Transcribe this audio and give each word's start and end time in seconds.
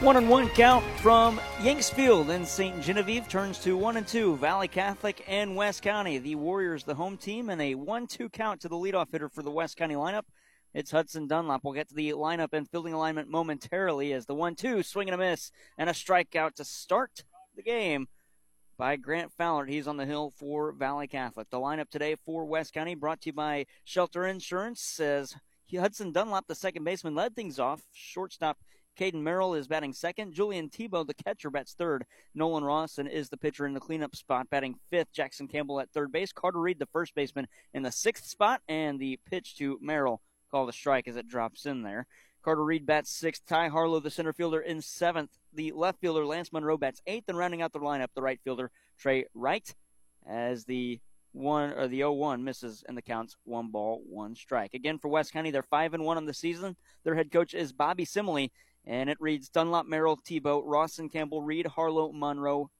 One 0.00 0.16
and 0.16 0.30
one 0.30 0.48
count 0.48 0.82
from 1.02 1.38
Yanks 1.60 1.90
Field 1.90 2.30
and 2.30 2.48
St. 2.48 2.80
Genevieve 2.80 3.28
turns 3.28 3.58
to 3.58 3.76
one 3.76 3.98
and 3.98 4.08
two. 4.08 4.34
Valle 4.38 4.66
Catholic 4.66 5.22
and 5.28 5.54
West 5.54 5.82
County. 5.82 6.16
The 6.16 6.36
Warriors, 6.36 6.84
the 6.84 6.94
home 6.94 7.18
team, 7.18 7.50
and 7.50 7.60
a 7.60 7.74
one-two 7.74 8.30
count 8.30 8.62
to 8.62 8.68
the 8.70 8.76
leadoff 8.76 9.12
hitter 9.12 9.28
for 9.28 9.42
the 9.42 9.50
West 9.50 9.76
County 9.76 9.92
lineup. 9.92 10.22
It's 10.72 10.90
Hudson 10.90 11.26
Dunlop. 11.26 11.62
We'll 11.62 11.74
get 11.74 11.90
to 11.90 11.94
the 11.94 12.12
lineup 12.12 12.54
and 12.54 12.66
fielding 12.66 12.94
alignment 12.94 13.28
momentarily 13.28 14.14
as 14.14 14.24
the 14.24 14.34
one-two 14.34 14.82
swing 14.84 15.08
and 15.08 15.14
a 15.14 15.18
miss 15.18 15.52
and 15.76 15.90
a 15.90 15.92
strikeout 15.92 16.54
to 16.54 16.64
start 16.64 17.24
the 17.54 17.62
game 17.62 18.08
by 18.78 18.96
Grant 18.96 19.32
Fowler. 19.36 19.66
He's 19.66 19.86
on 19.86 19.98
the 19.98 20.06
hill 20.06 20.32
for 20.34 20.72
Valle 20.72 21.06
Catholic. 21.08 21.50
The 21.50 21.58
lineup 21.58 21.90
today 21.90 22.16
for 22.24 22.46
West 22.46 22.72
County 22.72 22.94
brought 22.94 23.20
to 23.20 23.28
you 23.28 23.34
by 23.34 23.66
Shelter 23.84 24.26
Insurance 24.26 24.80
says 24.80 25.36
Hudson 25.78 26.10
Dunlop, 26.10 26.46
the 26.48 26.54
second 26.54 26.84
baseman, 26.84 27.14
led 27.14 27.36
things 27.36 27.58
off. 27.58 27.82
Shortstop 27.92 28.56
Caden 29.00 29.22
Merrill 29.22 29.54
is 29.54 29.66
batting 29.66 29.94
second. 29.94 30.34
Julian 30.34 30.68
Tebow, 30.68 31.06
the 31.06 31.14
catcher, 31.14 31.48
bats 31.48 31.72
third. 31.72 32.04
Nolan 32.34 32.64
Rawson 32.64 33.06
is 33.06 33.30
the 33.30 33.38
pitcher 33.38 33.64
in 33.64 33.72
the 33.72 33.80
cleanup 33.80 34.14
spot, 34.14 34.50
batting 34.50 34.74
fifth. 34.90 35.10
Jackson 35.10 35.48
Campbell 35.48 35.80
at 35.80 35.90
third 35.90 36.12
base. 36.12 36.32
Carter 36.32 36.60
Reed, 36.60 36.78
the 36.78 36.84
first 36.84 37.14
baseman, 37.14 37.48
in 37.72 37.82
the 37.82 37.90
sixth 37.90 38.26
spot. 38.26 38.60
And 38.68 39.00
the 39.00 39.18
pitch 39.24 39.56
to 39.56 39.78
Merrill, 39.80 40.20
called 40.50 40.68
a 40.68 40.72
strike 40.72 41.08
as 41.08 41.16
it 41.16 41.28
drops 41.28 41.64
in 41.64 41.82
there. 41.82 42.06
Carter 42.44 42.62
Reed 42.62 42.84
bats 42.84 43.10
sixth. 43.10 43.46
Ty 43.46 43.68
Harlow, 43.68 44.00
the 44.00 44.10
center 44.10 44.34
fielder, 44.34 44.60
in 44.60 44.82
seventh. 44.82 45.30
The 45.54 45.72
left 45.72 45.98
fielder, 46.02 46.26
Lance 46.26 46.52
Monroe, 46.52 46.76
bats 46.76 47.00
eighth. 47.06 47.24
And 47.28 47.38
rounding 47.38 47.62
out 47.62 47.72
the 47.72 47.78
lineup, 47.78 48.08
the 48.14 48.20
right 48.20 48.40
fielder, 48.44 48.70
Trey 48.98 49.24
Wright, 49.32 49.74
as 50.28 50.66
the 50.66 51.00
one 51.32 51.72
or 51.72 51.86
the 51.86 52.00
0-1 52.00 52.42
misses 52.42 52.82
and 52.88 52.96
the 52.96 53.02
counts 53.02 53.36
one 53.44 53.68
ball 53.70 54.02
one 54.08 54.34
strike 54.34 54.74
again 54.74 54.98
for 54.98 55.06
west 55.06 55.32
county 55.32 55.52
they're 55.52 55.62
5 55.62 55.94
and 55.94 56.04
1 56.04 56.16
on 56.16 56.26
the 56.26 56.34
season 56.34 56.74
their 57.04 57.14
head 57.14 57.30
coach 57.30 57.54
is 57.54 57.72
bobby 57.72 58.04
Simley 58.04 58.50
and 58.86 59.10
it 59.10 59.18
reads 59.20 59.48
Dunlop, 59.48 59.86
Merrill, 59.86 60.16
Tebow, 60.16 60.62
Rawson, 60.64 61.08
Campbell, 61.08 61.42
Reed, 61.42 61.66
Harlow, 61.66 62.12
Monroe, 62.12 62.70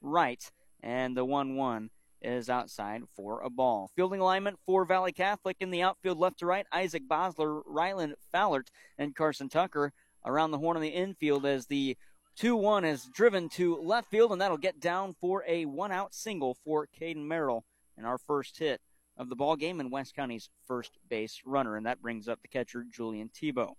Wright. 0.00 0.50
And 0.82 1.16
the 1.16 1.24
1 1.24 1.56
1 1.56 1.90
is 2.22 2.48
outside 2.48 3.02
for 3.14 3.40
a 3.40 3.50
ball. 3.50 3.90
Fielding 3.96 4.20
alignment 4.20 4.58
for 4.64 4.84
Valle 4.84 5.12
Catholic 5.12 5.56
in 5.60 5.70
the 5.70 5.82
outfield 5.82 6.18
left 6.18 6.38
to 6.38 6.46
right 6.46 6.66
Isaac 6.72 7.02
Bosler, 7.08 7.62
Ryland 7.66 8.14
Fallert, 8.32 8.68
and 8.98 9.14
Carson 9.14 9.48
Tucker. 9.48 9.92
Around 10.24 10.50
the 10.50 10.58
horn 10.58 10.76
on 10.76 10.82
the 10.82 10.88
infield 10.88 11.46
as 11.46 11.66
the 11.66 11.96
2 12.36 12.56
1 12.56 12.84
is 12.84 13.08
driven 13.12 13.48
to 13.50 13.76
left 13.76 14.10
field, 14.10 14.32
and 14.32 14.40
that'll 14.40 14.56
get 14.56 14.80
down 14.80 15.14
for 15.20 15.44
a 15.46 15.64
one 15.64 15.92
out 15.92 16.14
single 16.14 16.56
for 16.64 16.86
Caden 16.98 17.26
Merrill 17.26 17.64
and 17.96 18.06
our 18.06 18.18
first 18.18 18.58
hit 18.58 18.80
of 19.16 19.28
the 19.28 19.36
ball 19.36 19.56
game 19.56 19.80
and 19.80 19.90
West 19.90 20.14
County's 20.14 20.48
first 20.66 20.92
base 21.08 21.42
runner. 21.44 21.76
And 21.76 21.86
that 21.86 22.00
brings 22.00 22.28
up 22.28 22.40
the 22.40 22.48
catcher, 22.48 22.84
Julian 22.90 23.28
Tebow. 23.28 23.74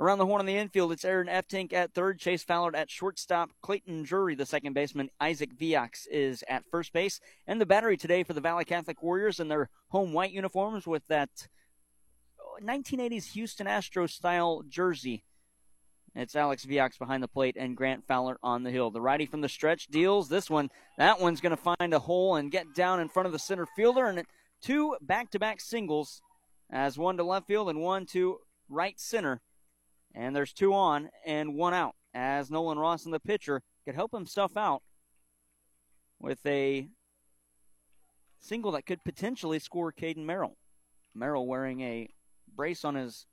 Around 0.00 0.18
the 0.18 0.26
horn 0.26 0.38
on 0.38 0.46
the 0.46 0.56
infield, 0.56 0.92
it's 0.92 1.04
Aaron 1.04 1.26
Eftink 1.26 1.72
at 1.72 1.92
third, 1.92 2.20
Chase 2.20 2.44
Fowler 2.44 2.70
at 2.76 2.88
shortstop, 2.88 3.50
Clayton 3.62 4.04
Drury, 4.04 4.36
the 4.36 4.46
second 4.46 4.72
baseman, 4.72 5.10
Isaac 5.20 5.58
Viox 5.58 6.06
is 6.08 6.44
at 6.48 6.62
first 6.70 6.92
base, 6.92 7.18
and 7.48 7.60
the 7.60 7.66
battery 7.66 7.96
today 7.96 8.22
for 8.22 8.32
the 8.32 8.40
Valle 8.40 8.62
Catholic 8.62 9.02
Warriors 9.02 9.40
in 9.40 9.48
their 9.48 9.70
home 9.88 10.12
white 10.12 10.30
uniforms 10.30 10.86
with 10.86 11.04
that 11.08 11.48
1980s 12.62 13.32
Houston 13.32 13.66
Astros 13.66 14.10
style 14.10 14.62
jersey. 14.68 15.24
It's 16.14 16.36
Alex 16.36 16.64
Viox 16.64 16.96
behind 16.96 17.20
the 17.20 17.28
plate 17.28 17.56
and 17.58 17.76
Grant 17.76 18.06
Fowler 18.06 18.38
on 18.40 18.62
the 18.62 18.70
hill. 18.70 18.92
The 18.92 19.00
righty 19.00 19.26
from 19.26 19.40
the 19.40 19.48
stretch 19.48 19.88
deals 19.88 20.28
this 20.28 20.48
one. 20.48 20.70
That 20.96 21.20
one's 21.20 21.40
going 21.40 21.56
to 21.56 21.76
find 21.76 21.92
a 21.92 21.98
hole 21.98 22.36
and 22.36 22.52
get 22.52 22.72
down 22.72 23.00
in 23.00 23.08
front 23.08 23.26
of 23.26 23.32
the 23.32 23.38
center 23.40 23.66
fielder, 23.74 24.06
and 24.06 24.22
two 24.62 24.96
back-to-back 25.00 25.60
singles 25.60 26.22
as 26.70 26.96
one 26.96 27.16
to 27.16 27.24
left 27.24 27.48
field 27.48 27.68
and 27.68 27.80
one 27.80 28.06
to 28.06 28.38
right 28.68 28.98
center 29.00 29.40
and 30.14 30.34
there's 30.34 30.52
two 30.52 30.74
on 30.74 31.10
and 31.24 31.54
one 31.54 31.74
out 31.74 31.94
as 32.14 32.50
Nolan 32.50 32.78
Rawson, 32.78 33.12
the 33.12 33.20
pitcher, 33.20 33.62
could 33.84 33.94
help 33.94 34.12
himself 34.12 34.56
out 34.56 34.82
with 36.18 36.44
a 36.44 36.88
single 38.40 38.72
that 38.72 38.86
could 38.86 39.04
potentially 39.04 39.58
score 39.58 39.92
Caden 39.92 40.24
Merrill. 40.24 40.56
Merrill 41.14 41.46
wearing 41.46 41.80
a 41.80 42.08
brace 42.54 42.84
on 42.84 42.94
his 42.94 43.26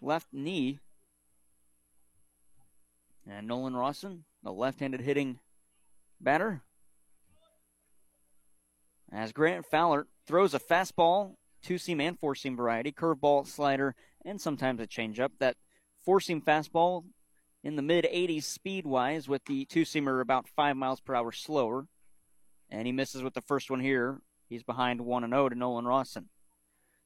left 0.00 0.28
knee. 0.32 0.78
And 3.28 3.46
Nolan 3.46 3.76
Rawson, 3.76 4.24
the 4.42 4.52
left 4.52 4.80
handed 4.80 5.00
hitting 5.00 5.38
batter. 6.20 6.62
As 9.10 9.32
Grant 9.32 9.64
Fowler 9.64 10.06
throws 10.26 10.54
a 10.54 10.58
fastball, 10.58 11.36
two 11.64 11.78
seam 11.78 12.00
and 12.00 12.18
four 12.18 12.34
seam 12.34 12.56
variety, 12.56 12.92
curveball, 12.92 13.46
slider, 13.46 13.94
and 14.24 14.40
sometimes 14.40 14.80
a 14.80 14.86
changeup. 14.86 15.30
That 15.40 15.56
four 16.04 16.20
seam 16.20 16.40
fastball 16.40 17.04
in 17.64 17.76
the 17.76 17.82
mid 17.82 18.04
80s 18.04 18.44
speed 18.44 18.86
wise, 18.86 19.28
with 19.28 19.44
the 19.46 19.64
two 19.64 19.82
seamer 19.82 20.20
about 20.20 20.48
five 20.48 20.76
miles 20.76 21.00
per 21.00 21.14
hour 21.14 21.32
slower. 21.32 21.86
And 22.70 22.86
he 22.86 22.92
misses 22.92 23.22
with 23.22 23.34
the 23.34 23.40
first 23.40 23.70
one 23.70 23.80
here. 23.80 24.20
He's 24.48 24.62
behind 24.62 25.00
1 25.00 25.28
0 25.28 25.48
to 25.48 25.54
Nolan 25.54 25.86
Rawson. 25.86 26.28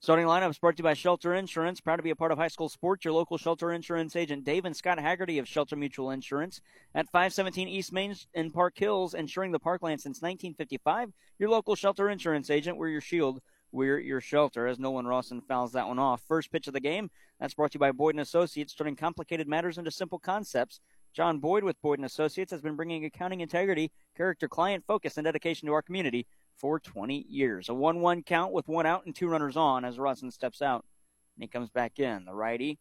Starting 0.01 0.27
lineup 0.27 0.51
is 0.51 0.59
brought 0.59 0.77
to 0.77 0.81
you 0.81 0.85
by 0.85 0.95
Shelter 0.95 1.35
Insurance. 1.35 1.81
Proud 1.81 1.97
to 1.97 2.05
be 2.05 2.11
a 2.11 2.17
part 2.17 2.31
of 2.31 2.39
high 2.39 2.49
school 2.49 2.69
sports. 2.69 3.05
Your 3.05 3.15
local 3.15 3.37
Shelter 3.37 3.73
Insurance 3.73 4.15
agent, 4.15 4.45
Dave 4.45 4.65
and 4.65 4.77
Scott 4.77 5.01
Haggerty 5.01 5.39
of 5.39 5.49
Shelter 5.49 5.75
Mutual 5.75 6.13
Insurance 6.13 6.61
at 6.95 7.11
517 7.11 7.67
East 7.67 7.93
Main 7.93 8.15
in 8.33 8.53
Park 8.53 8.79
Hills, 8.79 9.15
insuring 9.15 9.51
the 9.51 9.59
parkland 9.59 10.01
since 10.01 10.23
1955. 10.23 11.13
Your 11.41 11.51
local 11.51 11.75
Shelter 11.75 12.09
Insurance 12.11 12.49
agent, 12.49 12.77
we're 12.77 12.91
your 12.91 13.01
shield 13.01 13.41
we're 13.73 13.99
at 13.99 14.05
your 14.05 14.21
shelter 14.21 14.67
as 14.67 14.79
Nolan 14.79 15.07
Rawson 15.07 15.41
fouls 15.41 15.73
that 15.73 15.87
one 15.87 15.99
off. 15.99 16.23
First 16.27 16.51
pitch 16.51 16.67
of 16.67 16.73
the 16.73 16.81
game. 16.81 17.11
That's 17.39 17.55
brought 17.55 17.73
to 17.73 17.77
you 17.77 17.81
by 17.81 17.93
Boyd 17.93 18.15
and 18.15 18.21
Associates, 18.21 18.75
turning 18.75 18.97
complicated 18.97 19.49
matters 19.49 19.79
into 19.79 19.91
simple 19.91 20.19
concepts. 20.19 20.81
John 21.13 21.39
Boyd 21.39 21.65
with 21.65 21.81
Boyd 21.81 21.99
and 21.99 22.07
Associates 22.07 22.53
has 22.53 22.61
been 22.61 22.77
bringing 22.77 23.05
accounting 23.05 23.41
integrity, 23.41 23.91
character, 24.17 24.49
client 24.49 24.85
focus, 24.87 25.17
and 25.17 25.25
dedication 25.25 25.67
to 25.67 25.73
our 25.73 25.83
community 25.83 26.27
for 26.57 26.79
20 26.79 27.27
years. 27.29 27.69
A 27.69 27.73
1-1 27.73 28.25
count 28.27 28.53
with 28.53 28.69
one 28.69 28.87
out 28.87 29.07
and 29.07 29.15
two 29.15 29.29
runners 29.29 29.57
on 29.57 29.85
as 29.85 29.99
Rawson 29.99 30.31
steps 30.31 30.61
out 30.63 30.85
and 31.37 31.43
he 31.43 31.49
comes 31.49 31.71
back 31.71 31.99
in. 31.99 32.25
The 32.25 32.35
righty 32.35 32.79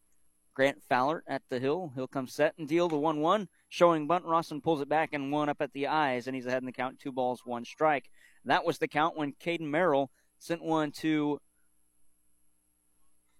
Grant 0.58 0.82
Fowler 0.82 1.22
at 1.28 1.42
the 1.48 1.60
hill. 1.60 1.92
He'll 1.94 2.08
come 2.08 2.26
set 2.26 2.54
and 2.58 2.66
deal 2.66 2.88
the 2.88 2.98
1 2.98 3.20
1. 3.20 3.48
Showing 3.68 4.08
bunt, 4.08 4.24
Rawson 4.24 4.60
pulls 4.60 4.80
it 4.80 4.88
back 4.88 5.10
and 5.12 5.30
one 5.30 5.48
up 5.48 5.62
at 5.62 5.72
the 5.72 5.86
eyes, 5.86 6.26
and 6.26 6.34
he's 6.34 6.46
ahead 6.46 6.62
in 6.62 6.66
the 6.66 6.72
count. 6.72 6.98
Two 6.98 7.12
balls, 7.12 7.42
one 7.44 7.64
strike. 7.64 8.10
That 8.44 8.64
was 8.64 8.78
the 8.78 8.88
count 8.88 9.16
when 9.16 9.34
Caden 9.34 9.60
Merrill 9.60 10.10
sent 10.38 10.62
one 10.62 10.92
to 10.92 11.38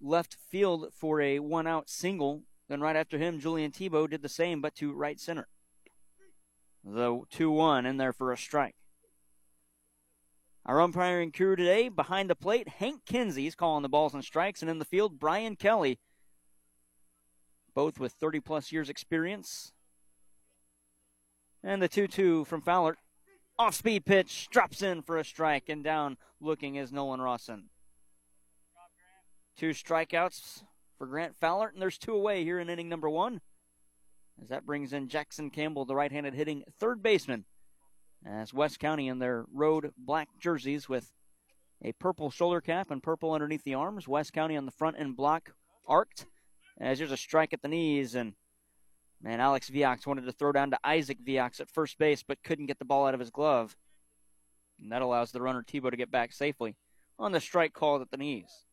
left 0.00 0.36
field 0.50 0.88
for 0.92 1.20
a 1.20 1.38
one 1.38 1.66
out 1.66 1.88
single. 1.88 2.42
Then 2.68 2.80
right 2.80 2.96
after 2.96 3.18
him, 3.18 3.40
Julian 3.40 3.70
Tebow 3.70 4.08
did 4.08 4.22
the 4.22 4.28
same, 4.28 4.60
but 4.60 4.74
to 4.76 4.92
right 4.92 5.18
center. 5.18 5.48
The 6.84 7.22
2 7.30 7.50
1 7.50 7.86
in 7.86 7.96
there 7.96 8.12
for 8.12 8.32
a 8.32 8.36
strike. 8.36 8.74
Our 10.64 10.80
umpiring 10.80 11.32
crew 11.32 11.56
today 11.56 11.88
behind 11.88 12.28
the 12.28 12.34
plate, 12.34 12.68
Hank 12.68 13.06
Kinsey's 13.06 13.54
calling 13.54 13.82
the 13.82 13.88
balls 13.88 14.12
and 14.12 14.22
strikes, 14.22 14.60
and 14.60 14.70
in 14.70 14.78
the 14.78 14.84
field, 14.84 15.18
Brian 15.18 15.56
Kelly, 15.56 15.98
both 17.74 17.98
with 17.98 18.12
30 18.12 18.40
plus 18.40 18.70
years 18.70 18.90
experience. 18.90 19.72
And 21.62 21.80
the 21.80 21.88
2 21.88 22.06
2 22.06 22.44
from 22.44 22.60
Fowler 22.60 22.98
off 23.58 23.74
speed 23.74 24.04
pitch, 24.04 24.48
drops 24.50 24.82
in 24.82 25.02
for 25.02 25.16
a 25.16 25.24
strike, 25.24 25.68
and 25.68 25.82
down 25.82 26.16
looking 26.40 26.76
is 26.76 26.92
Nolan 26.92 27.20
Rawson. 27.20 27.64
Two 29.56 29.70
strikeouts 29.70 30.62
for 30.96 31.06
Grant 31.06 31.34
Fowler, 31.36 31.68
and 31.68 31.82
there's 31.82 31.98
two 31.98 32.14
away 32.14 32.44
here 32.44 32.60
in 32.60 32.70
inning 32.70 32.88
number 32.88 33.10
one. 33.10 33.40
As 34.40 34.48
that 34.48 34.64
brings 34.64 34.92
in 34.92 35.08
Jackson 35.08 35.50
Campbell, 35.50 35.84
the 35.84 35.96
right 35.96 36.12
handed 36.12 36.34
hitting 36.34 36.62
third 36.78 37.02
baseman. 37.02 37.44
As 38.24 38.54
West 38.54 38.78
County 38.78 39.08
in 39.08 39.18
their 39.18 39.46
road 39.52 39.92
black 39.96 40.28
jerseys 40.40 40.88
with 40.88 41.12
a 41.82 41.92
purple 41.92 42.30
shoulder 42.30 42.60
cap 42.60 42.90
and 42.90 43.02
purple 43.02 43.32
underneath 43.32 43.64
the 43.64 43.74
arms. 43.74 44.08
West 44.08 44.32
County 44.32 44.56
on 44.56 44.64
the 44.64 44.72
front 44.72 44.98
end 44.98 45.16
block 45.16 45.52
arced. 45.86 46.26
As 46.80 46.98
there's 46.98 47.12
a 47.12 47.16
strike 47.16 47.52
at 47.52 47.62
the 47.62 47.68
knees, 47.68 48.14
and 48.14 48.34
Man, 49.20 49.40
Alex 49.40 49.68
Viox 49.68 50.06
wanted 50.06 50.24
to 50.26 50.32
throw 50.32 50.52
down 50.52 50.70
to 50.70 50.78
Isaac 50.84 51.18
Viox 51.24 51.60
at 51.60 51.70
first 51.70 51.98
base, 51.98 52.22
but 52.22 52.42
couldn't 52.44 52.66
get 52.66 52.78
the 52.78 52.84
ball 52.84 53.06
out 53.06 53.14
of 53.14 53.20
his 53.20 53.30
glove. 53.30 53.76
And 54.80 54.92
that 54.92 55.02
allows 55.02 55.32
the 55.32 55.42
runner 55.42 55.62
Tebow 55.62 55.90
to 55.90 55.96
get 55.96 56.10
back 56.10 56.32
safely 56.32 56.76
on 57.18 57.32
the 57.32 57.40
strike 57.40 57.72
called 57.72 58.00
at 58.00 58.10
the 58.10 58.16
knees. 58.16 58.64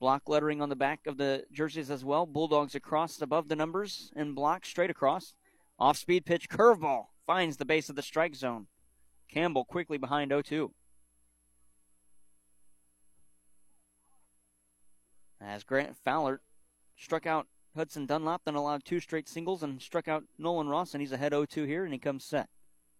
Block 0.00 0.28
lettering 0.28 0.60
on 0.60 0.68
the 0.68 0.76
back 0.76 1.00
of 1.06 1.16
the 1.16 1.44
jerseys 1.52 1.90
as 1.90 2.04
well. 2.04 2.26
Bulldogs 2.26 2.74
across 2.74 3.20
above 3.20 3.48
the 3.48 3.56
numbers 3.56 4.12
and 4.16 4.34
block 4.34 4.64
straight 4.64 4.90
across. 4.90 5.34
Off 5.78 5.96
speed 5.98 6.24
pitch 6.24 6.48
curveball 6.48 7.06
finds 7.26 7.56
the 7.56 7.64
base 7.64 7.88
of 7.88 7.96
the 7.96 8.02
strike 8.02 8.34
zone. 8.34 8.66
Campbell 9.30 9.64
quickly 9.64 9.98
behind 9.98 10.30
0 10.30 10.42
2. 10.42 10.72
As 15.40 15.64
Grant 15.64 15.96
Fowler 15.96 16.40
struck 16.96 17.26
out 17.26 17.46
Hudson 17.76 18.06
Dunlop 18.06 18.42
then 18.44 18.54
allowed 18.54 18.84
two 18.84 19.00
straight 19.00 19.28
singles 19.28 19.62
and 19.62 19.80
struck 19.80 20.08
out 20.08 20.24
Nolan 20.38 20.68
Ross, 20.68 20.94
and 20.94 21.00
he's 21.00 21.12
ahead 21.12 21.32
0 21.32 21.44
2 21.44 21.64
here, 21.64 21.84
and 21.84 21.92
he 21.92 21.98
comes 21.98 22.24
set. 22.24 22.48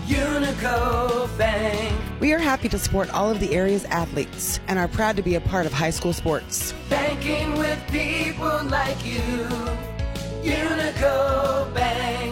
Unico 0.06 1.38
Bank. 1.38 1.94
We 2.20 2.32
are 2.32 2.38
happy 2.38 2.68
to 2.68 2.78
support 2.78 3.10
all 3.14 3.30
of 3.30 3.38
the 3.38 3.54
area's 3.54 3.84
athletes 3.84 4.58
and 4.66 4.78
are 4.78 4.88
proud 4.88 5.16
to 5.16 5.22
be 5.22 5.36
a 5.36 5.40
part 5.40 5.66
of 5.66 5.72
high 5.72 5.90
school 5.90 6.12
sports. 6.12 6.74
Banking 6.90 7.56
with 7.56 7.78
people 7.90 8.64
like 8.64 9.04
you. 9.06 9.20
Unico 10.42 11.72
Bank 11.72 12.31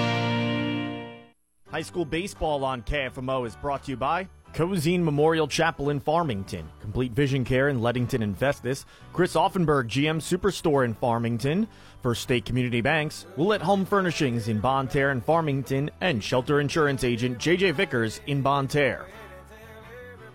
High 1.71 1.83
school 1.83 2.03
baseball 2.03 2.65
on 2.65 2.81
KFMO 2.81 3.47
is 3.47 3.55
brought 3.55 3.85
to 3.85 3.91
you 3.91 3.97
by 3.97 4.27
Cozine 4.53 5.01
Memorial 5.01 5.47
Chapel 5.47 5.89
in 5.89 6.01
Farmington, 6.01 6.69
Complete 6.81 7.13
Vision 7.13 7.45
Care 7.45 7.69
in 7.69 7.81
Leadington 7.81 8.21
and 8.21 8.37
Festus, 8.37 8.85
Chris 9.13 9.35
Auffenberg 9.35 9.87
GM 9.87 10.17
Superstore 10.17 10.83
in 10.83 10.93
Farmington, 10.93 11.69
First 12.03 12.23
State 12.23 12.43
Community 12.43 12.81
Banks, 12.81 13.25
Willett 13.37 13.61
Home 13.61 13.85
Furnishings 13.85 14.49
in 14.49 14.59
Bonne 14.59 14.89
Terre 14.89 15.11
and 15.11 15.23
Farmington, 15.23 15.89
and 16.01 16.21
Shelter 16.21 16.59
Insurance 16.59 17.05
Agent 17.05 17.37
JJ 17.37 17.73
Vickers 17.75 18.19
in 18.27 18.41
Bonne 18.41 18.67
Terre. 18.67 19.07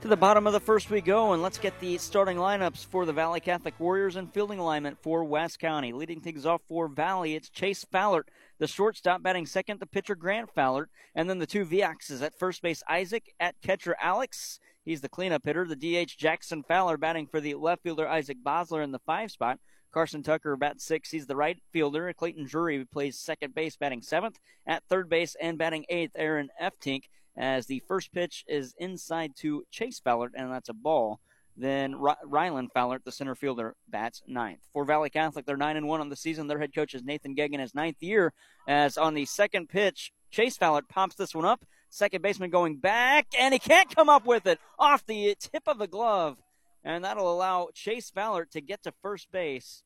To 0.00 0.08
the 0.08 0.16
bottom 0.16 0.46
of 0.46 0.54
the 0.54 0.60
first 0.60 0.88
we 0.88 1.02
go, 1.02 1.34
and 1.34 1.42
let's 1.42 1.58
get 1.58 1.78
the 1.80 1.98
starting 1.98 2.38
lineups 2.38 2.86
for 2.86 3.04
the 3.04 3.12
Valle 3.12 3.40
Catholic 3.40 3.78
Warriors 3.78 4.16
and 4.16 4.32
fielding 4.32 4.58
alignment 4.58 4.96
for 5.02 5.22
West 5.22 5.58
County. 5.58 5.92
Leading 5.92 6.20
things 6.20 6.46
off 6.46 6.62
for 6.66 6.88
Valle, 6.88 7.24
it's 7.24 7.50
Chase 7.50 7.84
Fallert 7.84 8.24
the 8.58 8.66
shortstop 8.66 9.22
batting 9.22 9.46
second, 9.46 9.80
the 9.80 9.86
pitcher 9.86 10.14
Grant 10.14 10.50
Fowler, 10.54 10.88
and 11.14 11.28
then 11.28 11.38
the 11.38 11.46
two 11.46 11.64
Vioxes 11.64 12.22
at 12.22 12.38
first 12.38 12.62
base 12.62 12.82
Isaac, 12.88 13.34
at 13.38 13.60
catcher 13.62 13.96
Alex. 14.00 14.58
He's 14.84 15.00
the 15.00 15.08
cleanup 15.08 15.44
hitter. 15.44 15.66
The 15.66 15.76
DH 15.76 16.16
Jackson 16.16 16.62
Fowler 16.62 16.96
batting 16.96 17.26
for 17.26 17.40
the 17.40 17.54
left 17.54 17.82
fielder 17.82 18.08
Isaac 18.08 18.38
Bosler 18.44 18.84
in 18.84 18.92
the 18.92 19.00
five 19.00 19.30
spot. 19.30 19.58
Carson 19.92 20.22
Tucker 20.22 20.56
bats 20.56 20.84
six. 20.84 21.10
He's 21.10 21.26
the 21.26 21.36
right 21.36 21.58
fielder. 21.72 22.12
Clayton 22.12 22.46
Drury 22.46 22.84
plays 22.84 23.18
second 23.18 23.54
base, 23.54 23.76
batting 23.76 24.02
seventh. 24.02 24.38
At 24.66 24.84
third 24.88 25.08
base 25.08 25.34
and 25.40 25.58
batting 25.58 25.86
eighth, 25.88 26.12
Aaron 26.14 26.50
Eftink. 26.62 27.04
As 27.36 27.66
the 27.66 27.82
first 27.88 28.12
pitch 28.12 28.44
is 28.46 28.74
inside 28.78 29.32
to 29.38 29.64
Chase 29.70 29.98
Fowler, 29.98 30.30
and 30.34 30.52
that's 30.52 30.68
a 30.68 30.74
ball. 30.74 31.20
Then 31.56 31.94
Rylan 31.94 32.68
Fowler, 32.74 33.00
the 33.02 33.12
center 33.12 33.34
fielder, 33.34 33.74
bats 33.88 34.22
ninth. 34.26 34.60
For 34.72 34.84
Valle 34.84 35.08
Catholic, 35.08 35.46
they're 35.46 35.56
nine 35.56 35.76
and 35.76 35.88
one 35.88 36.00
on 36.00 36.10
the 36.10 36.16
season. 36.16 36.48
Their 36.48 36.58
head 36.58 36.74
coach 36.74 36.92
is 36.92 37.02
Nathan 37.02 37.34
Gegan, 37.34 37.60
his 37.60 37.74
ninth 37.74 38.02
year. 38.02 38.34
As 38.68 38.98
on 38.98 39.14
the 39.14 39.24
second 39.24 39.68
pitch, 39.68 40.12
Chase 40.30 40.58
Fowler 40.58 40.82
pops 40.82 41.14
this 41.14 41.34
one 41.34 41.46
up. 41.46 41.64
Second 41.88 42.20
baseman 42.20 42.50
going 42.50 42.76
back, 42.76 43.28
and 43.38 43.54
he 43.54 43.58
can't 43.58 43.94
come 43.94 44.08
up 44.10 44.26
with 44.26 44.46
it 44.46 44.58
off 44.78 45.06
the 45.06 45.34
tip 45.38 45.62
of 45.66 45.78
the 45.78 45.86
glove, 45.86 46.36
and 46.84 47.04
that'll 47.04 47.32
allow 47.32 47.68
Chase 47.72 48.10
Fowler 48.10 48.44
to 48.46 48.60
get 48.60 48.82
to 48.82 48.92
first 49.00 49.30
base. 49.32 49.82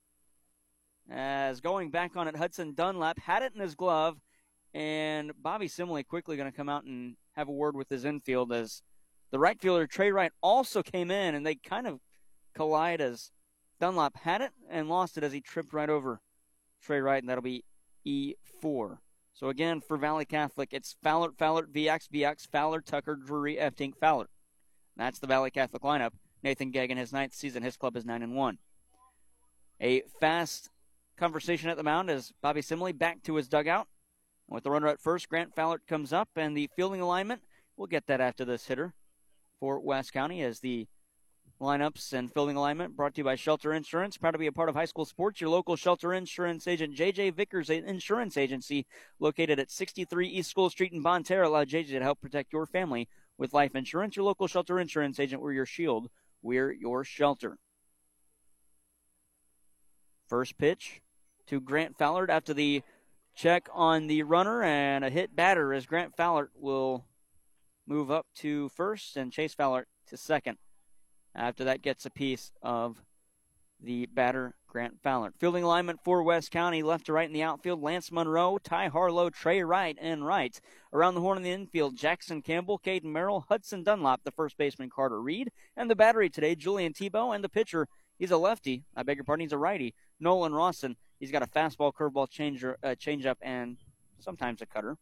As 1.09 1.61
going 1.61 1.91
back 1.91 2.17
on 2.17 2.27
it, 2.27 2.37
Hudson 2.37 2.75
Dunlop 2.75 3.19
had 3.19 3.43
it 3.43 3.53
in 3.55 3.61
his 3.61 3.75
glove, 3.75 4.19
and 4.73 5.33
Bobby 5.41 5.69
Simley 5.69 6.05
quickly 6.05 6.37
going 6.37 6.51
to 6.51 6.57
come 6.57 6.69
out 6.69 6.85
and 6.85 7.17
have 7.37 7.49
a 7.49 7.53
word 7.53 7.77
with 7.77 7.89
his 7.89 8.05
infield 8.05 8.53
as 8.53 8.83
the 9.31 9.39
right 9.39 9.61
fielder, 9.61 9.87
Trey 9.87 10.11
Wright, 10.11 10.33
also 10.43 10.83
came 10.83 11.11
in, 11.11 11.35
and 11.35 11.47
they 11.47 11.55
kind 11.55 11.87
of 11.87 12.01
collide 12.55 13.01
as 13.01 13.31
Dunlop 13.81 14.17
had 14.19 14.41
it 14.41 14.51
and 14.69 14.89
lost 14.89 15.17
it 15.17 15.25
as 15.25 15.33
he 15.33 15.41
tripped 15.41 15.73
right 15.73 15.89
over 15.89 16.21
Trey 16.83 17.01
Wright, 17.01 17.23
and 17.23 17.29
that'll 17.29 17.43
be 17.43 17.65
E4. 18.07 18.99
So 19.33 19.49
again, 19.49 19.81
for 19.81 19.97
Valle 19.97 20.25
Catholic, 20.25 20.71
it's 20.73 20.97
Fowler, 21.03 21.31
Fowler, 21.39 21.67
Viox, 21.67 22.09
Viox, 22.13 22.47
Fowler, 22.51 22.81
Tucker, 22.81 23.17
Drury, 23.17 23.57
Eftink, 23.57 23.97
Fowler. 23.99 24.29
That's 24.97 25.19
the 25.19 25.27
Valle 25.27 25.51
Catholic 25.51 25.83
lineup. 25.83 26.13
Nathan 26.43 26.73
Geggan, 26.73 26.97
his 26.97 27.13
ninth 27.13 27.35
season, 27.35 27.63
his 27.63 27.77
club 27.77 27.97
is 27.97 28.05
9 28.05 28.23
and 28.23 28.35
1. 28.35 28.59
A 29.81 30.03
fast 30.21 30.71
conversation 31.17 31.71
at 31.71 31.77
the 31.77 31.83
mound 31.83 32.11
as 32.11 32.33
Bobby 32.43 32.61
Simley 32.61 32.97
back 32.97 33.23
to 33.23 33.37
his 33.37 33.49
dugout. 33.49 33.87
With 34.49 34.65
the 34.65 34.71
runner 34.71 34.89
at 34.89 35.01
first, 35.01 35.29
Grant 35.29 35.55
Fowler 35.55 35.81
comes 35.87 36.13
up, 36.13 36.31
and 36.35 36.57
the 36.57 36.69
fielding 36.75 37.01
alignment, 37.01 37.43
we'll 37.77 37.87
get 37.87 38.07
that 38.09 38.21
after 38.21 38.45
this 38.45 38.67
hitter 38.67 38.95
for 39.61 39.79
West 39.79 40.13
County 40.13 40.43
as 40.43 40.59
the 40.61 40.89
lineups 41.61 42.15
and 42.15 42.33
fielding 42.33 42.57
alignment 42.57 42.97
brought 42.97 43.15
to 43.15 43.21
you 43.21 43.25
by 43.25 43.35
Shelter 43.35 43.75
Insurance. 43.75 44.17
Proud 44.17 44.31
to 44.31 44.39
be 44.39 44.47
a 44.47 44.53
part 44.53 44.71
of 44.71 44.75
high 44.75 44.87
school 44.87 45.05
sports. 45.05 45.41
Your 45.41 45.51
local 45.51 45.77
Shelter 45.77 46.15
Insurance 46.15 46.67
agent, 46.67 46.97
JJ 46.97 47.35
Vickers 47.35 47.69
an 47.69 47.85
Insurance 47.85 48.39
Agency, 48.39 48.87
located 49.19 49.61
at 49.61 49.71
63 49.71 50.27
East 50.27 50.51
School 50.51 50.71
Street 50.71 50.93
in 50.93 51.03
Bonne 51.03 51.23
Terre, 51.23 51.45
allow 51.45 51.65
JJ 51.65 51.89
to 51.89 52.01
help 52.01 52.21
protect 52.21 52.53
your 52.53 52.65
family 52.65 53.09
with 53.37 53.53
life 53.53 53.75
insurance. 53.75 54.17
Your 54.17 54.25
local 54.25 54.49
Shelter 54.49 54.81
Insurance 54.81 55.21
agent, 55.21 55.43
we're 55.43 55.53
your 55.53 55.67
shield, 55.67 56.09
we're 56.41 56.73
your 56.73 57.05
shelter. 57.05 57.59
First 60.27 60.57
pitch 60.57 61.03
to 61.49 61.61
Grant 61.61 61.99
Fowler 61.99 62.31
after 62.31 62.55
the 62.55 62.83
check 63.35 63.69
on 63.73 64.07
the 64.07 64.23
runner 64.23 64.63
and 64.63 65.05
a 65.05 65.11
hit 65.11 65.37
batter 65.37 65.75
as 65.75 65.87
Grant 65.87 66.17
Fowler 66.17 66.51
will 66.55 67.05
move 67.91 68.11
up 68.11 68.27
to 68.37 68.69
first, 68.69 69.17
and 69.17 69.33
Chase 69.33 69.53
Fowler 69.53 69.87
to 70.07 70.17
second. 70.17 70.59
After 71.35 71.65
that, 71.65 71.83
gets 71.83 72.07
a 72.07 72.11
piece 72.11 72.53
of 72.63 73.03
the 73.83 74.07
batter, 74.07 74.55
Grant 74.69 75.03
Fowler. 75.03 75.33
Fielding 75.39 75.65
alignment 75.65 75.99
for 76.05 76.23
West 76.23 76.53
County, 76.53 76.85
left 76.85 77.07
to 77.07 77.13
right 77.13 77.27
in 77.27 77.33
the 77.33 77.43
outfield, 77.43 77.83
Lance 77.83 78.13
Monroe, 78.13 78.59
Ty 78.59 78.89
Harlow, 78.89 79.29
Trey 79.29 79.63
Wright, 79.63 79.99
and 80.01 80.25
right. 80.25 80.61
Around 80.93 81.15
the 81.15 81.21
horn 81.21 81.39
in 81.39 81.43
the 81.43 81.51
infield, 81.51 81.97
Jackson 81.97 82.43
Campbell, 82.43 82.79
Caden 82.79 83.05
Merrill, 83.05 83.47
Hudson 83.49 83.83
Dunlop, 83.83 84.23
the 84.23 84.31
first 84.31 84.57
baseman, 84.57 84.91
Carter 84.91 85.21
Reed, 85.21 85.51
and 85.77 85.91
the 85.91 85.97
battery 85.97 86.31
today, 86.31 86.55
Julian 86.55 86.93
Tebow, 86.93 87.35
and 87.35 87.43
the 87.43 87.49
pitcher, 87.49 87.89
he's 88.19 88.31
a 88.31 88.37
lefty. 88.37 88.85
I 88.95 89.03
beg 89.03 89.17
your 89.17 89.25
pardon, 89.25 89.43
he's 89.43 89.53
a 89.53 89.59
righty, 89.59 89.95
Nolan 90.21 90.55
Rawson. 90.55 90.97
He's 91.19 91.33
got 91.33 91.43
a 91.43 91.47
fastball, 91.47 91.93
curveball, 91.93 92.31
changer, 92.31 92.77
uh, 92.85 92.89
changeup, 92.89 93.37
and 93.43 93.79
sometimes 94.21 94.63
a 94.63 94.67
cutter 94.67 94.97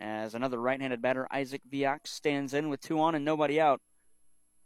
as 0.00 0.34
another 0.34 0.58
right-handed 0.58 1.02
batter, 1.02 1.28
Isaac 1.30 1.60
Viox, 1.70 2.08
stands 2.08 2.54
in 2.54 2.70
with 2.70 2.80
two 2.80 2.98
on 3.00 3.14
and 3.14 3.24
nobody 3.24 3.60
out 3.60 3.80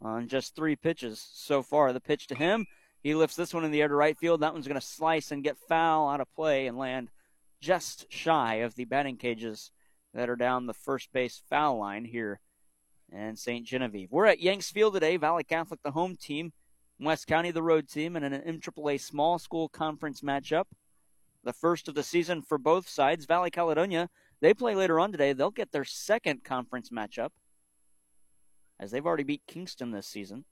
on 0.00 0.28
just 0.28 0.54
three 0.54 0.76
pitches 0.76 1.26
so 1.34 1.62
far. 1.62 1.92
The 1.92 2.00
pitch 2.00 2.28
to 2.28 2.34
him, 2.34 2.66
he 3.02 3.14
lifts 3.14 3.36
this 3.36 3.52
one 3.52 3.64
in 3.64 3.72
the 3.72 3.82
air 3.82 3.88
to 3.88 3.94
right 3.94 4.16
field. 4.16 4.40
That 4.40 4.52
one's 4.52 4.68
going 4.68 4.80
to 4.80 4.86
slice 4.86 5.32
and 5.32 5.42
get 5.42 5.58
foul 5.68 6.08
out 6.08 6.20
of 6.20 6.32
play 6.34 6.66
and 6.66 6.78
land 6.78 7.10
just 7.60 8.06
shy 8.12 8.56
of 8.56 8.74
the 8.76 8.84
batting 8.84 9.16
cages 9.16 9.70
that 10.12 10.30
are 10.30 10.36
down 10.36 10.66
the 10.66 10.74
first 10.74 11.12
base 11.12 11.42
foul 11.50 11.78
line 11.78 12.04
here 12.04 12.38
in 13.10 13.36
St. 13.36 13.66
Genevieve. 13.66 14.12
We're 14.12 14.26
at 14.26 14.40
Yanks 14.40 14.70
Field 14.70 14.94
today. 14.94 15.16
Valle 15.16 15.42
Catholic, 15.42 15.80
the 15.82 15.90
home 15.90 16.16
team, 16.16 16.52
West 17.00 17.26
County, 17.26 17.50
the 17.50 17.62
road 17.62 17.88
team, 17.88 18.14
and 18.14 18.24
an 18.24 18.60
MAAA 18.60 19.00
small 19.00 19.38
school 19.38 19.68
conference 19.68 20.20
matchup. 20.20 20.64
The 21.42 21.52
first 21.52 21.88
of 21.88 21.94
the 21.94 22.02
season 22.02 22.42
for 22.42 22.58
both 22.58 22.88
sides. 22.88 23.26
Valley 23.26 23.50
Caledonia 23.50 24.08
they 24.40 24.54
play 24.54 24.74
later 24.74 25.00
on 25.00 25.12
today. 25.12 25.32
They'll 25.32 25.50
get 25.50 25.72
their 25.72 25.84
second 25.84 26.44
conference 26.44 26.90
matchup 26.90 27.30
as 28.78 28.90
they've 28.90 29.06
already 29.06 29.24
beat 29.24 29.42
Kingston 29.46 29.90
this 29.90 30.06
season. 30.06 30.44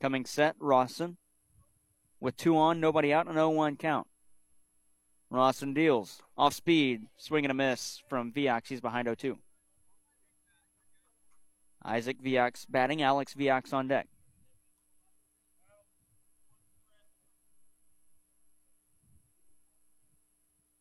Coming 0.00 0.24
set, 0.24 0.56
Rawson. 0.58 1.18
With 2.20 2.36
two 2.36 2.56
on, 2.56 2.80
nobody 2.80 3.12
out, 3.12 3.26
an 3.26 3.34
0 3.34 3.50
1 3.50 3.76
count. 3.76 4.06
Rawson 5.30 5.72
deals. 5.72 6.20
Off 6.36 6.54
speed, 6.54 7.06
swing 7.16 7.44
and 7.44 7.52
a 7.52 7.54
miss 7.54 8.02
from 8.08 8.32
Viox. 8.32 8.68
He's 8.68 8.80
behind 8.80 9.06
0 9.06 9.14
2. 9.14 9.38
Isaac 11.84 12.22
Viox 12.22 12.66
batting, 12.68 13.02
Alex 13.02 13.34
Viox 13.34 13.72
on 13.72 13.88
deck. 13.88 14.08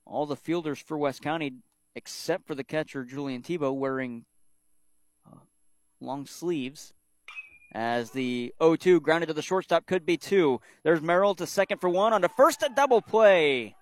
All 0.06 0.26
the 0.26 0.36
fielders 0.36 0.80
for 0.80 0.98
West 0.98 1.22
County, 1.22 1.54
except 1.96 2.48
for 2.48 2.56
the 2.56 2.64
catcher 2.64 3.04
Julian 3.04 3.42
Tebow, 3.42 3.76
wearing 3.76 4.26
uh, 5.26 5.40
long 6.00 6.26
sleeves. 6.26 6.94
As 7.72 8.12
the 8.12 8.52
0 8.62 8.78
2 8.78 9.00
grounded 9.00 9.28
to 9.28 9.34
the 9.34 9.44
shortstop 9.44 9.86
could 9.86 10.04
be 10.04 10.18
two. 10.18 10.60
There's 10.84 11.02
Merrill 11.02 11.36
to 11.36 11.46
second 11.46 11.80
for 11.80 11.90
one. 11.90 12.14
On 12.14 12.22
the 12.22 12.30
first, 12.30 12.64
a 12.64 12.70
double 12.76 13.00
play. 13.00 13.76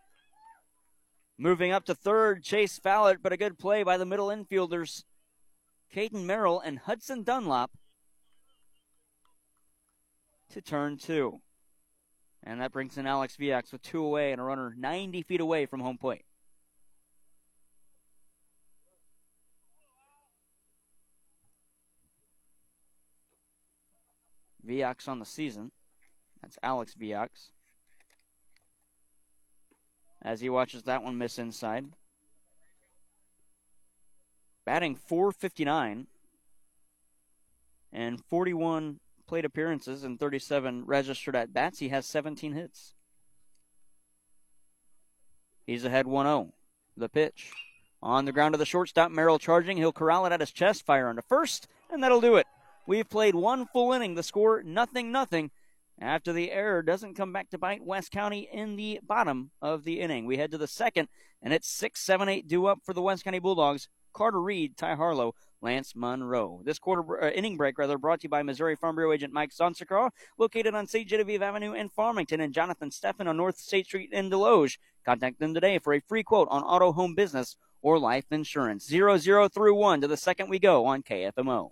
Moving 1.37 1.71
up 1.71 1.85
to 1.85 1.95
third, 1.95 2.43
Chase 2.43 2.79
Fallert, 2.79 3.19
but 3.21 3.31
a 3.31 3.37
good 3.37 3.57
play 3.57 3.83
by 3.83 3.97
the 3.97 4.05
middle 4.05 4.27
infielders, 4.27 5.03
Caden 5.95 6.25
Merrill 6.25 6.59
and 6.59 6.79
Hudson 6.79 7.23
Dunlop 7.23 7.71
to 10.49 10.61
turn 10.61 10.97
two. 10.97 11.41
And 12.43 12.61
that 12.61 12.71
brings 12.71 12.97
in 12.97 13.05
Alex 13.05 13.35
Viox 13.39 13.71
with 13.71 13.81
two 13.81 14.03
away 14.03 14.31
and 14.31 14.41
a 14.41 14.43
runner 14.43 14.73
90 14.77 15.21
feet 15.23 15.41
away 15.41 15.65
from 15.65 15.81
home 15.81 15.97
plate. 15.97 16.25
Viox 24.67 25.07
on 25.07 25.19
the 25.19 25.25
season. 25.25 25.71
That's 26.41 26.57
Alex 26.61 26.93
Viox. 26.99 27.51
As 30.21 30.41
he 30.41 30.49
watches 30.49 30.83
that 30.83 31.03
one 31.03 31.17
miss 31.17 31.39
inside. 31.39 31.85
Batting 34.65 34.95
459 34.95 36.07
and 37.93 38.23
41 38.25 38.99
plate 39.27 39.45
appearances 39.45 40.03
and 40.03 40.19
37 40.19 40.85
registered 40.85 41.35
at 41.35 41.53
bats. 41.53 41.79
He 41.79 41.89
has 41.89 42.05
17 42.05 42.53
hits. 42.53 42.93
He's 45.65 45.85
ahead 45.85 46.07
1 46.07 46.25
0. 46.25 46.53
The 46.95 47.09
pitch. 47.09 47.51
On 48.01 48.25
the 48.25 48.31
ground 48.31 48.53
to 48.53 48.57
the 48.57 48.65
shortstop, 48.65 49.11
Merrill 49.11 49.39
charging. 49.39 49.77
He'll 49.77 49.91
corral 49.91 50.25
it 50.25 50.31
at 50.31 50.39
his 50.39 50.51
chest, 50.51 50.85
fire 50.85 51.07
on 51.07 51.15
to 51.15 51.21
first, 51.21 51.67
and 51.91 52.03
that'll 52.03 52.21
do 52.21 52.35
it. 52.35 52.47
We've 52.87 53.09
played 53.09 53.35
one 53.35 53.65
full 53.65 53.91
inning. 53.91 54.15
The 54.15 54.23
score, 54.23 54.63
nothing, 54.63 55.11
nothing. 55.11 55.51
After 55.99 56.31
the 56.31 56.51
error 56.51 56.81
doesn't 56.81 57.15
come 57.15 57.33
back 57.33 57.49
to 57.49 57.57
bite 57.57 57.83
West 57.83 58.11
County 58.11 58.47
in 58.49 58.77
the 58.77 59.01
bottom 59.05 59.51
of 59.61 59.83
the 59.83 59.99
inning. 59.99 60.25
We 60.25 60.37
head 60.37 60.51
to 60.51 60.57
the 60.57 60.67
second, 60.67 61.09
and 61.41 61.53
it's 61.53 61.67
6 61.67 61.99
7 61.99 62.29
8 62.29 62.47
due 62.47 62.65
up 62.65 62.79
for 62.85 62.93
the 62.93 63.01
West 63.01 63.25
County 63.25 63.39
Bulldogs. 63.39 63.89
Carter 64.13 64.41
Reed, 64.41 64.77
Ty 64.77 64.95
Harlow, 64.95 65.35
Lance 65.61 65.93
Monroe. 65.95 66.61
This 66.63 66.79
quarter 66.79 67.23
uh, 67.25 67.29
inning 67.31 67.57
break, 67.57 67.77
rather, 67.77 67.97
brought 67.97 68.21
to 68.21 68.25
you 68.25 68.29
by 68.29 68.41
Missouri 68.41 68.75
Farm 68.77 68.95
Bureau 68.95 69.11
agent 69.11 69.33
Mike 69.33 69.51
Sonsecar, 69.51 70.11
located 70.37 70.73
on 70.73 70.87
St. 70.87 71.07
Genevieve 71.07 71.41
Avenue 71.41 71.73
in 71.73 71.89
Farmington, 71.89 72.39
and 72.39 72.53
Jonathan 72.53 72.89
Steffen 72.89 73.27
on 73.27 73.35
North 73.35 73.57
State 73.57 73.85
Street 73.85 74.13
in 74.13 74.29
Desloge. 74.29 74.77
Contact 75.05 75.39
them 75.39 75.53
today 75.53 75.77
for 75.77 75.93
a 75.93 75.99
free 75.99 76.23
quote 76.23 76.47
on 76.49 76.63
auto, 76.63 76.93
home 76.93 77.15
business, 77.15 77.57
or 77.81 77.99
life 77.99 78.25
insurance. 78.31 78.87
Zero 78.87 79.17
zero 79.17 79.49
through 79.49 79.75
one 79.75 79.99
to 80.01 80.07
the 80.07 80.17
second 80.17 80.49
we 80.49 80.57
go 80.57 80.85
on 80.85 81.03
KFMO. 81.03 81.71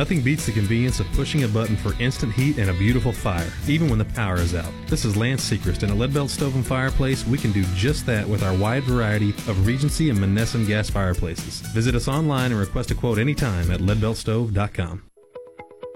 Nothing 0.01 0.21
beats 0.21 0.47
the 0.47 0.51
convenience 0.51 0.99
of 0.99 1.05
pushing 1.11 1.43
a 1.43 1.47
button 1.47 1.77
for 1.77 1.93
instant 2.01 2.33
heat 2.33 2.57
and 2.57 2.71
a 2.71 2.73
beautiful 2.73 3.11
fire, 3.11 3.53
even 3.67 3.87
when 3.87 3.99
the 3.99 4.05
power 4.05 4.37
is 4.37 4.55
out. 4.55 4.73
This 4.87 5.05
is 5.05 5.15
Lance 5.15 5.47
Sechrist, 5.47 5.83
and 5.83 5.91
at 5.91 5.97
Leadbelt 5.99 6.29
Stove 6.29 6.55
and 6.55 6.65
Fireplace, 6.65 7.23
we 7.27 7.37
can 7.37 7.51
do 7.51 7.63
just 7.75 8.07
that 8.07 8.27
with 8.27 8.41
our 8.41 8.57
wide 8.57 8.83
variety 8.85 9.29
of 9.29 9.67
Regency 9.67 10.09
and 10.09 10.17
Monessen 10.17 10.65
gas 10.65 10.89
fireplaces. 10.89 11.59
Visit 11.67 11.93
us 11.93 12.07
online 12.07 12.49
and 12.51 12.59
request 12.59 12.89
a 12.89 12.95
quote 12.95 13.19
anytime 13.19 13.69
at 13.69 13.79
leadbeltstove.com. 13.79 15.10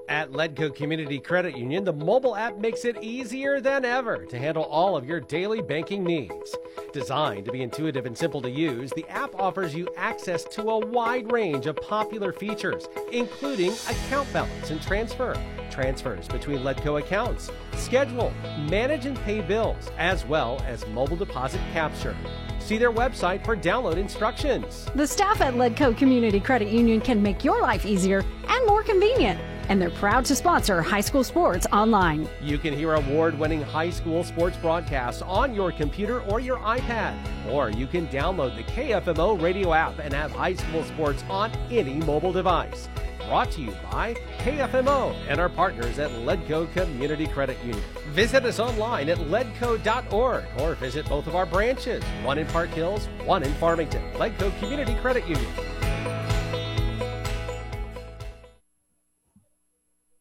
At 0.08 0.32
Ledco 0.32 0.74
Community 0.76 1.20
Credit 1.20 1.58
Union, 1.58 1.84
the 1.84 1.92
mobile 1.92 2.36
app 2.36 2.60
makes 2.60 2.86
it 2.86 3.04
easier 3.04 3.60
than 3.60 3.84
ever 3.84 4.24
to 4.26 4.38
handle 4.38 4.64
all 4.66 4.96
of 4.96 5.08
your 5.08 5.20
daily 5.20 5.64
banking 5.64 6.04
needs. 6.04 6.56
Designed 6.94 7.46
to 7.46 7.52
be 7.52 7.64
intuitive 7.64 8.06
and 8.06 8.16
simple 8.16 8.40
to 8.44 8.50
use, 8.50 8.92
the 8.92 9.08
app 9.10 9.34
offers 9.34 9.74
you 9.74 9.90
access 9.98 10.44
to 10.44 10.70
a 10.70 10.86
wide 10.86 11.32
range 11.32 11.66
of 11.66 11.76
popular 11.78 12.32
features, 12.32 12.88
including 13.12 13.74
account 13.90 14.32
balance 14.32 14.70
and 14.70 14.80
transfer, 14.80 15.36
transfers 15.72 16.28
between 16.28 16.60
Ledco 16.60 17.00
accounts, 17.00 17.50
schedule, 17.74 18.32
manage 18.70 19.08
and 19.08 19.18
pay 19.22 19.42
bills, 19.42 19.90
as 19.98 20.24
well 20.26 20.62
as 20.68 20.86
mobile 20.90 21.18
deposit 21.18 21.62
capture. 21.74 22.16
See 22.60 22.78
their 22.78 22.92
website 22.92 23.44
for 23.44 23.58
download 23.58 23.98
instructions. 23.98 24.86
The 24.94 25.08
staff 25.08 25.42
at 25.42 25.56
Ledco 25.56 25.98
Community 25.98 26.40
Credit 26.40 26.68
Union 26.68 27.02
can 27.02 27.24
make 27.24 27.44
your 27.44 27.60
life 27.62 27.88
easier 27.88 28.24
and 28.48 28.68
more 28.68 28.84
convenient 28.84 29.40
and 29.70 29.82
they're 29.82 29.90
proud 29.90 30.26
to 30.26 30.36
sponsor 30.36 30.82
high 30.82 31.02
school 31.02 31.24
sports 31.24 31.68
online. 31.72 32.28
You 32.42 32.58
can 32.58 32.74
hear 32.74 32.94
award 32.94 33.38
winning 33.38 33.62
high 33.62 33.90
school 33.90 34.24
sports 34.24 34.58
broadcasts 34.58 35.22
on 35.22 35.54
your 35.54 35.72
computer 35.72 36.22
or 36.22 36.40
your 36.40 36.58
iPad, 36.58 37.18
or 37.50 37.70
you 37.70 37.88
can 37.88 38.08
download 38.08 38.56
the 38.56 38.64
KFMO 38.64 39.42
radio 39.42 39.74
app 39.74 40.00
and 40.00 40.14
have 40.14 40.32
high 40.32 40.56
school 40.56 40.84
sports 40.84 41.24
on 41.30 41.52
any 41.70 41.96
mobile 41.96 42.32
device. 42.32 42.90
Brought 43.28 43.52
to 43.52 43.62
you 43.62 43.76
by 43.92 44.14
KFMO 44.38 45.16
and 45.28 45.40
our 45.40 45.50
partners 45.50 45.98
at 45.98 46.12
Ledco 46.12 46.72
Community 46.74 47.26
Credit 47.26 47.58
Union. 47.66 47.84
Visit 48.10 48.46
us 48.46 48.60
online 48.60 49.10
at 49.10 49.18
ledco.org 49.18 50.46
or 50.60 50.76
visit 50.76 51.10
both 51.10 51.26
of 51.26 51.36
our 51.36 51.48
branches, 51.48 52.04
one 52.24 52.38
in 52.38 52.46
Park 52.48 52.70
Hills, 52.70 53.08
one 53.26 53.42
in 53.42 53.52
Farmington. 53.56 54.04
Ledco 54.14 54.58
Community 54.60 54.94
Credit 55.02 55.28
Union. 55.28 55.52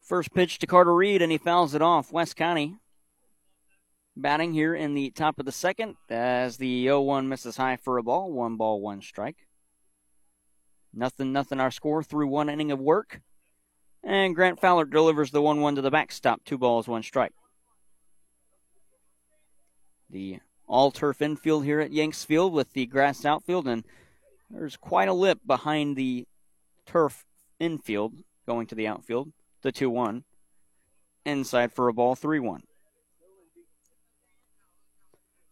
First 0.05 0.35
pitch 0.35 0.59
to 0.59 0.67
Carter 0.67 0.95
Reed, 0.95 1.23
and 1.23 1.33
he 1.33 1.39
fouls 1.39 1.75
it 1.75 1.81
off. 1.81 2.13
West 2.13 2.37
County 2.37 2.77
batting 4.15 4.53
here 4.53 4.75
in 4.75 4.93
the 4.93 5.11
top 5.11 5.39
of 5.39 5.47
the 5.47 5.53
second 5.53 5.97
as 6.11 6.59
the 6.59 6.85
0 6.85 7.01
1 7.01 7.27
misses 7.27 7.57
high 7.57 7.77
for 7.77 7.97
a 7.97 8.03
ball. 8.03 8.31
One 8.31 8.57
ball, 8.57 8.83
one 8.83 9.01
strike. 9.01 9.49
Nothing, 10.93 11.33
nothing 11.33 11.59
our 11.59 11.71
score 11.71 12.03
through 12.03 12.29
one 12.29 12.51
inning 12.51 12.71
of 12.71 12.79
work. 12.79 13.23
And 14.03 14.35
Grant 14.35 14.61
Fowler 14.61 14.85
delivers 14.85 15.31
the 15.31 15.41
1 15.41 15.63
1 15.63 15.77
to 15.77 15.83
the 15.83 15.91
backstop. 15.91 16.45
Two 16.45 16.59
balls, 16.59 16.87
one 16.87 17.03
strike. 17.03 17.33
The 20.11 20.41
all 20.69 20.91
turf 20.91 21.23
infield 21.23 21.65
here 21.65 21.81
at 21.81 21.93
Yanks 21.93 22.25
Field 22.25 22.53
with 22.53 22.75
the 22.75 22.85
grass 22.85 23.25
outfield, 23.25 23.67
and 23.67 23.85
there's 24.51 24.77
quite 24.77 25.09
a 25.09 25.15
lip 25.15 25.41
behind 25.47 25.97
the 25.97 26.27
turf 26.85 27.25
infield 27.59 28.13
going 28.47 28.67
to 28.67 28.75
the 28.75 28.87
outfield 28.87 29.33
the 29.65 29.73
2 29.73 29.91
1. 29.91 30.23
Inside 31.25 31.73
for 31.73 31.89
a 31.89 31.93
ball, 31.93 32.15
3 32.15 32.39
1. 32.39 32.63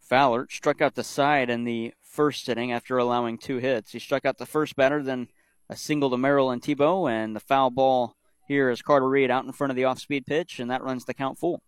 Fowler 0.00 0.46
struck 0.50 0.82
out 0.82 0.94
the 0.94 1.02
side 1.02 1.48
in 1.48 1.64
the 1.64 1.94
first 2.02 2.46
inning 2.48 2.70
after 2.70 2.98
allowing 2.98 3.38
two 3.38 3.56
hits. 3.56 3.92
He 3.92 3.98
struck 3.98 4.26
out 4.26 4.36
the 4.36 4.46
first 4.46 4.76
batter, 4.76 5.02
then 5.02 5.28
a 5.70 5.76
single 5.76 6.10
to 6.10 6.18
Merrill 6.18 6.50
and 6.50 6.60
Tebow, 6.60 7.10
and 7.10 7.34
the 7.34 7.40
foul 7.40 7.70
ball 7.70 8.14
here 8.46 8.68
is 8.68 8.82
Carter 8.82 9.08
Reed 9.08 9.30
out 9.30 9.46
in 9.46 9.52
front 9.52 9.70
of 9.70 9.76
the 9.76 9.84
off 9.84 9.98
speed 9.98 10.26
pitch, 10.26 10.60
and 10.60 10.70
that 10.70 10.82
runs 10.82 11.06
the 11.06 11.14
count 11.14 11.38
full. 11.38 11.62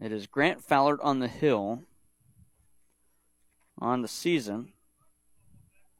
It 0.00 0.10
is 0.10 0.26
Grant 0.26 0.64
Fowler 0.64 1.00
on 1.02 1.20
the 1.20 1.28
hill 1.28 1.84
on 3.78 4.02
the 4.02 4.08
season 4.08 4.72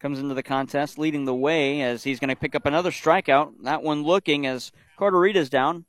comes 0.00 0.18
into 0.18 0.34
the 0.34 0.42
contest 0.42 0.98
leading 0.98 1.24
the 1.24 1.34
way 1.34 1.82
as 1.82 2.04
he's 2.04 2.20
going 2.20 2.28
to 2.28 2.36
pick 2.36 2.54
up 2.54 2.66
another 2.66 2.90
strikeout. 2.90 3.52
That 3.62 3.82
one 3.82 4.02
looking 4.02 4.46
as 4.46 4.70
Carter 4.96 5.18
Reed 5.18 5.36
is 5.36 5.50
down. 5.50 5.86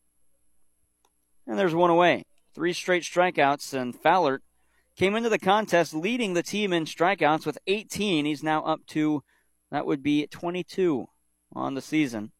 And 1.46 1.58
there's 1.58 1.75
one 1.75 1.89
away. 1.89 2.24
Three 2.54 2.74
straight 2.74 3.04
strikeouts, 3.04 3.74
and 3.74 3.96
Fowler 3.96 4.42
came 4.96 5.16
into 5.16 5.30
the 5.30 5.39
contest 5.39 5.94
leading 5.94 6.34
the 6.34 6.44
team 6.44 6.74
in 6.74 6.86
strikeouts 6.86 7.46
with 7.46 7.58
18. 7.68 8.25
He's 8.25 8.44
now 8.44 8.63
up 8.63 8.82
to, 8.88 9.24
that 9.72 9.86
would 9.86 10.04
be 10.04 10.28
22 10.28 11.08
on 11.54 11.74
the 11.75 11.82
season. 11.82 12.32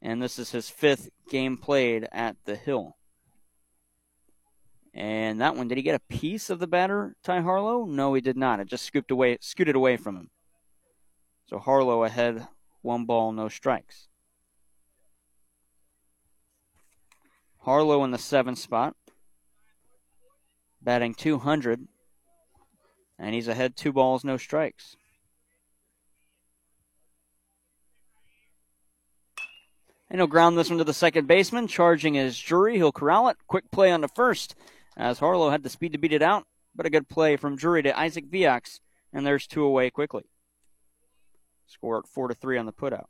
And 0.00 0.22
this 0.22 0.38
is 0.38 0.50
his 0.50 0.68
fifth 0.68 1.10
game 1.28 1.56
played 1.56 2.08
at 2.10 2.36
the 2.44 2.56
Hill. 2.56 2.96
And 4.94 5.40
that 5.40 5.56
one, 5.56 5.68
did 5.68 5.78
he 5.78 5.82
get 5.82 5.94
a 5.94 6.14
piece 6.14 6.50
of 6.50 6.58
the 6.58 6.66
batter, 6.66 7.16
Ty 7.22 7.40
Harlow? 7.40 7.86
No, 7.86 8.14
he 8.14 8.20
did 8.20 8.36
not. 8.36 8.60
It 8.60 8.68
just 8.68 8.84
scooped 8.84 9.10
away, 9.10 9.38
scooted 9.40 9.74
away 9.74 9.96
from 9.96 10.16
him. 10.16 10.30
So 11.52 11.58
Harlow 11.58 12.02
ahead, 12.02 12.48
one 12.80 13.04
ball, 13.04 13.30
no 13.30 13.50
strikes. 13.50 14.08
Harlow 17.58 18.02
in 18.04 18.10
the 18.10 18.16
seventh 18.16 18.56
spot, 18.56 18.96
batting 20.80 21.12
200, 21.12 21.88
and 23.18 23.34
he's 23.34 23.48
ahead 23.48 23.76
two 23.76 23.92
balls, 23.92 24.24
no 24.24 24.38
strikes. 24.38 24.96
And 30.08 30.20
he'll 30.20 30.26
ground 30.28 30.56
this 30.56 30.70
one 30.70 30.78
to 30.78 30.84
the 30.84 30.94
second 30.94 31.28
baseman, 31.28 31.66
charging 31.66 32.14
his 32.14 32.38
Drury. 32.38 32.76
He'll 32.76 32.92
corral 32.92 33.28
it. 33.28 33.36
Quick 33.46 33.70
play 33.70 33.92
on 33.92 34.00
the 34.00 34.08
first, 34.08 34.54
as 34.96 35.18
Harlow 35.18 35.50
had 35.50 35.64
the 35.64 35.68
speed 35.68 35.92
to 35.92 35.98
beat 35.98 36.14
it 36.14 36.22
out, 36.22 36.46
but 36.74 36.86
a 36.86 36.90
good 36.90 37.10
play 37.10 37.36
from 37.36 37.56
Drury 37.56 37.82
to 37.82 37.98
Isaac 37.98 38.30
Viox, 38.30 38.80
and 39.12 39.26
there's 39.26 39.46
two 39.46 39.64
away 39.64 39.90
quickly. 39.90 40.24
Score 41.72 41.98
at 41.98 42.06
four 42.06 42.28
to 42.28 42.34
three 42.34 42.58
on 42.58 42.66
the 42.66 42.72
putout. 42.72 43.06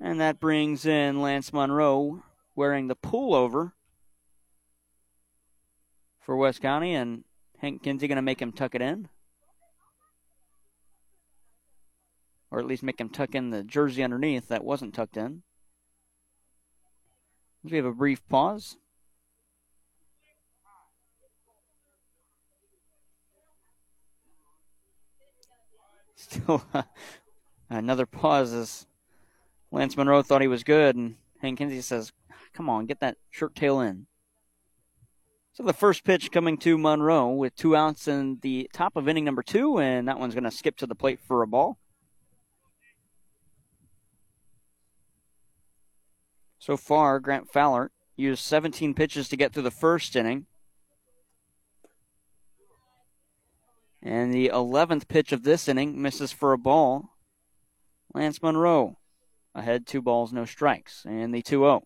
And 0.00 0.20
that 0.20 0.40
brings 0.40 0.84
in 0.84 1.22
Lance 1.22 1.52
Monroe 1.52 2.24
wearing 2.56 2.88
the 2.88 2.96
pullover 2.96 3.72
for 6.20 6.36
West 6.36 6.60
County, 6.60 6.94
and 6.94 7.24
Hank 7.58 7.82
Kinsey 7.82 8.08
going 8.08 8.16
to 8.16 8.22
make 8.22 8.42
him 8.42 8.52
tuck 8.52 8.74
it 8.74 8.82
in. 8.82 9.08
Or 12.50 12.58
at 12.58 12.66
least 12.66 12.82
make 12.82 13.00
him 13.00 13.08
tuck 13.08 13.34
in 13.34 13.50
the 13.50 13.62
jersey 13.62 14.02
underneath 14.02 14.48
that 14.48 14.64
wasn't 14.64 14.92
tucked 14.92 15.16
in. 15.16 15.42
We 17.62 17.76
have 17.76 17.86
a 17.86 17.92
brief 17.92 18.28
pause. 18.28 18.76
Still 26.22 26.64
uh, 26.74 26.82
another 27.68 28.06
pause 28.06 28.52
as 28.52 28.86
Lance 29.72 29.96
Monroe 29.96 30.22
thought 30.22 30.40
he 30.40 30.48
was 30.48 30.62
good, 30.62 30.94
and 30.94 31.16
Hank 31.40 31.58
Kinsey 31.58 31.80
says, 31.80 32.12
Come 32.52 32.70
on, 32.70 32.86
get 32.86 33.00
that 33.00 33.16
shirt 33.30 33.54
tail 33.54 33.80
in. 33.80 34.06
So 35.52 35.62
the 35.62 35.72
first 35.72 36.04
pitch 36.04 36.30
coming 36.30 36.56
to 36.58 36.78
Monroe 36.78 37.30
with 37.30 37.56
two 37.56 37.74
outs 37.74 38.06
in 38.06 38.38
the 38.40 38.70
top 38.72 38.96
of 38.96 39.08
inning 39.08 39.24
number 39.24 39.42
two, 39.42 39.78
and 39.78 40.06
that 40.08 40.18
one's 40.18 40.34
going 40.34 40.44
to 40.44 40.50
skip 40.50 40.76
to 40.78 40.86
the 40.86 40.94
plate 40.94 41.18
for 41.20 41.42
a 41.42 41.46
ball. 41.46 41.78
So 46.58 46.76
far, 46.76 47.18
Grant 47.18 47.52
Fowler 47.52 47.90
used 48.16 48.44
17 48.44 48.94
pitches 48.94 49.28
to 49.28 49.36
get 49.36 49.52
through 49.52 49.64
the 49.64 49.70
first 49.70 50.14
inning. 50.14 50.46
And 54.02 54.34
the 54.34 54.50
11th 54.52 55.06
pitch 55.06 55.32
of 55.32 55.44
this 55.44 55.68
inning 55.68 56.00
misses 56.00 56.32
for 56.32 56.52
a 56.52 56.58
ball. 56.58 57.10
Lance 58.12 58.42
Monroe 58.42 58.98
ahead, 59.54 59.86
two 59.86 60.02
balls, 60.02 60.32
no 60.32 60.44
strikes. 60.44 61.04
And 61.06 61.32
the 61.32 61.42
2 61.42 61.60
0. 61.60 61.82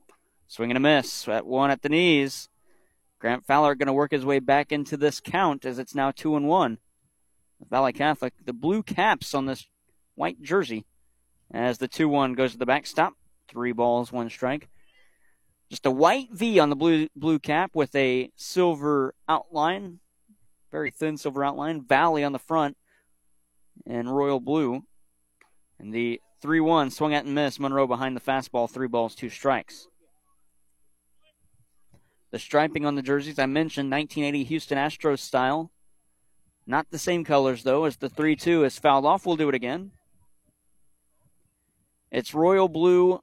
Swing 0.48 0.70
and 0.70 0.76
a 0.76 0.80
miss 0.80 1.28
at 1.28 1.46
one 1.46 1.70
at 1.70 1.82
the 1.82 1.88
knees. 1.88 2.48
Grant 3.18 3.46
Fowler 3.46 3.74
going 3.74 3.86
to 3.86 3.92
work 3.92 4.12
his 4.12 4.24
way 4.24 4.38
back 4.38 4.72
into 4.72 4.96
this 4.96 5.20
count 5.20 5.64
as 5.64 5.78
it's 5.78 5.94
now 5.94 6.10
2 6.10 6.36
and 6.36 6.48
1. 6.48 6.78
Valle 7.68 7.92
Catholic, 7.92 8.34
the 8.44 8.52
blue 8.52 8.82
caps 8.82 9.34
on 9.34 9.46
this 9.46 9.66
white 10.14 10.40
jersey 10.40 10.86
as 11.52 11.78
the 11.78 11.88
2 11.88 12.08
1 12.08 12.34
goes 12.34 12.52
to 12.52 12.58
the 12.58 12.66
backstop. 12.66 13.14
Three 13.48 13.72
balls, 13.72 14.10
one 14.10 14.30
strike. 14.30 14.68
Just 15.70 15.86
a 15.86 15.90
white 15.90 16.28
V 16.30 16.58
on 16.58 16.70
the 16.70 16.76
blue 16.76 17.08
blue 17.14 17.38
cap 17.38 17.72
with 17.74 17.94
a 17.94 18.30
silver 18.36 19.14
outline 19.28 20.00
very 20.76 20.90
thin 20.90 21.16
silver 21.16 21.42
outline. 21.42 21.80
Valle 21.80 22.22
on 22.22 22.32
the 22.32 22.38
front 22.38 22.76
and 23.86 24.14
royal 24.14 24.40
blue. 24.40 24.82
And 25.78 25.90
the 25.94 26.20
3 26.42 26.60
1 26.60 26.90
swung 26.90 27.14
at 27.14 27.24
and 27.24 27.34
missed. 27.34 27.58
Monroe 27.58 27.86
behind 27.86 28.14
the 28.14 28.20
fastball, 28.20 28.70
three 28.70 28.86
balls, 28.86 29.14
two 29.14 29.30
strikes. 29.30 29.88
The 32.30 32.38
striping 32.38 32.84
on 32.84 32.94
the 32.94 33.00
jerseys, 33.00 33.38
I 33.38 33.46
mentioned 33.46 33.90
1980 33.90 34.44
Houston 34.44 34.76
Astros 34.76 35.20
style. 35.20 35.72
Not 36.66 36.90
the 36.90 36.98
same 36.98 37.24
colors, 37.24 37.62
though, 37.62 37.84
as 37.84 37.96
the 37.96 38.10
3 38.10 38.36
2 38.36 38.64
is 38.64 38.78
fouled 38.78 39.06
off. 39.06 39.24
We'll 39.24 39.36
do 39.36 39.48
it 39.48 39.54
again. 39.54 39.92
It's 42.10 42.34
royal 42.34 42.68
blue, 42.68 43.20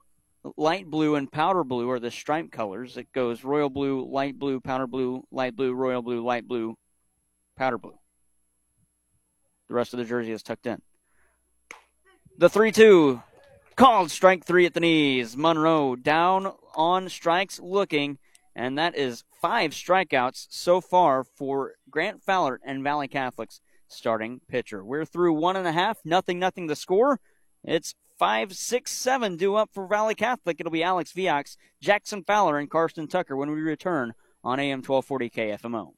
light 0.56 0.90
blue, 0.90 1.14
and 1.14 1.30
powder 1.30 1.62
blue 1.62 1.88
are 1.88 2.00
the 2.00 2.10
stripe 2.10 2.50
colors. 2.50 2.96
It 2.96 3.12
goes 3.12 3.44
royal 3.44 3.70
blue, 3.70 4.10
light 4.10 4.40
blue, 4.40 4.60
powder 4.60 4.88
blue, 4.88 5.22
light 5.30 5.54
blue, 5.54 5.72
royal 5.72 6.02
blue, 6.02 6.20
light 6.24 6.48
blue, 6.48 6.76
powder 7.56 7.78
blue. 7.78 7.98
The 9.68 9.74
rest 9.74 9.92
of 9.92 9.98
the 9.98 10.04
jersey 10.04 10.32
is 10.32 10.42
tucked 10.42 10.66
in. 10.66 10.82
The 12.36 12.48
3 12.48 12.72
2 12.72 13.22
called 13.76 14.10
strike 14.10 14.44
three 14.44 14.66
at 14.66 14.74
the 14.74 14.80
knees. 14.80 15.36
Monroe 15.36 15.96
down 15.96 16.52
on 16.74 17.08
strikes 17.08 17.58
looking, 17.58 18.18
and 18.54 18.78
that 18.78 18.96
is 18.96 19.24
five 19.40 19.72
strikeouts 19.72 20.46
so 20.50 20.80
far 20.80 21.24
for 21.24 21.74
Grant 21.90 22.22
Fowler 22.22 22.60
and 22.64 22.82
Valle 22.82 23.08
Catholic's 23.08 23.60
starting 23.88 24.40
pitcher. 24.48 24.84
We're 24.84 25.04
through 25.04 25.34
one 25.34 25.56
and 25.56 25.66
a 25.66 25.72
half, 25.72 25.98
nothing, 26.04 26.38
nothing 26.38 26.68
to 26.68 26.76
score. 26.76 27.20
It's 27.62 27.94
five, 28.18 28.54
six, 28.54 28.92
seven 28.92 29.36
due 29.36 29.56
up 29.56 29.70
for 29.72 29.86
Valle 29.86 30.14
Catholic. 30.14 30.58
It'll 30.60 30.72
be 30.72 30.82
Alex 30.82 31.12
Viox, 31.12 31.56
Jackson 31.80 32.22
Fowler, 32.24 32.58
and 32.58 32.70
Carson 32.70 33.08
Tucker 33.08 33.36
when 33.36 33.50
we 33.50 33.60
return 33.60 34.14
on 34.42 34.60
AM 34.60 34.82
1240 34.82 35.30
KFMO. 35.30 35.92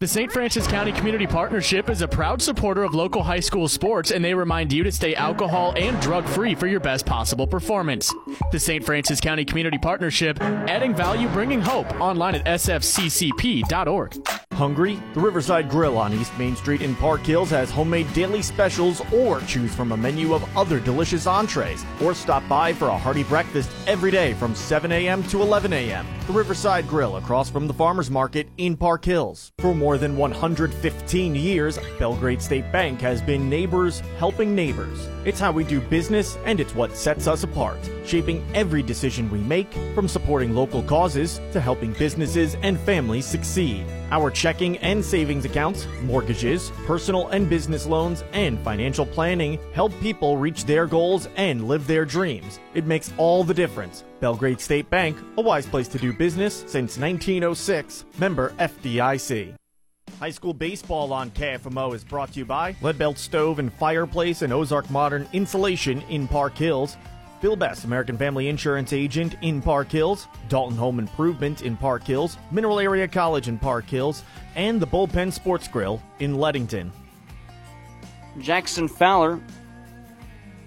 The 0.00 0.08
St. 0.08 0.32
Francis 0.32 0.66
County 0.66 0.92
Community 0.92 1.26
Partnership 1.26 1.90
is 1.90 2.00
a 2.00 2.08
proud 2.08 2.40
supporter 2.40 2.84
of 2.84 2.94
local 2.94 3.22
high 3.22 3.40
school 3.40 3.68
sports, 3.68 4.10
and 4.10 4.24
they 4.24 4.32
remind 4.32 4.72
you 4.72 4.82
to 4.82 4.90
stay 4.90 5.14
alcohol 5.14 5.74
and 5.76 6.00
drug 6.00 6.24
free 6.24 6.54
for 6.54 6.66
your 6.66 6.80
best 6.80 7.04
possible 7.04 7.46
performance. 7.46 8.10
The 8.50 8.58
St. 8.58 8.82
Francis 8.82 9.20
County 9.20 9.44
Community 9.44 9.76
Partnership, 9.76 10.40
adding 10.40 10.94
value, 10.94 11.28
bringing 11.28 11.60
hope. 11.60 12.00
Online 12.00 12.36
at 12.36 12.46
sfccp.org. 12.46 14.39
Hungry? 14.60 15.00
The 15.14 15.20
Riverside 15.20 15.70
Grill 15.70 15.96
on 15.96 16.12
East 16.12 16.38
Main 16.38 16.54
Street 16.54 16.82
in 16.82 16.94
Park 16.94 17.22
Hills 17.22 17.48
has 17.48 17.70
homemade 17.70 18.12
daily 18.12 18.42
specials 18.42 19.00
or 19.10 19.40
choose 19.40 19.74
from 19.74 19.90
a 19.90 19.96
menu 19.96 20.34
of 20.34 20.44
other 20.54 20.78
delicious 20.80 21.26
entrees. 21.26 21.82
Or 22.02 22.12
stop 22.12 22.46
by 22.46 22.74
for 22.74 22.88
a 22.88 22.98
hearty 22.98 23.22
breakfast 23.22 23.70
every 23.86 24.10
day 24.10 24.34
from 24.34 24.54
7 24.54 24.92
a.m. 24.92 25.22
to 25.28 25.40
11 25.40 25.72
a.m. 25.72 26.06
The 26.26 26.34
Riverside 26.34 26.86
Grill 26.86 27.16
across 27.16 27.48
from 27.48 27.68
the 27.68 27.72
Farmers 27.72 28.10
Market 28.10 28.50
in 28.58 28.76
Park 28.76 29.02
Hills. 29.02 29.50
For 29.60 29.74
more 29.74 29.96
than 29.96 30.18
115 30.18 31.34
years, 31.34 31.78
Belgrade 31.98 32.42
State 32.42 32.70
Bank 32.70 33.00
has 33.00 33.22
been 33.22 33.48
neighbors 33.48 34.00
helping 34.18 34.54
neighbors. 34.54 35.08
It's 35.24 35.40
how 35.40 35.52
we 35.52 35.64
do 35.64 35.80
business 35.80 36.36
and 36.44 36.60
it's 36.60 36.74
what 36.74 36.98
sets 36.98 37.26
us 37.26 37.44
apart, 37.44 37.78
shaping 38.04 38.44
every 38.52 38.82
decision 38.82 39.30
we 39.30 39.38
make 39.38 39.72
from 39.94 40.06
supporting 40.06 40.54
local 40.54 40.82
causes 40.82 41.40
to 41.52 41.62
helping 41.62 41.94
businesses 41.94 42.56
and 42.62 42.78
families 42.80 43.24
succeed. 43.24 43.86
Our 44.12 44.30
checking 44.30 44.76
and 44.78 45.04
savings 45.04 45.44
accounts, 45.44 45.86
mortgages, 46.02 46.70
personal 46.84 47.28
and 47.28 47.48
business 47.48 47.86
loans, 47.86 48.24
and 48.32 48.58
financial 48.60 49.06
planning 49.06 49.58
help 49.72 49.92
people 50.00 50.36
reach 50.36 50.64
their 50.64 50.86
goals 50.86 51.28
and 51.36 51.68
live 51.68 51.86
their 51.86 52.04
dreams. 52.04 52.58
It 52.74 52.86
makes 52.86 53.12
all 53.18 53.44
the 53.44 53.54
difference. 53.54 54.02
Belgrade 54.18 54.60
State 54.60 54.90
Bank, 54.90 55.16
a 55.36 55.40
wise 55.40 55.66
place 55.66 55.86
to 55.88 55.98
do 55.98 56.12
business 56.12 56.64
since 56.66 56.98
1906. 56.98 58.04
Member 58.18 58.50
FDIC. 58.58 59.54
High 60.18 60.30
school 60.30 60.52
baseball 60.52 61.12
on 61.12 61.30
KFMO 61.30 61.94
is 61.94 62.04
brought 62.04 62.32
to 62.32 62.40
you 62.40 62.44
by 62.44 62.74
Leadbelt 62.82 63.16
Stove 63.16 63.58
and 63.58 63.72
Fireplace 63.72 64.42
and 64.42 64.52
Ozark 64.52 64.90
Modern 64.90 65.26
Insulation 65.32 66.02
in 66.10 66.28
Park 66.28 66.58
Hills. 66.58 66.96
Bill 67.40 67.56
Best, 67.56 67.84
American 67.84 68.18
Family 68.18 68.48
Insurance 68.48 68.92
Agent 68.92 69.36
in 69.40 69.62
Park 69.62 69.90
Hills, 69.90 70.28
Dalton 70.48 70.76
Home 70.76 70.98
Improvement 70.98 71.62
in 71.62 71.76
Park 71.76 72.04
Hills, 72.04 72.36
Mineral 72.50 72.78
Area 72.78 73.08
College 73.08 73.48
in 73.48 73.58
Park 73.58 73.86
Hills, 73.86 74.22
and 74.56 74.78
the 74.80 74.86
Bullpen 74.86 75.32
Sports 75.32 75.66
Grill 75.66 76.02
in 76.18 76.34
Leadington. 76.34 76.92
Jackson 78.38 78.88
Fowler 78.88 79.40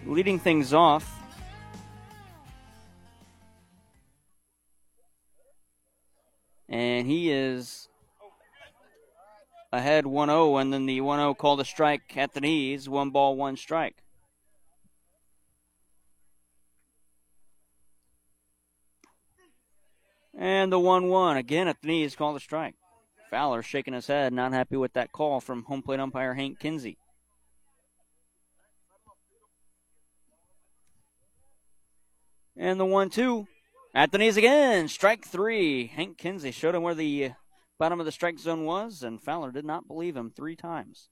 leading 0.06 0.40
things 0.40 0.74
off. 0.74 1.20
And 6.68 7.06
he 7.06 7.32
is 7.32 7.88
ahead 9.72 10.08
1 10.08 10.28
0, 10.30 10.58
and 10.58 10.74
then 10.74 10.88
the 10.88 11.02
1 11.02 11.20
0 11.20 11.34
called 11.36 11.60
a 11.60 11.66
strike 11.66 12.18
at 12.18 12.34
the 12.34 12.42
knees. 12.42 12.90
One 12.90 13.12
ball, 13.12 13.36
one 13.36 13.58
strike. 13.58 14.03
And 20.38 20.72
the 20.72 20.80
1 20.80 21.08
1 21.08 21.38
again 21.38 21.68
at 21.68 21.82
the 21.82 21.88
knees, 21.88 22.16
called 22.16 22.38
a 22.38 22.40
strike. 22.40 22.76
Fowler 23.30 23.62
shaking 23.62 23.94
his 23.94 24.08
head, 24.08 24.34
not 24.34 24.54
happy 24.54 24.78
with 24.78 24.94
that 24.94 25.12
call 25.12 25.40
from 25.40 25.64
home 25.64 25.82
plate 25.82 26.00
umpire 26.00 26.34
Hank 26.34 26.60
Kinsey. 26.60 26.98
And 32.56 32.80
the 32.80 32.86
1 32.86 33.10
2 33.10 33.48
at 33.96 34.12
the 34.12 34.18
knees 34.18 34.38
again, 34.38 34.88
strike 34.88 35.26
three. 35.26 35.88
Hank 35.88 36.18
Kinsey 36.18 36.52
showed 36.52 36.74
him 36.74 36.82
where 36.82 36.96
the 36.96 37.32
bottom 37.78 38.00
of 38.00 38.06
the 38.06 38.12
strike 38.12 38.40
zone 38.40 38.66
was, 38.66 39.04
and 39.04 39.22
Fowler 39.22 39.52
did 39.52 39.66
not 39.66 39.88
believe 39.88 40.16
him 40.16 40.32
three 40.32 40.56
times. 40.56 41.10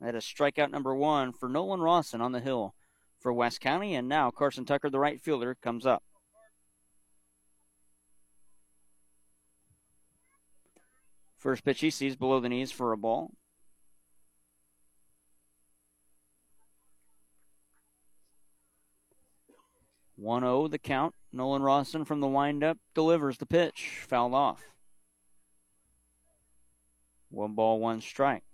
That 0.00 0.14
is 0.14 0.24
strikeout 0.24 0.70
number 0.70 0.94
one 0.94 1.32
for 1.32 1.48
Nolan 1.48 1.80
Rawson 1.80 2.20
on 2.20 2.32
the 2.32 2.40
hill 2.40 2.74
for 3.20 3.32
West 3.32 3.60
County, 3.60 3.94
and 3.94 4.08
now 4.08 4.30
Carson 4.30 4.64
Tucker, 4.64 4.90
the 4.90 4.98
right 4.98 5.20
fielder, 5.20 5.54
comes 5.54 5.86
up. 5.86 6.02
First 11.42 11.64
pitch 11.64 11.80
he 11.80 11.90
sees 11.90 12.14
below 12.14 12.38
the 12.38 12.48
knees 12.48 12.70
for 12.70 12.92
a 12.92 12.96
ball. 12.96 13.32
One 20.14 20.42
zero 20.42 20.62
oh, 20.62 20.68
the 20.68 20.78
count. 20.78 21.16
Nolan 21.32 21.62
Rawson 21.62 22.04
from 22.04 22.20
the 22.20 22.28
windup 22.28 22.78
delivers 22.94 23.38
the 23.38 23.46
pitch. 23.46 24.04
Fouled 24.06 24.34
off. 24.34 24.62
One 27.28 27.56
ball, 27.56 27.80
one 27.80 28.00
strike. 28.00 28.44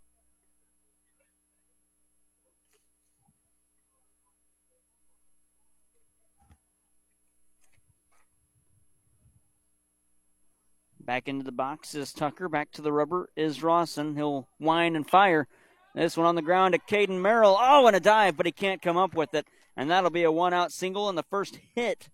Back 11.09 11.27
into 11.27 11.43
the 11.43 11.53
box 11.53 11.95
is 11.95 12.13
Tucker. 12.13 12.51
Back 12.51 12.71
to 12.73 12.83
the 12.83 12.93
rubber 12.93 13.31
is 13.35 13.63
Rawson. 13.63 14.15
He'll 14.15 14.47
wind 14.61 14.95
and 14.95 15.09
fire. 15.09 15.49
This 15.95 16.19
one 16.19 16.27
on 16.27 16.35
the 16.35 16.43
ground 16.43 16.75
to 16.75 16.79
Caden 16.81 17.23
Merrill. 17.23 17.57
Oh, 17.59 17.87
and 17.87 17.97
a 17.97 18.01
dive, 18.01 18.37
but 18.37 18.45
he 18.45 18.53
can't 18.53 18.83
come 18.83 18.99
up 18.99 19.15
with 19.15 19.33
it. 19.33 19.47
And 19.75 19.91
that'll 19.91 20.11
be 20.11 20.25
a 20.25 20.31
one 20.31 20.53
out 20.53 20.71
single. 20.71 21.09
And 21.09 21.17
the 21.17 21.25
first 21.31 21.61
hit 21.75 22.11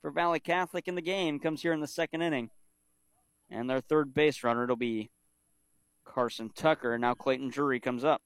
for 0.00 0.10
Valle 0.10 0.38
Catholic 0.38 0.88
in 0.88 0.94
the 0.94 1.02
game 1.02 1.38
comes 1.38 1.60
here 1.60 1.74
in 1.74 1.80
the 1.80 1.86
second 1.86 2.22
inning. 2.22 2.48
And 3.50 3.68
their 3.68 3.82
third 3.82 4.14
base 4.14 4.42
runner, 4.42 4.64
it'll 4.64 4.76
be 4.76 5.10
Carson 6.06 6.48
Tucker. 6.48 6.94
And 6.94 7.02
now 7.02 7.12
Clayton 7.12 7.50
Drury 7.50 7.80
comes 7.80 8.02
up. 8.02 8.22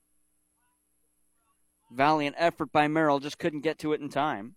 Valiant 1.91 2.37
effort 2.39 2.71
by 2.71 2.87
Merrill, 2.87 3.19
just 3.19 3.41
couldn't 3.41 3.63
get 3.63 3.77
to 3.81 3.93
it 3.93 4.01
in 4.01 4.09
time. 4.09 4.55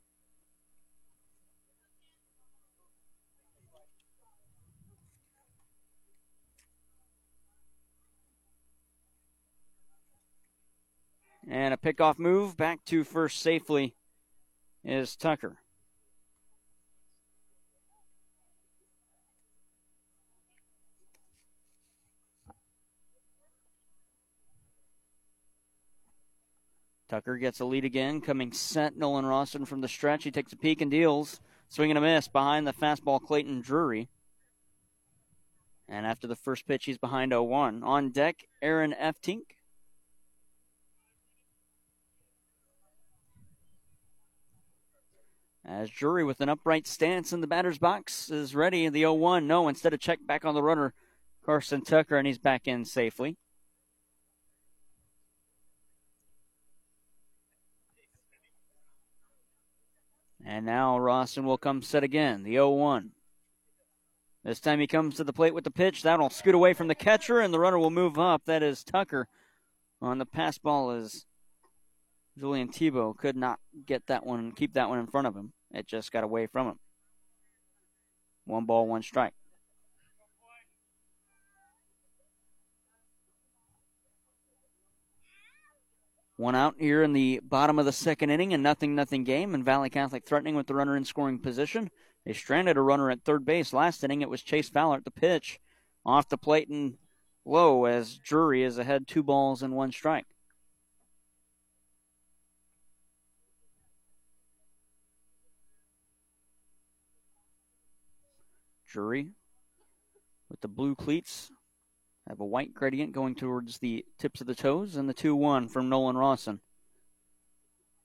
And 11.47 11.73
a 11.73 11.77
pickoff 11.77 12.17
move 12.17 12.57
back 12.57 12.83
to 12.85 13.03
first 13.03 13.41
safely 13.41 13.95
is 14.83 15.15
Tucker. 15.15 15.57
Tucker 27.07 27.37
gets 27.37 27.59
a 27.59 27.65
lead 27.65 27.85
again, 27.85 28.19
coming 28.19 28.51
set. 28.51 28.97
Nolan 28.97 29.27
Rawson 29.27 29.65
from 29.65 29.81
the 29.81 29.87
stretch. 29.87 30.23
He 30.23 30.31
takes 30.31 30.51
a 30.53 30.57
peek 30.57 30.81
and 30.81 30.89
deals. 30.89 31.39
Swinging 31.69 31.97
a 31.97 32.01
miss 32.01 32.27
behind 32.27 32.65
the 32.65 32.73
fastball, 32.73 33.21
Clayton 33.21 33.61
Drury. 33.61 34.09
And 35.87 36.07
after 36.07 36.25
the 36.25 36.35
first 36.35 36.65
pitch, 36.67 36.85
he's 36.85 36.97
behind 36.97 37.31
0 37.31 37.43
1. 37.43 37.83
On 37.83 38.09
deck, 38.09 38.47
Aaron 38.61 38.95
Eftink. 38.99 39.54
As 45.67 45.89
Drury 45.89 46.23
with 46.23 46.41
an 46.41 46.49
upright 46.49 46.85
stance 46.85 47.33
in 47.33 47.41
the 47.41 47.47
batter's 47.47 47.79
box 47.79 48.29
is 48.29 48.53
ready. 48.53 48.87
The 48.87 48.99
0 48.99 49.13
1. 49.15 49.47
No, 49.47 49.67
instead 49.67 49.93
of 49.93 49.99
check 49.99 50.19
back 50.25 50.45
on 50.45 50.53
the 50.53 50.61
runner, 50.61 50.93
Carson 51.43 51.81
Tucker, 51.81 52.17
and 52.17 52.27
he's 52.27 52.37
back 52.37 52.67
in 52.67 52.85
safely. 52.85 53.37
And 60.45 60.67
now 60.67 60.99
Rawson 60.99 61.45
will 61.45 61.57
come 61.57 61.81
set 61.81 62.03
again. 62.03 62.43
The 62.43 62.51
0 62.51 62.69
1. 62.69 63.11
This 64.43 64.59
time 64.59 64.79
he 64.79 64.85
comes 64.85 65.15
to 65.15 65.23
the 65.23 65.33
plate 65.33 65.55
with 65.55 65.63
the 65.63 65.71
pitch. 65.71 66.03
That'll 66.03 66.29
scoot 66.29 66.53
away 66.53 66.73
from 66.73 66.87
the 66.87 66.93
catcher, 66.93 67.39
and 67.39 67.51
the 67.51 67.59
runner 67.59 67.79
will 67.79 67.89
move 67.89 68.19
up. 68.19 68.43
That 68.45 68.61
is 68.61 68.83
Tucker. 68.83 69.27
On 69.99 70.19
the 70.19 70.27
pass 70.27 70.59
ball 70.59 70.91
is 70.91 71.25
Julian 72.37 72.69
Tebow. 72.69 73.17
Could 73.17 73.35
not 73.35 73.59
get 73.87 74.05
that 74.05 74.23
one, 74.23 74.51
keep 74.51 74.75
that 74.75 74.89
one 74.89 74.99
in 74.99 75.07
front 75.07 75.25
of 75.25 75.35
him. 75.35 75.53
It 75.75 75.87
just 75.87 76.11
got 76.11 76.23
away 76.23 76.47
from 76.47 76.67
him. 76.67 76.79
One 78.45 78.65
ball, 78.65 78.87
one 78.87 79.03
strike. 79.03 79.33
One 86.37 86.55
out 86.55 86.75
here 86.79 87.03
in 87.03 87.13
the 87.13 87.39
bottom 87.43 87.77
of 87.79 87.85
the 87.85 87.91
second 87.91 88.29
inning, 88.29 88.53
and 88.53 88.63
nothing, 88.63 88.95
nothing 88.95 89.23
game. 89.23 89.53
And 89.53 89.63
Valle 89.63 89.89
Catholic 89.89 90.25
threatening 90.25 90.55
with 90.55 90.67
the 90.67 90.75
runner 90.75 90.95
in 90.95 91.05
scoring 91.05 91.39
position. 91.39 91.91
They 92.25 92.33
stranded 92.33 92.77
a 92.77 92.81
runner 92.81 93.11
at 93.11 93.23
third 93.23 93.45
base 93.45 93.73
last 93.73 94.03
inning. 94.03 94.21
It 94.21 94.29
was 94.29 94.41
Chase 94.41 94.69
Fowler 94.69 94.97
at 94.97 95.05
the 95.05 95.11
pitch, 95.11 95.59
off 96.05 96.29
the 96.29 96.37
plate 96.37 96.69
and 96.69 96.97
low 97.45 97.85
as 97.85 98.17
Drury 98.17 98.63
is 98.63 98.77
ahead 98.77 99.07
two 99.07 99.23
balls 99.23 99.61
and 99.61 99.75
one 99.75 99.91
strike. 99.91 100.25
Drury 108.95 109.27
with 110.49 110.61
the 110.61 110.69
blue 110.69 110.95
cleats. 110.95 111.51
Have 112.29 112.39
a 112.39 112.45
white 112.45 112.73
gradient 112.73 113.11
going 113.11 113.35
towards 113.35 113.79
the 113.79 114.05
tips 114.17 114.39
of 114.39 114.47
the 114.47 114.55
toes, 114.55 114.95
and 114.95 115.09
the 115.09 115.13
2 115.13 115.35
1 115.35 115.67
from 115.67 115.89
Nolan 115.89 116.15
Rawson. 116.15 116.61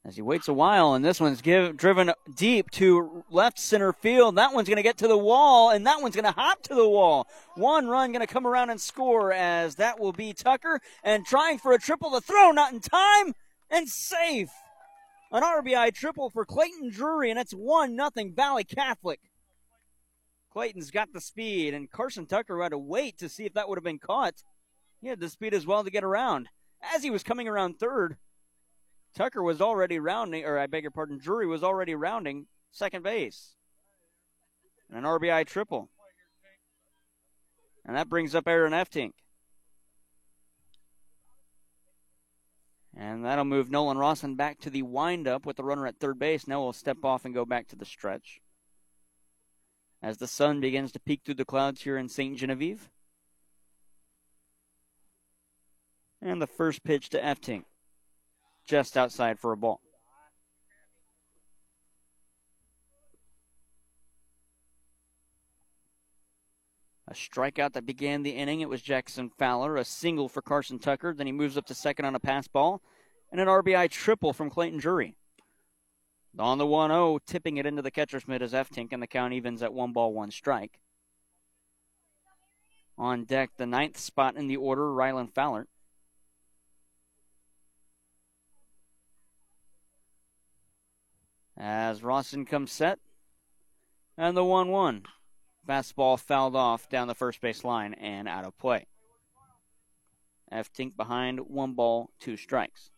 As 0.05 0.17
he 0.17 0.23
waits 0.23 0.49
a 0.49 0.53
while, 0.53 0.95
and 0.95 1.05
this 1.05 1.21
one's 1.21 1.43
give, 1.43 1.77
driven 1.77 2.11
deep 2.35 2.73
to 2.73 3.25
left 3.31 3.61
center 3.61 3.93
field. 3.93 4.35
That 4.35 4.53
one's 4.53 4.67
going 4.67 4.79
to 4.79 4.83
get 4.83 4.97
to 4.97 5.07
the 5.07 5.17
wall, 5.17 5.71
and 5.71 5.87
that 5.87 6.03
one's 6.03 6.17
going 6.17 6.25
to 6.25 6.33
hop 6.33 6.61
to 6.65 6.75
the 6.75 6.89
wall. 6.89 7.29
One 7.55 7.87
run 7.87 8.11
going 8.11 8.27
to 8.27 8.33
come 8.33 8.45
around 8.45 8.71
and 8.71 8.81
score, 8.81 9.33
as 9.33 9.77
that 9.77 10.01
will 10.01 10.13
be 10.13 10.33
Tucker, 10.33 10.81
and 11.05 11.25
trying 11.25 11.59
for 11.59 11.73
a 11.73 11.79
triple. 11.79 12.11
The 12.11 12.21
throw 12.21 12.51
not 12.51 12.73
in 12.73 12.81
time, 12.81 13.35
and 13.71 13.89
safe. 13.89 14.51
An 15.31 15.45
RBI 15.45 15.95
triple 15.95 16.31
for 16.31 16.45
Clayton 16.45 16.91
Drury, 16.91 17.31
and 17.31 17.39
it's 17.39 17.53
1 17.53 17.97
0 17.97 18.33
Valle 18.35 18.65
Catholic. 18.65 19.21
Clayton's 20.53 20.91
got 20.91 21.13
the 21.13 21.21
speed, 21.21 21.75
and 21.75 21.91
Carson 21.91 22.27
Tucker 22.27 22.61
had 22.61 22.71
to 22.71 22.79
wait 22.79 23.19
to 23.19 23.29
see 23.29 23.45
if 23.45 23.55
that 23.55 23.69
would 23.69 23.79
have 23.79 23.85
been 23.85 23.99
caught. 23.99 24.43
He 25.01 25.09
had 25.09 25.21
the 25.21 25.29
speed 25.29 25.55
as 25.55 25.67
well 25.67 25.85
to 25.85 25.91
get 25.91 26.05
around. 26.05 26.49
As 26.83 27.03
he 27.03 27.11
was 27.11 27.23
coming 27.23 27.47
around 27.47 27.79
third, 27.79 28.17
Tucker 29.15 29.43
was 29.43 29.61
already 29.61 29.99
rounding, 29.99 30.45
or 30.45 30.59
I 30.59 30.67
beg 30.67 30.83
your 30.83 30.91
pardon, 30.91 31.19
Drury 31.19 31.47
was 31.47 31.63
already 31.63 31.95
rounding 31.95 32.47
second 32.73 33.03
base. 33.05 33.55
And 34.89 34.99
an 34.99 35.05
RBI 35.05 35.47
triple. 35.47 35.89
And 37.85 37.97
that 37.97 38.09
brings 38.09 38.35
up 38.35 38.49
Aaron 38.49 38.73
Eftink. 38.73 39.13
And 42.97 43.25
that'll 43.25 43.45
move 43.45 43.71
Nolan 43.71 43.99
Rawson 43.99 44.35
back 44.35 44.59
to 44.61 44.71
the 44.71 44.83
windup 44.83 45.47
with 45.47 45.57
the 45.57 45.65
runner 45.65 45.87
at 45.87 45.99
third 45.99 46.19
base. 46.19 46.49
Now 46.49 46.61
we'll 46.61 46.73
step 46.73 47.05
off 47.05 47.25
and 47.25 47.33
go 47.33 47.45
back 47.45 47.69
to 47.69 47.77
the 47.77 47.85
stretch 47.85 48.41
as 50.03 50.19
the 50.19 50.27
sun 50.27 50.61
begins 50.61 50.93
to 50.93 51.01
peek 51.01 51.23
through 51.25 51.35
the 51.35 51.45
clouds 51.45 51.83
here 51.83 51.97
in 51.97 52.09
St. 52.09 52.37
Genevieve. 52.37 52.91
And 56.23 56.41
the 56.41 56.47
first 56.47 56.85
pitch 56.85 57.09
to 57.11 57.21
Eftink, 57.21 57.65
just 58.67 58.97
outside 58.97 59.39
for 59.39 59.53
a 59.53 59.57
ball. 59.57 59.81
A 67.11 67.13
strikeout 67.13 67.73
that 67.73 67.87
began 67.87 68.23
the 68.23 68.31
inning. 68.31 68.61
It 68.61 68.69
was 68.69 68.83
Jackson 68.83 69.31
Fowler. 69.37 69.77
A 69.77 69.85
single 69.85 70.29
for 70.29 70.41
Carson 70.41 70.79
Tucker. 70.79 71.13
Then 71.13 71.27
he 71.27 71.33
moves 71.33 71.57
up 71.57 71.67
to 71.67 71.75
second 71.75 72.05
on 72.05 72.15
a 72.15 72.21
pass 72.21 72.47
ball. 72.47 72.81
And 73.33 73.41
an 73.41 73.49
RBI 73.49 73.91
triple 73.91 74.33
from 74.33 74.49
Clayton 74.49 74.79
Drury. 74.79 75.17
On 76.39 76.59
the 76.59 76.67
1 76.67 76.91
0, 76.91 77.19
tipping 77.27 77.57
it 77.57 77.67
into 77.67 77.83
the 77.83 77.91
catcher's 77.91 78.29
mitt 78.29 78.43
as 78.43 78.53
Eftink, 78.53 78.93
and 78.93 79.03
the 79.03 79.07
count 79.07 79.35
evens 79.35 79.63
at 79.63 79.75
one 79.75 79.93
ball, 79.93 80.13
one 80.13 80.31
strike. 80.31 80.79
On 82.97 83.25
deck, 83.25 83.51
the 83.57 83.67
ninth 83.67 83.99
spot 83.99 84.37
in 84.37 84.47
the 84.47 84.57
order, 84.57 84.91
Rylan 84.91 85.33
Fowler. 85.33 85.67
As 91.57 92.03
Rawson 92.03 92.47
comes 92.47 92.73
set, 92.73 92.99
and 94.17 94.37
the 94.37 94.45
1 94.45 94.69
1. 94.69 95.05
Fastball 95.69 96.19
fouled 96.19 96.57
off 96.57 96.89
down 96.89 97.09
the 97.09 97.15
first 97.15 97.41
base 97.41 97.65
line 97.65 97.95
and 97.95 98.27
out 98.27 98.45
of 98.45 98.57
play. 98.57 98.87
Eftink 100.53 100.97
behind 100.97 101.41
one 101.41 101.75
ball, 101.75 102.11
two 102.19 102.37
strikes. 102.37 102.91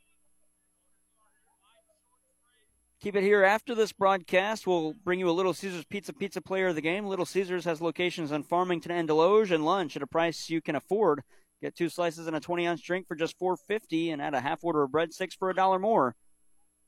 Keep 3.02 3.16
it 3.16 3.24
here 3.24 3.42
after 3.42 3.74
this 3.74 3.90
broadcast. 3.90 4.64
We'll 4.64 4.94
bring 5.02 5.18
you 5.18 5.28
a 5.28 5.32
Little 5.32 5.52
Caesars 5.52 5.84
Pizza 5.84 6.12
Pizza 6.12 6.40
Player 6.40 6.68
of 6.68 6.76
the 6.76 6.80
Game. 6.80 7.04
Little 7.04 7.26
Caesars 7.26 7.64
has 7.64 7.80
locations 7.80 8.30
in 8.30 8.44
Farmington 8.44 8.92
and 8.92 9.08
Desloge 9.08 9.50
and 9.50 9.64
lunch 9.64 9.96
at 9.96 10.04
a 10.04 10.06
price 10.06 10.48
you 10.48 10.60
can 10.60 10.76
afford. 10.76 11.22
Get 11.60 11.74
two 11.74 11.88
slices 11.88 12.28
and 12.28 12.36
a 12.36 12.40
20 12.40 12.64
ounce 12.64 12.80
drink 12.80 13.08
for 13.08 13.16
just 13.16 13.36
$4.50 13.40 14.12
and 14.12 14.22
add 14.22 14.34
a 14.34 14.40
half 14.40 14.62
order 14.62 14.84
of 14.84 14.92
breadsticks 14.92 15.36
for 15.36 15.50
a 15.50 15.54
dollar 15.54 15.80
more. 15.80 16.14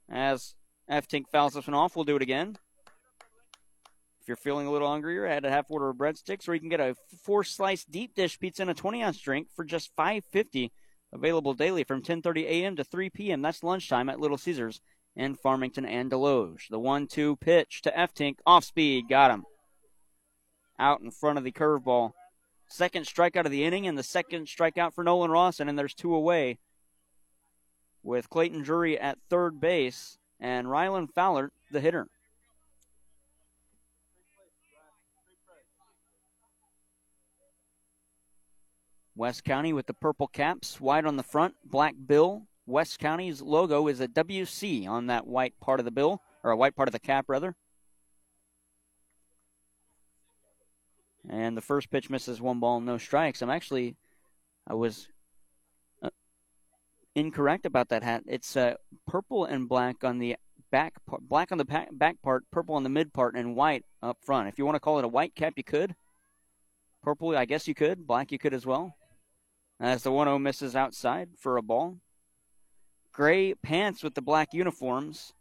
As 0.09 0.55
Eftink 0.88 1.24
fouls 1.33 1.55
this 1.55 1.66
one 1.66 1.74
off, 1.74 1.96
we'll 1.96 2.05
do 2.05 2.14
it 2.14 2.22
again. 2.22 2.59
If 4.20 4.29
you're 4.29 4.37
feeling 4.37 4.68
a 4.68 4.70
little 4.70 4.88
hungrier, 4.88 5.27
add 5.27 5.44
a 5.44 5.50
half 5.50 5.66
order 5.68 5.88
of 5.88 5.96
breadsticks, 5.96 6.48
or 6.48 6.55
you 6.55 6.61
can 6.61 6.68
get 6.68 6.79
a 6.79 6.94
four 7.24 7.42
slice 7.42 7.85
deep 7.85 8.14
dish 8.14 8.38
pizza 8.38 8.62
and 8.62 8.70
a 8.70 8.74
20 8.74 9.03
ounce 9.03 9.18
drink 9.18 9.48
for 9.57 9.64
just 9.64 9.90
$5.50. 9.96 10.70
Available 11.12 11.55
daily 11.55 11.83
from 11.83 12.03
10:30 12.03 12.44
a.m. 12.44 12.77
to 12.77 12.85
3 12.85 13.11
p.m. 13.11 13.42
That's 13.42 13.64
lunchtime 13.64 14.09
at 14.09 14.20
Little 14.20 14.38
Caesars 14.38 14.81
in 15.16 15.35
Farmington 15.35 15.87
and 15.87 16.11
Desloge. 16.11 16.68
The 16.68 16.79
one-two 16.79 17.37
pitch 17.37 17.83
to 17.83 17.90
Eftink 17.92 18.37
off 18.46 18.64
speed, 18.64 19.09
got 19.09 19.31
him 19.31 19.44
out 20.79 21.00
in 21.00 21.11
front 21.11 21.38
of 21.38 21.44
the 21.44 21.53
curveball. 21.53 22.12
Second 22.68 23.07
strikeout 23.07 23.44
of 23.44 23.50
the 23.53 23.64
inning, 23.64 23.87
and 23.87 23.96
the 23.96 24.03
second 24.03 24.46
strikeout 24.46 24.94
for 24.94 25.05
Nolan 25.05 25.31
Rawson, 25.31 25.68
and 25.68 25.79
there's 25.79 25.94
two 25.94 26.14
away. 26.14 26.59
With 28.03 28.29
Clayton 28.29 28.62
Drury 28.62 28.98
at 28.98 29.18
third 29.31 29.61
base 29.61 30.18
and 30.40 30.66
Rylan 30.66 31.11
Fowler, 31.14 31.53
the 31.70 31.81
hitter. 31.81 32.09
West 39.16 39.44
County 39.44 39.72
with 39.72 39.87
the 39.87 39.94
purple 39.94 40.27
caps, 40.27 40.81
white 40.81 41.05
on 41.05 41.16
the 41.16 41.22
front, 41.22 41.55
black 41.64 41.94
bill, 42.05 42.48
West 42.66 42.98
County's 42.98 43.42
logo 43.42 43.88
is 43.88 44.00
a 44.00 44.09
WC 44.09 44.88
on 44.88 45.07
that 45.07 45.27
white 45.27 45.55
part 45.61 45.81
of 45.81 45.85
the 45.85 45.90
bill, 45.90 46.22
or 46.42 46.50
a 46.50 46.57
white 46.57 46.74
part 46.74 46.88
of 46.88 46.92
the 46.92 46.98
cap, 46.98 47.27
rather. 47.29 47.57
And 51.29 51.57
the 51.57 51.62
first 51.62 51.90
pitch 51.90 52.11
misses 52.11 52.40
one 52.40 52.61
ball, 52.61 52.81
no 52.81 52.98
strikes. 52.98 53.42
I'm 53.42 53.50
actually, 53.50 53.96
I 54.66 54.74
was 54.74 55.09
uh, 56.03 56.11
incorrect 57.14 57.66
about 57.66 57.88
that 57.90 58.03
hat. 58.03 58.24
It's 58.27 58.57
uh, 58.57 58.74
purple 59.07 59.44
and 59.44 59.68
black 59.68 60.05
on 60.05 60.18
the 60.18 60.37
back 60.70 60.94
part, 61.07 61.22
black 61.22 61.53
on 61.53 61.59
the 61.59 61.87
back 61.92 62.20
part, 62.22 62.44
purple 62.50 62.74
on 62.74 62.83
the 62.83 62.88
mid 62.88 63.12
part, 63.12 63.37
and 63.37 63.57
white 63.57 63.85
up 64.03 64.18
front. 64.22 64.48
If 64.48 64.59
you 64.59 64.66
want 64.66 64.77
to 64.77 64.81
call 64.81 64.98
it 64.98 65.05
a 65.05 65.09
white 65.09 65.35
cap, 65.35 65.55
you 65.57 65.64
could. 65.64 65.94
Purple, 67.03 67.37
I 67.37 67.44
guess 67.44 67.68
you 67.68 67.74
could. 67.74 68.07
Black, 68.07 68.33
you 68.33 68.38
could 68.38 68.55
as 68.55 68.66
well. 68.66 68.96
As 69.81 70.03
the 70.03 70.12
1 70.12 70.27
0 70.27 70.38
misses 70.38 70.77
outside 70.77 71.31
for 71.38 71.57
a 71.57 71.62
ball 71.62 71.98
gray 73.14 73.55
pants 73.55 74.03
with 74.03 74.14
the 74.14 74.20
black 74.20 74.53
uniforms. 74.53 75.33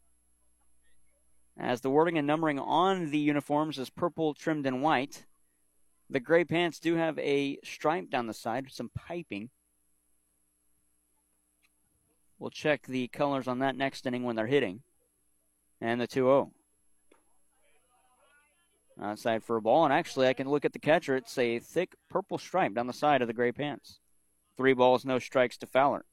As 1.58 1.82
the 1.82 1.90
wording 1.90 2.18
and 2.18 2.26
numbering 2.26 2.60
on 2.60 3.12
the 3.12 3.18
uniforms 3.18 3.78
is 3.78 3.90
purple 3.90 4.34
trimmed 4.34 4.66
in 4.66 4.82
white. 4.82 5.26
The 6.10 6.20
gray 6.20 6.46
pants 6.46 6.80
do 6.80 6.96
have 6.96 7.18
a 7.20 7.58
stripe 7.64 8.10
down 8.10 8.28
the 8.28 8.34
side, 8.34 8.68
some 8.70 8.92
piping. 8.96 9.50
We'll 12.38 12.52
check 12.52 12.86
the 12.86 13.08
colors 13.08 13.48
on 13.48 13.60
that 13.60 13.76
next 13.76 14.06
inning 14.06 14.24
when 14.24 14.36
they're 14.36 14.48
hitting. 14.48 14.82
And 15.82 16.00
the 16.00 16.08
2 16.08 16.22
0. 16.22 16.52
Outside 19.02 19.44
for 19.44 19.58
a 19.58 19.62
ball, 19.62 19.86
and 19.86 19.94
actually, 19.94 20.28
I 20.28 20.34
can 20.34 20.48
look 20.48 20.66
at 20.66 20.74
the 20.74 20.80
catcher. 20.80 21.16
It's 21.16 21.38
a 21.38 21.58
thick 21.58 21.96
purple 22.10 22.38
stripe 22.38 22.76
down 22.76 22.86
the 22.86 22.94
side 22.94 23.22
of 23.22 23.28
the 23.28 23.34
gray 23.34 23.52
pants. 23.52 24.00
Three 24.56 24.74
balls, 24.74 25.04
no 25.04 25.18
strikes 25.18 25.58
to 25.58 25.66
Fowler. 25.66 26.06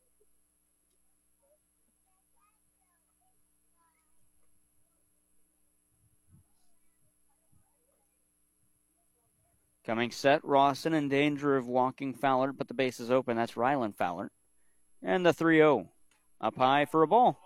Coming 9.86 10.10
set, 10.10 10.44
Rawson 10.44 10.92
in 10.92 11.08
danger 11.08 11.56
of 11.56 11.66
walking 11.66 12.12
Fowler, 12.12 12.52
but 12.52 12.68
the 12.68 12.74
base 12.74 13.00
is 13.00 13.10
open. 13.10 13.36
That's 13.36 13.54
Rylan 13.54 13.94
Fowler. 13.96 14.30
And 15.02 15.24
the 15.24 15.32
3 15.32 15.56
0. 15.56 15.88
Up 16.40 16.56
high 16.56 16.84
for 16.84 17.02
a 17.02 17.06
ball. 17.06 17.38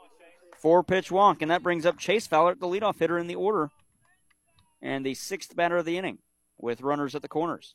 Four 0.58 0.82
pitch 0.82 1.10
walk, 1.10 1.42
and 1.42 1.50
that 1.50 1.62
brings 1.62 1.86
up 1.86 1.98
Chase 1.98 2.26
Fowler, 2.26 2.54
the 2.54 2.66
leadoff 2.66 2.98
hitter 2.98 3.18
in 3.18 3.26
the 3.26 3.34
order. 3.34 3.70
And 4.82 5.04
the 5.04 5.14
sixth 5.14 5.54
batter 5.54 5.76
of 5.76 5.84
the 5.84 5.96
inning 5.96 6.18
with 6.58 6.80
runners 6.80 7.14
at 7.14 7.22
the 7.22 7.28
corners. 7.28 7.74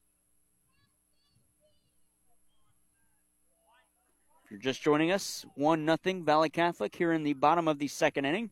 If 4.43 4.51
you're 4.51 4.59
just 4.59 4.81
joining 4.81 5.11
us, 5.11 5.45
1 5.55 5.85
0 6.03 6.23
Valle 6.23 6.49
Catholic 6.49 6.95
here 6.95 7.13
in 7.13 7.23
the 7.23 7.33
bottom 7.33 7.67
of 7.67 7.79
the 7.79 7.87
second 7.87 8.25
inning. 8.25 8.49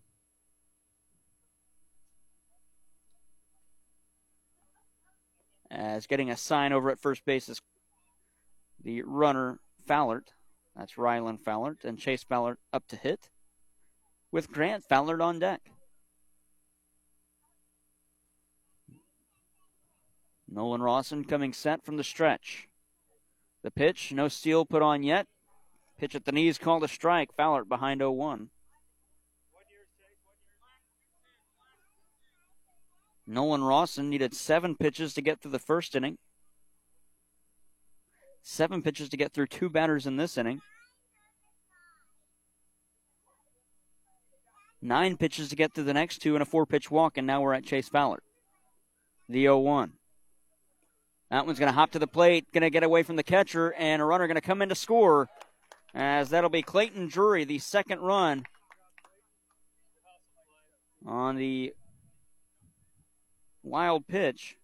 Uh, 5.78 5.82
as 5.82 6.08
getting 6.08 6.32
a 6.32 6.38
sign 6.38 6.74
over 6.74 6.90
at 6.90 7.00
first 7.00 7.24
base 7.24 7.48
is 7.48 7.62
the 8.84 9.04
runner 9.04 9.60
Fallert. 9.88 10.30
That's 10.76 10.94
Rylan 10.94 11.40
Fallert 11.40 11.84
and 11.84 12.00
Chase 12.00 12.24
Fallert 12.24 12.58
up 12.74 12.88
to 12.88 12.96
hit 12.96 13.30
with 14.32 14.52
Grant 14.52 14.84
Fallert 14.88 15.22
on 15.24 15.40
deck. 15.40 15.72
Nolan 20.50 20.82
Rawson 20.82 21.26
coming 21.26 21.54
set 21.54 21.84
from 21.84 21.98
the 21.98 22.04
stretch. 22.04 22.68
The 23.64 23.72
pitch, 23.72 24.12
no 24.12 24.28
steal 24.30 24.66
put 24.66 24.82
on 24.82 25.04
yet. 25.04 25.28
Pitch 26.00 26.16
at 26.16 26.26
the 26.26 26.32
knees 26.32 26.58
called 26.58 26.84
a 26.84 26.88
strike. 26.88 27.36
Fallert 27.36 27.68
behind 27.68 28.00
0 28.00 28.12
1. 28.12 28.50
Nolan 33.28 33.64
Rawson 33.64 34.10
needed 34.10 34.34
seven 34.34 34.76
pitches 34.76 35.14
to 35.14 35.22
get 35.22 35.42
through 35.42 35.52
the 35.52 35.60
first 35.60 35.96
inning. 35.96 36.18
Seven 38.42 38.82
pitches 38.82 39.10
to 39.10 39.18
get 39.18 39.34
through 39.34 39.48
two 39.48 39.70
batters 39.70 40.08
in 40.08 40.16
this 40.16 40.38
inning. 40.38 40.62
Nine 44.82 45.18
pitches 45.18 45.50
to 45.50 45.56
get 45.58 45.74
through 45.74 45.84
the 45.84 45.94
next 45.94 46.20
two 46.20 46.36
and 46.36 46.42
a 46.42 46.46
four 46.46 46.66
pitch 46.66 46.90
walk, 46.90 47.18
and 47.18 47.28
now 47.28 47.42
we're 47.42 47.54
at 47.54 47.66
Chase 47.66 47.90
Fowler. 47.90 48.20
The 49.28 49.42
0 49.42 49.60
1. 49.60 49.92
That 51.30 51.46
one's 51.46 51.60
going 51.60 51.68
to 51.68 51.78
hop 51.78 51.92
to 51.92 52.00
the 52.00 52.08
plate, 52.08 52.46
going 52.54 52.62
to 52.62 52.70
get 52.70 52.84
away 52.84 53.04
from 53.04 53.18
the 53.18 53.24
catcher, 53.24 53.74
and 53.74 54.02
a 54.02 54.06
runner 54.06 54.28
going 54.28 54.36
to 54.36 54.42
come 54.42 54.62
in 54.62 54.70
to 54.70 54.76
score. 54.76 55.28
As 55.94 56.30
that'll 56.30 56.50
be 56.50 56.62
Clayton 56.62 57.08
Drury, 57.08 57.44
the 57.44 57.60
second 57.60 58.00
run 58.00 58.44
on 61.06 61.36
the 61.36 61.74
Wild 63.70 64.08
pitch. 64.08 64.58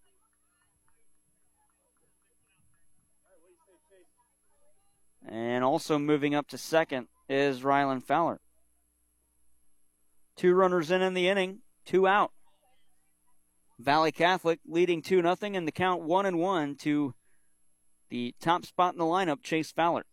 And 5.28 5.64
also 5.64 6.00
moving 6.00 6.36
up 6.36 6.48
to 6.50 6.58
second 6.58 7.08
is 7.28 7.62
Rylan 7.62 8.04
Fowler. 8.04 8.40
Two 10.36 10.54
runners 10.54 10.90
in 10.90 11.02
in 11.02 11.14
the 11.14 11.28
inning, 11.28 11.60
two 11.86 12.08
out. 12.08 12.32
Valle 13.80 14.12
Catholic 14.12 14.60
leading 14.66 15.02
2 15.02 15.22
0 15.22 15.36
and 15.42 15.68
the 15.68 15.72
count 15.72 16.04
1 16.04 16.26
and 16.26 16.40
1 16.40 16.76
to 16.76 17.14
the 18.10 18.34
top 18.40 18.66
spot 18.66 18.94
in 18.94 19.00
the 19.00 19.06
lineup, 19.06 19.44
Chase 19.44 19.72
Fowler. 19.72 20.06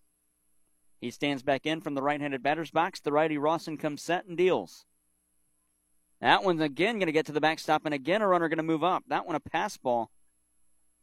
He 1.00 1.10
stands 1.10 1.42
back 1.42 1.64
in 1.64 1.80
from 1.80 1.94
the 1.94 2.02
right 2.02 2.20
handed 2.20 2.42
batter's 2.42 2.70
box. 2.70 3.00
The 3.00 3.12
righty 3.12 3.38
Rawson 3.38 3.76
comes 3.76 4.02
set 4.02 4.26
and 4.26 4.36
deals. 4.36 4.84
That 6.20 6.44
one's 6.44 6.60
again 6.60 6.96
going 6.96 7.06
to 7.06 7.12
get 7.12 7.26
to 7.26 7.32
the 7.32 7.40
backstop, 7.40 7.84
and 7.84 7.94
again 7.94 8.20
a 8.20 8.28
runner 8.28 8.48
going 8.48 8.58
to 8.58 8.62
move 8.62 8.84
up. 8.84 9.04
That 9.08 9.26
one 9.26 9.36
a 9.36 9.40
pass 9.40 9.76
ball, 9.76 10.10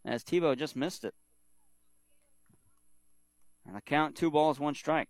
as 0.06 0.24
Tebow 0.24 0.56
just 0.56 0.76
missed 0.76 1.04
it. 1.04 1.16
And 3.66 3.76
a 3.76 3.82
count 3.82 4.16
two 4.16 4.30
balls, 4.30 4.60
one 4.60 4.76
strike. 4.76 5.10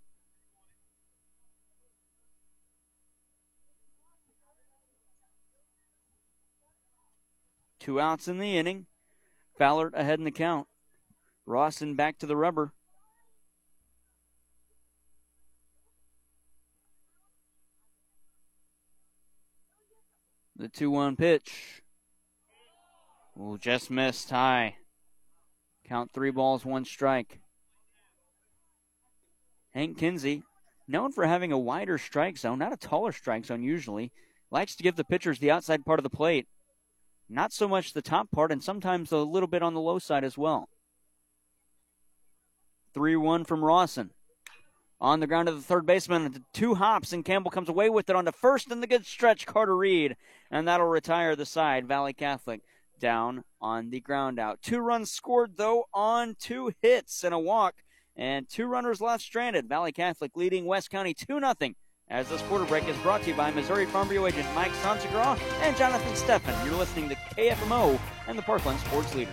Two 7.80 8.00
outs 8.02 8.28
in 8.28 8.38
the 8.38 8.58
inning. 8.58 8.86
Fowler 9.58 9.92
ahead 9.94 10.20
in 10.20 10.26
the 10.26 10.32
count. 10.32 10.68
Rawson 11.46 11.96
back 11.96 12.18
to 12.20 12.26
the 12.26 12.36
rubber. 12.36 12.74
The 20.60 20.70
2 20.70 20.90
1 20.90 21.16
pitch. 21.18 21.84
Oh, 23.40 23.58
just 23.58 23.92
missed 23.92 24.32
high. 24.32 24.78
Count 25.88 26.12
three 26.12 26.32
balls, 26.32 26.66
one 26.66 26.84
strike. 26.84 27.40
Hank 29.76 30.00
Kinsey, 30.00 30.42
known 30.88 31.12
for 31.12 31.28
having 31.28 31.52
a 31.52 31.60
wider 31.60 32.00
strike 32.00 32.40
zone, 32.40 32.58
not 32.58 32.74
a 32.74 32.78
taller 32.78 33.12
strike 33.12 33.46
zone 33.46 33.62
usually, 33.62 34.12
likes 34.50 34.76
to 34.76 34.84
give 34.84 34.96
the 34.96 35.04
pitchers 35.04 35.38
the 35.38 35.52
outside 35.52 35.86
part 35.86 36.00
of 36.00 36.04
the 36.04 36.10
plate. 36.10 36.48
Not 37.30 37.54
so 37.54 37.68
much 37.68 37.94
the 37.94 38.02
top 38.02 38.32
part, 38.32 38.52
and 38.52 38.64
sometimes 38.64 39.12
a 39.12 39.18
little 39.18 39.48
bit 39.48 39.62
on 39.62 39.76
the 39.76 39.80
low 39.80 40.00
side 40.00 40.24
as 40.24 40.40
well. 40.40 40.70
3 42.96 43.16
1 43.16 43.46
from 43.46 43.64
Rawson. 43.64 44.10
On 45.00 45.20
the 45.20 45.28
ground 45.28 45.48
of 45.48 45.56
the 45.56 45.62
third 45.62 45.86
baseman. 45.86 46.44
Two 46.54 46.76
hops, 46.76 47.14
and 47.14 47.24
Campbell 47.24 47.52
comes 47.52 47.70
away 47.70 47.90
with 47.90 48.10
it 48.10 48.16
on 48.16 48.26
the 48.26 48.32
first, 48.32 48.72
and 48.72 48.82
the 48.82 48.88
good 48.88 49.06
stretch, 49.06 49.46
Carter 49.46 49.78
Reed, 49.78 50.16
and 50.50 50.68
that'll 50.68 50.88
retire 50.88 51.36
the 51.36 51.46
side. 51.46 51.88
Valle 51.88 52.14
Catholic 52.14 52.62
down 53.00 53.44
on 53.62 53.92
the 53.92 54.00
ground 54.00 54.40
out. 54.40 54.62
Two 54.62 54.80
runs 54.80 55.12
scored, 55.12 55.58
though, 55.58 55.86
on 55.94 56.36
two 56.40 56.72
hits 56.82 57.24
and 57.24 57.34
a 57.34 57.40
walk, 57.40 57.76
and 58.16 58.50
two 58.50 58.66
runners 58.66 59.00
left 59.00 59.24
stranded. 59.24 59.70
Valle 59.70 59.92
Catholic 59.92 60.32
leading 60.36 60.66
West 60.66 60.90
County 60.90 61.14
2 61.14 61.40
0. 61.40 61.74
As 62.10 62.30
this 62.30 62.42
quarter 62.44 62.66
break 62.66 62.88
is 62.88 62.98
brought 63.00 63.22
to 63.24 63.32
you 63.32 63.36
by 63.36 63.52
Missouri 63.52 63.86
Farm 63.86 64.08
Bureau 64.08 64.28
agent 64.28 64.48
Mike 64.56 64.72
Sansagraw 64.76 65.38
and 65.62 65.76
Jonathan 65.76 66.14
Steffen. 66.14 66.66
You're 66.66 66.78
listening 66.78 67.10
to 67.10 67.16
KFMO 67.16 68.00
and 68.28 68.38
the 68.38 68.44
Parkland 68.44 68.80
Sports 68.80 69.14
Leader. 69.14 69.32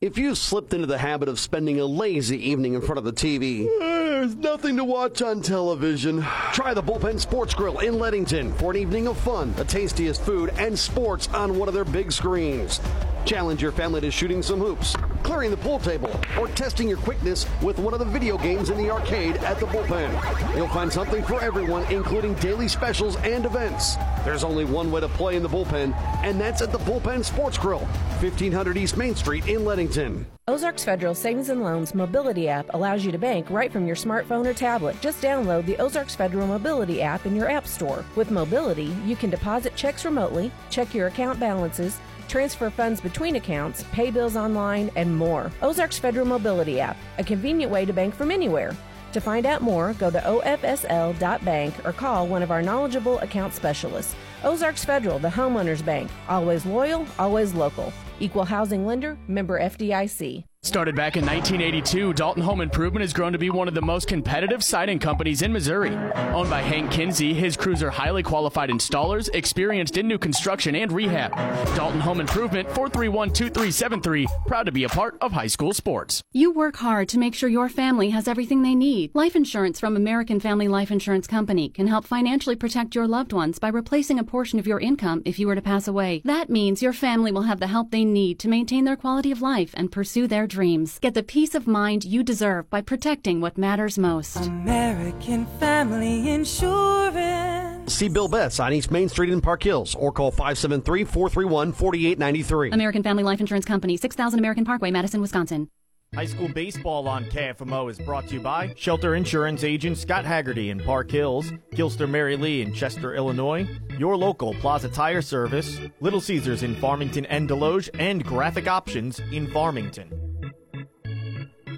If 0.00 0.16
you've 0.16 0.38
slipped 0.38 0.72
into 0.74 0.86
the 0.86 0.98
habit 0.98 1.28
of 1.28 1.40
spending 1.40 1.80
a 1.80 1.84
lazy 1.84 2.50
evening 2.50 2.74
in 2.74 2.80
front 2.82 2.98
of 2.98 3.04
the 3.04 3.12
TV, 3.12 3.66
there's 3.80 4.36
nothing 4.36 4.76
to 4.76 4.84
watch 4.84 5.22
on 5.22 5.42
television. 5.42 6.24
Try 6.52 6.72
the 6.72 6.80
Bullpen 6.84 7.18
Sports 7.18 7.52
Grill 7.52 7.80
in 7.80 7.98
Leadington 7.98 8.52
for 8.58 8.70
an 8.70 8.76
evening 8.76 9.08
of 9.08 9.18
fun, 9.18 9.52
the 9.54 9.64
tastiest 9.64 10.22
food, 10.22 10.50
and 10.56 10.78
sports 10.78 11.26
on 11.34 11.58
one 11.58 11.66
of 11.66 11.74
their 11.74 11.84
big 11.84 12.12
screens. 12.12 12.80
Challenge 13.28 13.60
your 13.60 13.72
family 13.72 14.00
to 14.00 14.10
shooting 14.10 14.40
some 14.40 14.58
hoops, 14.58 14.96
clearing 15.22 15.50
the 15.50 15.56
pool 15.58 15.78
table, 15.78 16.10
or 16.40 16.48
testing 16.48 16.88
your 16.88 16.96
quickness 16.96 17.44
with 17.60 17.78
one 17.78 17.92
of 17.92 17.98
the 17.98 18.06
video 18.06 18.38
games 18.38 18.70
in 18.70 18.78
the 18.78 18.90
arcade 18.90 19.36
at 19.36 19.60
the 19.60 19.66
bullpen. 19.66 20.56
You'll 20.56 20.66
find 20.68 20.90
something 20.90 21.22
for 21.22 21.38
everyone, 21.42 21.84
including 21.92 22.32
daily 22.36 22.68
specials 22.68 23.16
and 23.16 23.44
events. 23.44 23.96
There's 24.24 24.44
only 24.44 24.64
one 24.64 24.90
way 24.90 25.02
to 25.02 25.08
play 25.08 25.36
in 25.36 25.42
the 25.42 25.48
bullpen, 25.50 25.94
and 26.24 26.40
that's 26.40 26.62
at 26.62 26.72
the 26.72 26.78
Bullpen 26.78 27.22
Sports 27.22 27.58
Grill, 27.58 27.80
1500 28.20 28.78
East 28.78 28.96
Main 28.96 29.14
Street 29.14 29.46
in 29.46 29.62
Leadington. 29.66 30.24
Ozarks 30.46 30.82
Federal 30.82 31.14
Savings 31.14 31.50
and 31.50 31.62
Loans 31.62 31.94
Mobility 31.94 32.48
app 32.48 32.72
allows 32.72 33.04
you 33.04 33.12
to 33.12 33.18
bank 33.18 33.50
right 33.50 33.70
from 33.70 33.86
your 33.86 33.96
smartphone 33.96 34.46
or 34.46 34.54
tablet. 34.54 34.98
Just 35.02 35.20
download 35.20 35.66
the 35.66 35.76
Ozarks 35.76 36.14
Federal 36.14 36.46
Mobility 36.46 37.02
app 37.02 37.26
in 37.26 37.36
your 37.36 37.50
app 37.50 37.66
store. 37.66 38.06
With 38.16 38.30
Mobility, 38.30 38.96
you 39.04 39.16
can 39.16 39.28
deposit 39.28 39.76
checks 39.76 40.06
remotely, 40.06 40.50
check 40.70 40.94
your 40.94 41.08
account 41.08 41.38
balances, 41.38 41.98
transfer 42.28 42.70
funds 42.70 43.00
between 43.00 43.36
accounts, 43.36 43.84
pay 43.92 44.10
bills 44.10 44.36
online, 44.36 44.90
and 44.96 45.16
more. 45.16 45.50
Ozarks 45.62 45.98
Federal 45.98 46.26
Mobility 46.26 46.80
app, 46.80 46.96
a 47.18 47.24
convenient 47.24 47.72
way 47.72 47.84
to 47.84 47.92
bank 47.92 48.14
from 48.14 48.30
anywhere. 48.30 48.76
To 49.12 49.20
find 49.20 49.46
out 49.46 49.62
more, 49.62 49.94
go 49.94 50.10
to 50.10 50.20
ofsl.bank 50.20 51.86
or 51.86 51.92
call 51.92 52.26
one 52.26 52.42
of 52.42 52.50
our 52.50 52.62
knowledgeable 52.62 53.18
account 53.20 53.54
specialists. 53.54 54.14
Ozarks 54.44 54.84
Federal, 54.84 55.18
the 55.18 55.28
homeowners 55.28 55.84
bank. 55.84 56.10
Always 56.28 56.66
loyal, 56.66 57.06
always 57.18 57.54
local. 57.54 57.92
Equal 58.20 58.44
housing 58.44 58.86
lender, 58.86 59.16
member 59.26 59.58
FDIC. 59.58 60.44
Started 60.68 60.94
back 60.94 61.16
in 61.16 61.24
1982, 61.24 62.12
Dalton 62.12 62.42
Home 62.42 62.60
Improvement 62.60 63.00
has 63.00 63.14
grown 63.14 63.32
to 63.32 63.38
be 63.38 63.48
one 63.48 63.68
of 63.68 63.74
the 63.74 63.80
most 63.80 64.06
competitive 64.06 64.62
siding 64.62 64.98
companies 64.98 65.40
in 65.40 65.50
Missouri. 65.50 65.96
Owned 66.34 66.50
by 66.50 66.60
Hank 66.60 66.90
Kinsey, 66.90 67.32
his 67.32 67.56
crews 67.56 67.82
are 67.82 67.88
highly 67.88 68.22
qualified 68.22 68.68
installers, 68.68 69.30
experienced 69.32 69.96
in 69.96 70.06
new 70.06 70.18
construction 70.18 70.74
and 70.74 70.92
rehab. 70.92 71.34
Dalton 71.74 72.00
Home 72.00 72.20
Improvement, 72.20 72.68
431-2373, 72.68 74.26
proud 74.46 74.64
to 74.64 74.72
be 74.72 74.84
a 74.84 74.90
part 74.90 75.16
of 75.22 75.32
high 75.32 75.46
school 75.46 75.72
sports. 75.72 76.20
You 76.34 76.52
work 76.52 76.76
hard 76.76 77.08
to 77.08 77.18
make 77.18 77.34
sure 77.34 77.48
your 77.48 77.70
family 77.70 78.10
has 78.10 78.28
everything 78.28 78.60
they 78.60 78.74
need. 78.74 79.14
Life 79.14 79.34
insurance 79.34 79.80
from 79.80 79.96
American 79.96 80.38
Family 80.38 80.68
Life 80.68 80.90
Insurance 80.90 81.26
Company 81.26 81.70
can 81.70 81.86
help 81.86 82.04
financially 82.04 82.56
protect 82.56 82.94
your 82.94 83.08
loved 83.08 83.32
ones 83.32 83.58
by 83.58 83.68
replacing 83.68 84.18
a 84.18 84.24
portion 84.24 84.58
of 84.58 84.66
your 84.66 84.80
income 84.80 85.22
if 85.24 85.38
you 85.38 85.46
were 85.46 85.54
to 85.54 85.62
pass 85.62 85.88
away. 85.88 86.20
That 86.26 86.50
means 86.50 86.82
your 86.82 86.92
family 86.92 87.32
will 87.32 87.42
have 87.42 87.58
the 87.58 87.68
help 87.68 87.90
they 87.90 88.04
need 88.04 88.38
to 88.40 88.48
maintain 88.48 88.84
their 88.84 88.96
quality 88.96 89.32
of 89.32 89.40
life 89.40 89.70
and 89.72 89.90
pursue 89.90 90.26
their 90.26 90.46
dreams. 90.46 90.57
Get 90.58 91.14
the 91.14 91.22
peace 91.22 91.54
of 91.54 91.66
mind 91.66 92.04
you 92.04 92.22
deserve 92.22 92.68
by 92.68 92.80
protecting 92.80 93.40
what 93.40 93.56
matters 93.56 93.98
most. 93.98 94.36
American 94.36 95.46
Family 95.60 96.30
Insurance. 96.30 97.94
See 97.94 98.08
Bill 98.08 98.28
Betts 98.28 98.58
on 98.60 98.72
East 98.72 98.90
Main 98.90 99.08
Street 99.08 99.30
in 99.30 99.40
Park 99.40 99.62
Hills 99.62 99.94
or 99.94 100.10
call 100.12 100.30
573 100.30 101.04
431 101.04 101.72
4893. 101.72 102.70
American 102.72 103.02
Family 103.02 103.22
Life 103.22 103.40
Insurance 103.40 103.64
Company, 103.64 103.96
6000 103.96 104.38
American 104.38 104.64
Parkway, 104.64 104.90
Madison, 104.90 105.20
Wisconsin. 105.20 105.68
High 106.14 106.24
school 106.24 106.48
baseball 106.48 107.06
on 107.06 107.26
KFMO 107.26 107.90
is 107.90 107.98
brought 107.98 108.26
to 108.28 108.34
you 108.34 108.40
by 108.40 108.72
Shelter 108.76 109.14
Insurance 109.14 109.62
agent 109.62 109.98
Scott 109.98 110.24
Haggerty 110.24 110.70
in 110.70 110.80
Park 110.80 111.10
Hills, 111.10 111.52
Gilster 111.72 112.08
Mary 112.08 112.34
Lee 112.36 112.62
in 112.62 112.72
Chester, 112.72 113.14
Illinois, 113.14 113.68
your 113.98 114.16
local 114.16 114.54
Plaza 114.54 114.88
Tire 114.88 115.20
Service, 115.20 115.78
Little 116.00 116.22
Caesars 116.22 116.62
in 116.62 116.74
Farmington 116.76 117.26
and 117.26 117.48
Desloge, 117.48 117.90
and 117.98 118.24
Graphic 118.24 118.66
Options 118.66 119.20
in 119.32 119.48
Farmington. 119.48 120.27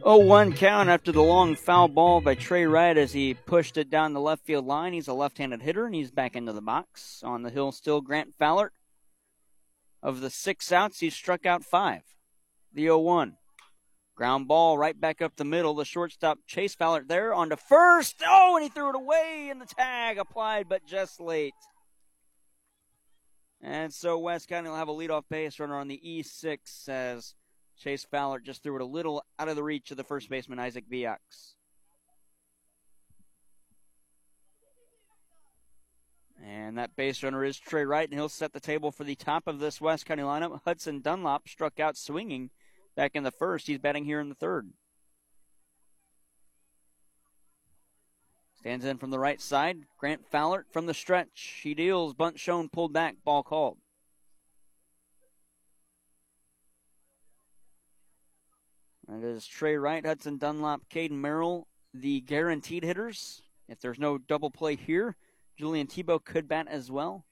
0-1 0.00 0.56
count 0.56 0.88
after 0.88 1.12
the 1.12 1.22
long 1.22 1.54
foul 1.54 1.86
ball 1.86 2.22
by 2.22 2.34
Trey 2.34 2.64
Wright 2.64 2.96
as 2.96 3.12
he 3.12 3.34
pushed 3.34 3.76
it 3.76 3.90
down 3.90 4.14
the 4.14 4.20
left 4.20 4.46
field 4.46 4.66
line. 4.66 4.94
He's 4.94 5.08
a 5.08 5.12
left-handed 5.12 5.60
hitter 5.60 5.84
and 5.84 5.94
he's 5.94 6.10
back 6.10 6.34
into 6.34 6.54
the 6.54 6.62
box. 6.62 7.22
On 7.22 7.42
the 7.42 7.50
hill 7.50 7.70
still 7.70 8.00
Grant 8.00 8.34
Fowler. 8.38 8.72
Of 10.02 10.22
the 10.22 10.30
six 10.30 10.72
outs, 10.72 11.00
he's 11.00 11.14
struck 11.14 11.44
out 11.44 11.64
five. 11.64 12.00
The 12.72 12.86
0-1. 12.86 13.34
Ground 14.14 14.48
ball 14.48 14.78
right 14.78 14.98
back 14.98 15.20
up 15.20 15.36
the 15.36 15.44
middle. 15.44 15.74
The 15.74 15.84
shortstop 15.84 16.38
Chase 16.46 16.74
Fowler 16.74 17.04
there 17.06 17.34
on 17.34 17.50
to 17.50 17.58
first. 17.58 18.22
Oh, 18.26 18.56
and 18.56 18.62
he 18.62 18.70
threw 18.70 18.88
it 18.88 18.96
away 18.96 19.48
and 19.50 19.60
the 19.60 19.66
tag 19.66 20.16
applied, 20.16 20.66
but 20.66 20.86
just 20.86 21.20
late. 21.20 21.52
And 23.60 23.92
so 23.92 24.18
West 24.18 24.48
County 24.48 24.70
will 24.70 24.76
have 24.76 24.88
a 24.88 24.92
leadoff 24.92 25.24
base 25.28 25.60
runner 25.60 25.76
on 25.76 25.88
the 25.88 26.00
E6 26.02 26.88
as 26.88 27.34
Chase 27.80 28.06
Fowler 28.10 28.40
just 28.40 28.62
threw 28.62 28.76
it 28.76 28.82
a 28.82 28.86
little 28.86 29.24
out 29.38 29.48
of 29.48 29.56
the 29.56 29.62
reach 29.62 29.90
of 29.90 29.96
the 29.96 30.04
first 30.04 30.28
baseman, 30.28 30.58
Isaac 30.58 30.84
Viox. 30.90 31.54
And 36.44 36.76
that 36.76 36.94
base 36.94 37.22
runner 37.22 37.42
is 37.42 37.58
Trey 37.58 37.84
Wright, 37.84 38.08
and 38.08 38.18
he'll 38.18 38.28
set 38.28 38.52
the 38.52 38.60
table 38.60 38.90
for 38.90 39.04
the 39.04 39.14
top 39.14 39.46
of 39.46 39.60
this 39.60 39.80
West 39.80 40.04
County 40.04 40.22
lineup. 40.22 40.60
Hudson 40.64 41.00
Dunlop 41.00 41.48
struck 41.48 41.80
out 41.80 41.96
swinging 41.96 42.50
back 42.96 43.12
in 43.14 43.22
the 43.22 43.30
first. 43.30 43.66
He's 43.66 43.78
batting 43.78 44.04
here 44.04 44.20
in 44.20 44.28
the 44.28 44.34
third. 44.34 44.72
Stands 48.56 48.84
in 48.84 48.98
from 48.98 49.10
the 49.10 49.18
right 49.18 49.40
side. 49.40 49.78
Grant 49.96 50.26
Fowler 50.30 50.66
from 50.70 50.84
the 50.84 50.92
stretch. 50.92 51.60
He 51.62 51.72
deals. 51.72 52.12
Bunt 52.12 52.38
shown, 52.38 52.68
pulled 52.68 52.92
back, 52.92 53.16
ball 53.24 53.42
called. 53.42 53.78
That 59.10 59.24
is 59.24 59.44
Trey 59.44 59.76
Wright, 59.76 60.06
Hudson 60.06 60.38
Dunlop, 60.38 60.82
Caden 60.88 61.10
Merrill, 61.10 61.66
the 61.92 62.20
guaranteed 62.20 62.84
hitters. 62.84 63.42
If 63.68 63.80
there's 63.80 63.98
no 63.98 64.18
double 64.18 64.50
play 64.50 64.76
here, 64.76 65.16
Julian 65.58 65.88
Tebow 65.88 66.24
could 66.24 66.46
bat 66.46 66.68
as 66.70 66.92
well. 66.92 67.24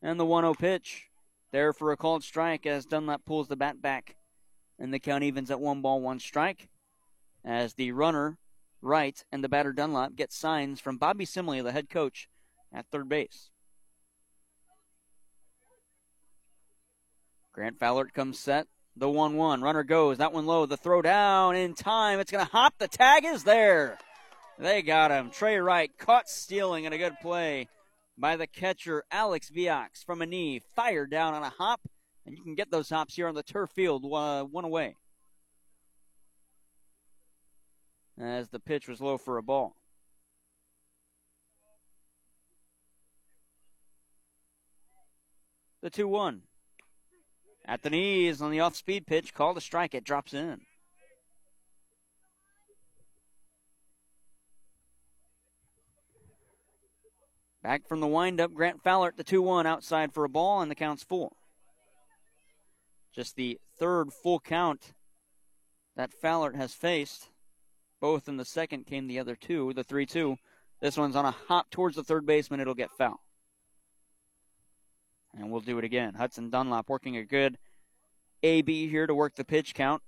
And 0.00 0.20
the 0.20 0.24
1 0.24 0.44
0 0.44 0.54
pitch. 0.54 1.08
There 1.50 1.72
for 1.72 1.90
a 1.90 1.96
called 1.96 2.22
strike 2.22 2.64
as 2.64 2.86
Dunlop 2.86 3.24
pulls 3.24 3.48
the 3.48 3.56
bat 3.56 3.82
back. 3.82 4.16
And 4.78 4.94
the 4.94 5.00
count 5.00 5.24
evens 5.24 5.50
at 5.50 5.60
one 5.60 5.82
ball, 5.82 6.00
one 6.00 6.20
strike. 6.20 6.68
As 7.44 7.74
the 7.74 7.90
runner, 7.90 8.38
Wright, 8.80 9.24
and 9.32 9.42
the 9.42 9.48
batter 9.48 9.72
Dunlop 9.72 10.14
get 10.14 10.32
signs 10.32 10.78
from 10.78 10.98
Bobby 10.98 11.26
Simley, 11.26 11.62
the 11.62 11.72
head 11.72 11.90
coach, 11.90 12.28
at 12.72 12.86
third 12.92 13.08
base. 13.08 13.50
Grant 17.52 17.80
Fowler 17.80 18.06
comes 18.06 18.38
set. 18.38 18.68
The 18.96 19.08
1 19.08 19.36
1. 19.36 19.60
Runner 19.60 19.82
goes. 19.82 20.18
That 20.18 20.32
one 20.32 20.46
low. 20.46 20.66
The 20.66 20.76
throw 20.76 21.02
down 21.02 21.56
in 21.56 21.74
time. 21.74 22.20
It's 22.20 22.30
going 22.30 22.44
to 22.44 22.50
hop. 22.50 22.74
The 22.78 22.88
tag 22.88 23.24
is 23.24 23.42
there. 23.42 23.98
They 24.58 24.82
got 24.82 25.10
him. 25.10 25.30
Trey 25.30 25.56
Wright 25.56 25.90
caught 25.98 26.28
stealing 26.28 26.86
and 26.86 26.94
a 26.94 26.98
good 26.98 27.16
play 27.20 27.68
by 28.16 28.36
the 28.36 28.46
catcher, 28.46 29.02
Alex 29.10 29.50
Viox, 29.50 30.04
from 30.04 30.22
a 30.22 30.26
knee. 30.26 30.60
Fired 30.76 31.10
down 31.10 31.34
on 31.34 31.42
a 31.42 31.50
hop. 31.50 31.80
And 32.24 32.36
you 32.38 32.42
can 32.44 32.54
get 32.54 32.70
those 32.70 32.88
hops 32.88 33.16
here 33.16 33.26
on 33.26 33.34
the 33.34 33.42
turf 33.42 33.70
field. 33.70 34.04
One 34.04 34.64
away. 34.64 34.94
As 38.18 38.48
the 38.50 38.60
pitch 38.60 38.86
was 38.86 39.00
low 39.00 39.18
for 39.18 39.38
a 39.38 39.42
ball. 39.42 39.74
The 45.82 45.90
2 45.90 46.06
1. 46.06 46.42
At 47.66 47.82
the 47.82 47.90
knees 47.90 48.42
on 48.42 48.50
the 48.50 48.60
off 48.60 48.76
speed 48.76 49.06
pitch, 49.06 49.32
called 49.32 49.56
a 49.56 49.60
strike. 49.60 49.94
It 49.94 50.04
drops 50.04 50.34
in. 50.34 50.60
Back 57.62 57.88
from 57.88 58.00
the 58.00 58.06
windup, 58.06 58.52
Grant 58.52 58.82
Fowler 58.82 59.08
at 59.08 59.16
the 59.16 59.24
2 59.24 59.40
1 59.40 59.66
outside 59.66 60.12
for 60.12 60.24
a 60.24 60.28
ball, 60.28 60.60
and 60.60 60.70
the 60.70 60.74
count's 60.74 61.02
full. 61.02 61.34
Just 63.14 63.36
the 63.36 63.58
third 63.78 64.12
full 64.12 64.38
count 64.38 64.92
that 65.96 66.12
Fowler 66.12 66.52
has 66.52 66.74
faced. 66.74 67.30
Both 68.02 68.28
in 68.28 68.36
the 68.36 68.44
second 68.44 68.84
came 68.84 69.06
the 69.06 69.18
other 69.18 69.34
two, 69.34 69.72
the 69.72 69.82
3 69.82 70.04
2. 70.04 70.36
This 70.82 70.98
one's 70.98 71.16
on 71.16 71.24
a 71.24 71.30
hop 71.30 71.70
towards 71.70 71.96
the 71.96 72.04
third 72.04 72.26
baseman. 72.26 72.60
It'll 72.60 72.74
get 72.74 72.90
foul. 72.90 73.23
And 75.36 75.50
we'll 75.50 75.60
do 75.60 75.78
it 75.78 75.84
again. 75.84 76.14
Hudson 76.14 76.50
Dunlop 76.50 76.88
working 76.88 77.16
a 77.16 77.24
good 77.24 77.58
AB 78.42 78.88
here 78.88 79.06
to 79.06 79.14
work 79.14 79.36
the 79.36 79.44
pitch 79.44 79.74
count. 79.74 80.02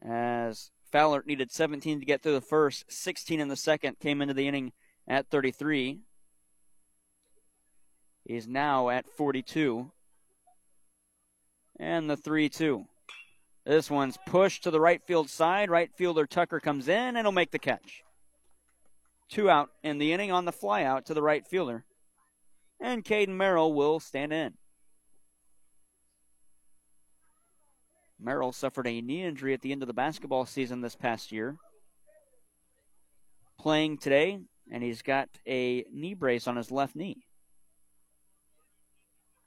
As 0.00 0.70
Fowler 0.90 1.22
needed 1.26 1.50
17 1.50 2.00
to 2.00 2.06
get 2.06 2.22
through 2.22 2.32
the 2.32 2.40
first, 2.40 2.84
16 2.88 3.40
in 3.40 3.48
the 3.48 3.56
second, 3.56 3.98
came 3.98 4.20
into 4.20 4.34
the 4.34 4.46
inning 4.46 4.72
at 5.08 5.30
33. 5.30 6.00
He's 8.24 8.46
now 8.46 8.90
at 8.90 9.08
42. 9.08 9.90
And 11.80 12.08
the 12.08 12.16
3 12.16 12.48
2. 12.48 12.86
This 13.64 13.90
one's 13.90 14.18
pushed 14.26 14.64
to 14.64 14.70
the 14.70 14.80
right 14.80 15.02
field 15.02 15.30
side. 15.30 15.70
Right 15.70 15.90
fielder 15.96 16.26
Tucker 16.26 16.60
comes 16.60 16.88
in 16.88 17.16
and 17.16 17.18
he'll 17.18 17.32
make 17.32 17.52
the 17.52 17.58
catch. 17.58 18.02
Two 19.28 19.48
out 19.48 19.70
in 19.82 19.98
the 19.98 20.12
inning 20.12 20.30
on 20.30 20.44
the 20.44 20.52
flyout 20.52 21.04
to 21.06 21.14
the 21.14 21.22
right 21.22 21.46
fielder. 21.46 21.84
And 22.82 23.04
Caden 23.04 23.28
Merrill 23.28 23.72
will 23.72 24.00
stand 24.00 24.32
in. 24.32 24.54
Merrill 28.18 28.52
suffered 28.52 28.88
a 28.88 29.00
knee 29.00 29.22
injury 29.22 29.54
at 29.54 29.62
the 29.62 29.70
end 29.70 29.82
of 29.82 29.86
the 29.86 29.94
basketball 29.94 30.46
season 30.46 30.80
this 30.80 30.96
past 30.96 31.30
year. 31.30 31.56
Playing 33.56 33.98
today, 33.98 34.40
and 34.70 34.82
he's 34.82 35.00
got 35.00 35.28
a 35.46 35.84
knee 35.92 36.14
brace 36.14 36.48
on 36.48 36.56
his 36.56 36.72
left 36.72 36.96
knee. 36.96 37.24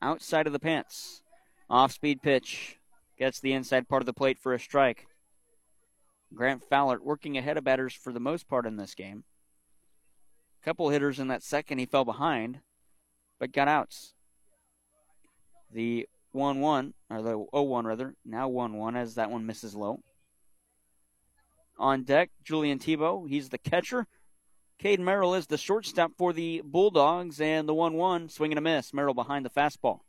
Outside 0.02 0.48
of 0.48 0.54
the 0.54 0.60
pants. 0.60 1.22
Off 1.70 1.92
speed 1.92 2.22
pitch. 2.22 2.78
Gets 3.18 3.42
the 3.42 3.54
inside 3.54 3.90
part 3.90 4.02
of 4.02 4.06
the 4.06 4.14
plate 4.14 4.40
for 4.40 4.54
a 4.54 4.60
strike. 4.60 5.08
Grant 6.34 6.64
Fowler 6.70 7.00
working 7.02 7.38
ahead 7.38 7.58
of 7.58 7.66
batters 7.66 7.94
for 7.94 8.14
the 8.14 8.20
most 8.20 8.48
part 8.48 8.66
in 8.66 8.78
this 8.78 8.96
game. 8.96 9.26
Couple 10.64 10.90
hitters 10.90 11.20
in 11.20 11.28
that 11.28 11.44
second, 11.44 11.78
he 11.78 11.86
fell 11.86 12.06
behind, 12.06 12.60
but 13.46 13.52
got 13.52 13.68
outs. 13.68 14.16
The 15.72 16.08
1 16.32 16.60
1, 16.60 16.94
or 17.12 17.22
the 17.22 17.30
0 17.30 17.48
1 17.52 17.86
rather, 17.86 18.16
now 18.26 18.48
1 18.48 18.74
1 18.74 18.96
as 18.96 19.16
that 19.16 19.30
one 19.30 19.46
misses 19.46 19.76
low. 19.76 20.00
On 21.78 22.04
deck, 22.04 22.32
Julian 22.44 22.80
Tebow. 22.80 23.30
He's 23.30 23.50
the 23.50 23.60
catcher. 23.60 24.08
Caden 24.84 25.02
Merrill 25.02 25.36
is 25.36 25.46
the 25.46 25.60
shortstop 25.60 26.14
for 26.18 26.34
the 26.34 26.64
Bulldogs, 26.66 27.40
and 27.40 27.70
the 27.70 27.74
1 27.76 27.94
1 27.94 28.30
swing 28.30 28.52
and 28.52 28.58
a 28.58 28.62
miss. 28.62 28.96
Merrill 28.96 29.14
behind 29.14 29.46
the 29.46 29.52
fastball. 29.52 30.00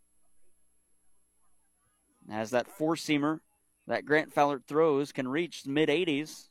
As 2.30 2.50
that 2.52 2.66
four 2.66 2.94
seamer 2.94 3.40
that 3.86 4.06
Grant 4.06 4.32
Fowler 4.32 4.60
throws 4.66 5.12
can 5.12 5.28
reach 5.28 5.66
mid 5.66 5.90
80s, 5.90 6.48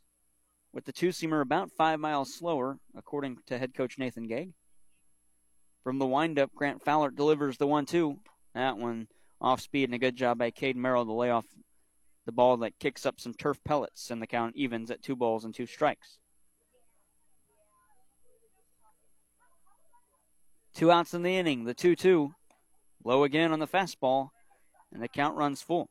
with 0.72 0.84
the 0.84 0.92
two 0.92 1.08
seamer 1.08 1.40
about 1.40 1.72
five 1.72 1.98
miles 1.98 2.32
slower, 2.32 2.78
according 2.96 3.38
to 3.46 3.58
head 3.58 3.74
coach 3.74 3.98
Nathan 3.98 4.28
Gegg. 4.28 4.52
From 5.86 6.00
the 6.00 6.06
windup, 6.06 6.52
Grant 6.52 6.82
Fowler 6.82 7.12
delivers 7.12 7.58
the 7.58 7.66
1 7.68 7.86
2. 7.86 8.18
That 8.56 8.76
one 8.76 9.06
off 9.40 9.60
speed 9.60 9.84
and 9.84 9.94
a 9.94 9.98
good 9.98 10.16
job 10.16 10.36
by 10.36 10.50
Caden 10.50 10.74
Merrill 10.74 11.04
to 11.04 11.12
lay 11.12 11.30
off 11.30 11.44
the 12.24 12.32
ball 12.32 12.56
that 12.56 12.80
kicks 12.80 13.06
up 13.06 13.20
some 13.20 13.34
turf 13.34 13.62
pellets, 13.62 14.10
and 14.10 14.20
the 14.20 14.26
count 14.26 14.56
evens 14.56 14.90
at 14.90 15.00
two 15.00 15.14
balls 15.14 15.44
and 15.44 15.54
two 15.54 15.64
strikes. 15.64 16.18
Two 20.74 20.90
outs 20.90 21.14
in 21.14 21.22
the 21.22 21.36
inning, 21.36 21.66
the 21.66 21.72
2 21.72 21.94
2. 21.94 22.32
Low 23.04 23.22
again 23.22 23.52
on 23.52 23.60
the 23.60 23.68
fastball, 23.68 24.30
and 24.92 25.00
the 25.00 25.06
count 25.06 25.36
runs 25.36 25.62
full. 25.62 25.88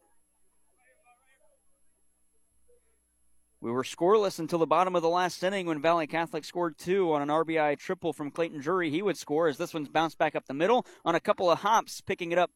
We 3.65 3.71
were 3.71 3.81
scoreless 3.81 4.37
until 4.37 4.59
the 4.59 4.67
bottom 4.67 4.95
of 4.95 5.01
the 5.01 5.09
last 5.09 5.41
inning 5.43 5.65
when 5.65 5.81
Valle 5.81 6.05
Catholic 6.05 6.45
scored 6.45 6.77
two 6.77 7.11
on 7.11 7.23
an 7.23 7.29
RBI 7.29 7.79
triple 7.79 8.13
from 8.13 8.29
Clayton 8.29 8.59
Drury. 8.59 8.91
He 8.91 9.01
would 9.01 9.17
score 9.17 9.47
as 9.47 9.57
this 9.57 9.73
one's 9.73 9.89
bounced 9.89 10.19
back 10.19 10.35
up 10.35 10.45
the 10.45 10.53
middle 10.53 10.85
on 11.03 11.15
a 11.15 11.19
couple 11.19 11.49
of 11.49 11.61
hops, 11.61 11.99
picking 11.99 12.31
it 12.31 12.37
up. 12.37 12.51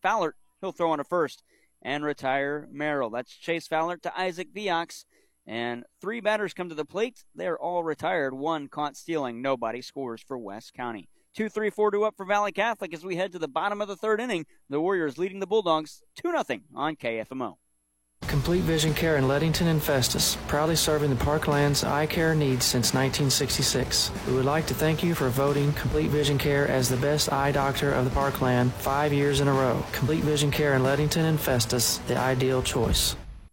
Fowler, 0.00 0.34
he'll 0.62 0.72
throw 0.72 0.92
on 0.92 0.98
a 0.98 1.04
first 1.04 1.42
and 1.82 2.06
retire 2.06 2.68
Merrill. 2.72 3.10
That's 3.10 3.36
Chase 3.36 3.66
Fowler 3.66 3.98
to 3.98 4.18
Isaac 4.18 4.54
Viox. 4.54 5.04
And 5.46 5.84
three 6.00 6.22
batters 6.22 6.54
come 6.54 6.70
to 6.70 6.74
the 6.74 6.86
plate. 6.86 7.26
They're 7.34 7.58
all 7.58 7.84
retired. 7.84 8.32
One 8.32 8.68
caught 8.68 8.96
stealing. 8.96 9.42
Nobody 9.42 9.82
scores 9.82 10.22
for 10.22 10.38
West 10.38 10.72
County. 10.72 11.10
Two, 11.34 11.50
three, 11.50 11.68
four, 11.68 11.90
two 11.90 12.04
up 12.04 12.14
for 12.16 12.24
Valle 12.24 12.50
Catholic 12.50 12.94
as 12.94 13.04
we 13.04 13.16
head 13.16 13.32
to 13.32 13.38
the 13.38 13.46
bottom 13.46 13.82
of 13.82 13.88
the 13.88 13.96
third 13.96 14.22
inning. 14.22 14.46
The 14.70 14.80
Warriors 14.80 15.18
leading 15.18 15.40
the 15.40 15.46
Bulldogs 15.46 16.02
2 16.14 16.30
0 16.30 16.60
on 16.74 16.96
KFMO. 16.96 17.56
Complete 18.46 18.64
Vision 18.64 18.92
Care 18.92 19.16
in 19.16 19.28
Leadington 19.28 19.68
and 19.68 19.82
Festus, 19.82 20.36
proudly 20.46 20.76
serving 20.76 21.10
the 21.10 21.24
Parkland's 21.24 21.84
eye 21.84 22.06
care 22.06 22.34
needs 22.34 22.64
since 22.64 22.92
1966. 22.92 24.10
We 24.26 24.34
would 24.34 24.44
like 24.44 24.66
to 24.66 24.74
thank 24.74 25.02
you 25.02 25.14
for 25.14 25.30
voting 25.30 25.72
Complete 25.72 26.10
Vision 26.10 26.36
Care 26.36 26.68
as 26.68 26.88
the 26.88 26.96
best 26.98 27.32
eye 27.32 27.50
doctor 27.50 27.92
of 27.92 28.04
the 28.04 28.10
Parkland 28.10 28.72
five 28.74 29.12
years 29.12 29.40
in 29.40 29.48
a 29.48 29.52
row. 29.52 29.82
Complete 29.92 30.22
Vision 30.22 30.50
Care 30.50 30.74
in 30.74 30.82
Leadington 30.82 31.24
and 31.24 31.40
Festus, 31.40 31.98
the 32.08 32.16
ideal 32.16 32.62
choice. 32.62 33.16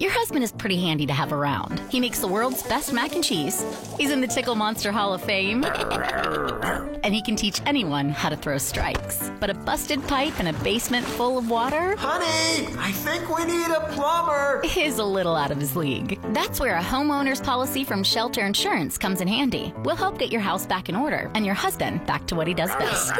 Your 0.00 0.10
husband 0.12 0.42
is 0.42 0.50
pretty 0.50 0.80
handy 0.80 1.04
to 1.04 1.12
have 1.12 1.30
around. 1.30 1.78
He 1.90 2.00
makes 2.00 2.20
the 2.20 2.26
world's 2.26 2.62
best 2.62 2.90
mac 2.90 3.14
and 3.14 3.22
cheese. 3.22 3.62
He's 3.98 4.10
in 4.10 4.22
the 4.22 4.26
Tickle 4.26 4.54
Monster 4.54 4.92
Hall 4.92 5.12
of 5.12 5.20
Fame. 5.20 5.62
and 5.62 7.14
he 7.14 7.20
can 7.20 7.36
teach 7.36 7.60
anyone 7.66 8.08
how 8.08 8.30
to 8.30 8.36
throw 8.36 8.56
strikes. 8.56 9.30
But 9.40 9.50
a 9.50 9.54
busted 9.54 10.02
pipe 10.08 10.40
and 10.40 10.48
a 10.48 10.54
basement 10.64 11.04
full 11.04 11.36
of 11.36 11.50
water? 11.50 11.96
Honey, 11.96 12.66
I 12.78 12.92
think 12.92 13.28
we 13.28 13.44
need 13.44 13.66
a 13.66 13.92
plumber. 13.92 14.62
Is 14.74 14.98
a 14.98 15.04
little 15.04 15.36
out 15.36 15.50
of 15.50 15.58
his 15.58 15.76
league. 15.76 16.18
That's 16.32 16.60
where 16.60 16.76
a 16.76 16.82
homeowner's 16.82 17.42
policy 17.42 17.84
from 17.84 18.02
Shelter 18.02 18.46
Insurance 18.46 18.96
comes 18.96 19.20
in 19.20 19.28
handy. 19.28 19.74
We'll 19.84 19.96
help 19.96 20.18
get 20.18 20.32
your 20.32 20.40
house 20.40 20.64
back 20.64 20.88
in 20.88 20.96
order 20.96 21.30
and 21.34 21.44
your 21.44 21.54
husband 21.54 22.06
back 22.06 22.26
to 22.28 22.34
what 22.34 22.46
he 22.46 22.54
does 22.54 22.74
best. 22.76 23.12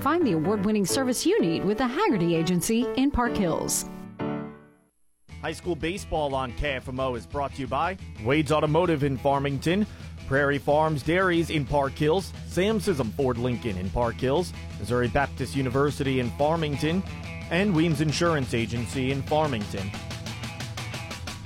Find 0.00 0.26
the 0.26 0.32
award 0.32 0.64
winning 0.64 0.84
service 0.84 1.24
you 1.24 1.40
need 1.40 1.64
with 1.64 1.78
the 1.78 1.86
Haggerty 1.86 2.34
Agency 2.34 2.88
in 2.96 3.12
Park 3.12 3.36
Hills. 3.36 3.88
High 5.44 5.52
school 5.52 5.76
baseball 5.76 6.34
on 6.34 6.54
KFMO 6.54 7.18
is 7.18 7.26
brought 7.26 7.54
to 7.56 7.60
you 7.60 7.66
by 7.66 7.98
Wade's 8.24 8.50
Automotive 8.50 9.04
in 9.04 9.18
Farmington, 9.18 9.86
Prairie 10.26 10.56
Farms 10.56 11.02
Dairies 11.02 11.50
in 11.50 11.66
Park 11.66 11.92
Hills, 11.92 12.32
Sam 12.48 12.78
Scism 12.78 13.12
Ford 13.12 13.36
Lincoln 13.36 13.76
in 13.76 13.90
Park 13.90 14.14
Hills, 14.14 14.54
Missouri 14.78 15.08
Baptist 15.08 15.54
University 15.54 16.18
in 16.18 16.30
Farmington, 16.38 17.02
and 17.50 17.76
Weems 17.76 18.00
Insurance 18.00 18.54
Agency 18.54 19.10
in 19.10 19.20
Farmington. 19.20 19.90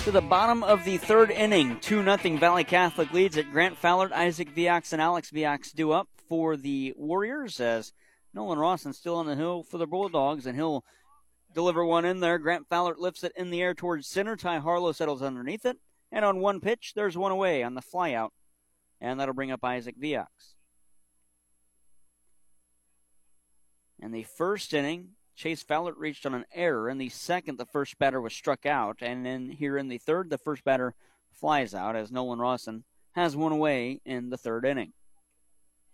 To 0.04 0.12
the 0.12 0.22
bottom 0.22 0.62
of 0.62 0.84
the 0.84 0.98
third 0.98 1.32
inning, 1.32 1.80
2 1.80 2.04
0 2.04 2.38
Valle 2.38 2.62
Catholic 2.62 3.12
leads 3.12 3.36
at 3.36 3.50
Grant 3.50 3.76
Fowler, 3.76 4.14
Isaac 4.14 4.54
Viox, 4.54 4.92
and 4.92 5.02
Alex 5.02 5.32
Viox 5.32 5.74
do 5.74 5.90
up 5.90 6.06
for 6.28 6.56
the 6.56 6.94
Warriors 6.96 7.58
as 7.58 7.92
Nolan 8.32 8.60
Rawson 8.60 8.92
still 8.92 9.16
on 9.16 9.26
the 9.26 9.34
hill 9.34 9.64
for 9.64 9.78
the 9.78 9.88
Bulldogs, 9.88 10.46
and 10.46 10.54
he'll 10.54 10.84
deliver 11.52 11.84
one 11.84 12.04
in 12.04 12.20
there. 12.20 12.38
Grant 12.38 12.68
Fowler 12.68 12.94
lifts 12.96 13.24
it 13.24 13.32
in 13.36 13.50
the 13.50 13.62
air 13.62 13.74
towards 13.74 14.06
center. 14.06 14.36
Ty 14.36 14.58
Harlow 14.58 14.92
settles 14.92 15.22
underneath 15.22 15.64
it. 15.64 15.78
And 16.10 16.24
on 16.24 16.40
one 16.40 16.60
pitch, 16.60 16.92
there's 16.94 17.18
one 17.18 17.32
away 17.32 17.62
on 17.62 17.74
the 17.74 17.82
flyout. 17.82 18.30
And 19.00 19.20
that'll 19.20 19.34
bring 19.34 19.50
up 19.50 19.64
Isaac 19.64 20.00
Viox. 20.00 20.26
In 24.00 24.12
the 24.12 24.22
first 24.22 24.72
inning, 24.72 25.10
Chase 25.34 25.62
Fowler 25.62 25.92
reached 25.92 26.26
on 26.26 26.34
an 26.34 26.46
error. 26.52 26.88
In 26.88 26.98
the 26.98 27.08
second, 27.08 27.58
the 27.58 27.66
first 27.66 27.98
batter 27.98 28.20
was 28.20 28.32
struck 28.32 28.66
out. 28.66 28.98
And 29.00 29.24
then 29.24 29.50
here 29.50 29.76
in 29.76 29.88
the 29.88 29.98
third, 29.98 30.30
the 30.30 30.38
first 30.38 30.64
batter 30.64 30.94
flies 31.32 31.74
out 31.74 31.96
as 31.96 32.10
Nolan 32.10 32.38
Rawson 32.38 32.84
has 33.12 33.36
one 33.36 33.52
away 33.52 34.00
in 34.04 34.30
the 34.30 34.36
third 34.36 34.64
inning. 34.64 34.92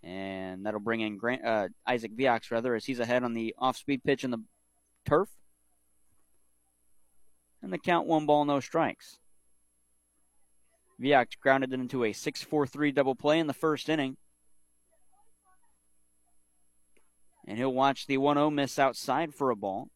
And 0.03 0.65
that'll 0.65 0.79
bring 0.79 1.01
in 1.01 1.17
Grant, 1.17 1.43
uh, 1.43 1.69
Isaac 1.85 2.15
Viox, 2.15 2.51
rather, 2.51 2.75
as 2.75 2.85
he's 2.85 2.99
ahead 2.99 3.23
on 3.23 3.33
the 3.33 3.55
off 3.57 3.77
speed 3.77 4.03
pitch 4.03 4.23
in 4.23 4.31
the 4.31 4.43
turf. 5.05 5.29
And 7.65 7.73
the 7.73 7.79
count 7.79 8.05
one 8.05 8.27
ball, 8.27 8.45
no 8.45 8.59
strikes. 8.59 9.17
Viox 11.01 11.29
grounded 11.41 11.73
it 11.73 11.79
into 11.79 12.03
a 12.03 12.13
6 12.13 12.43
4 12.43 12.67
3 12.67 12.91
double 12.91 13.15
play 13.15 13.39
in 13.39 13.47
the 13.47 13.55
first 13.55 13.89
inning. 13.89 14.17
And 17.47 17.57
he'll 17.57 17.73
watch 17.73 18.05
the 18.05 18.19
1 18.19 18.35
0 18.35 18.51
miss 18.51 18.77
outside 18.77 19.33
for 19.33 19.49
a 19.49 19.55
ball. 19.55 19.89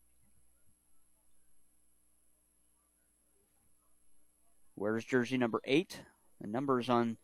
Where's 4.74 5.05
jersey 5.05 5.38
number 5.38 5.61
8? 5.63 6.01
The 6.41 6.47
numbers 6.47 6.89
on 6.89 7.17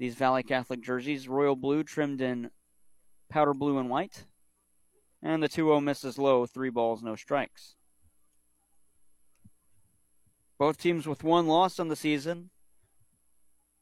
these 0.00 0.16
Valle 0.16 0.42
Catholic 0.42 0.82
jerseys 0.82 1.28
royal 1.28 1.54
blue 1.54 1.84
trimmed 1.84 2.20
in 2.20 2.50
powder 3.28 3.54
blue 3.54 3.78
and 3.78 3.88
white. 3.88 4.24
And 5.22 5.40
the 5.40 5.48
2 5.48 5.66
0 5.66 5.80
misses 5.80 6.18
low, 6.18 6.46
three 6.46 6.70
balls, 6.70 7.00
no 7.00 7.14
strikes. 7.14 7.76
Both 10.58 10.78
teams 10.78 11.06
with 11.06 11.24
one 11.24 11.46
loss 11.46 11.80
on 11.80 11.88
the 11.88 11.96
season. 11.96 12.50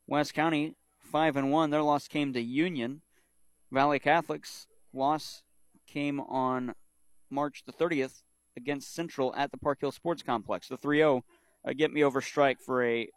West 0.06 0.34
County 0.34 0.74
five 0.98 1.36
and 1.36 1.50
one. 1.50 1.70
Their 1.70 1.82
loss 1.82 2.08
came 2.08 2.32
to 2.32 2.40
Union. 2.40 3.02
Valle 3.70 3.98
Catholics 3.98 4.66
loss 4.92 5.42
came 5.86 6.20
on 6.20 6.74
March 7.30 7.64
the 7.66 7.72
30th 7.72 8.22
against 8.56 8.94
Central 8.94 9.34
at 9.36 9.50
the 9.50 9.58
Park 9.58 9.80
Hill 9.80 9.92
Sports 9.92 10.22
Complex. 10.22 10.68
The 10.68 10.78
3-0 10.78 11.22
a 11.64 11.70
uh, 11.70 11.72
get 11.72 11.92
me 11.92 12.02
over 12.02 12.20
strike 12.20 12.60
for 12.60 12.84
a 12.84 13.08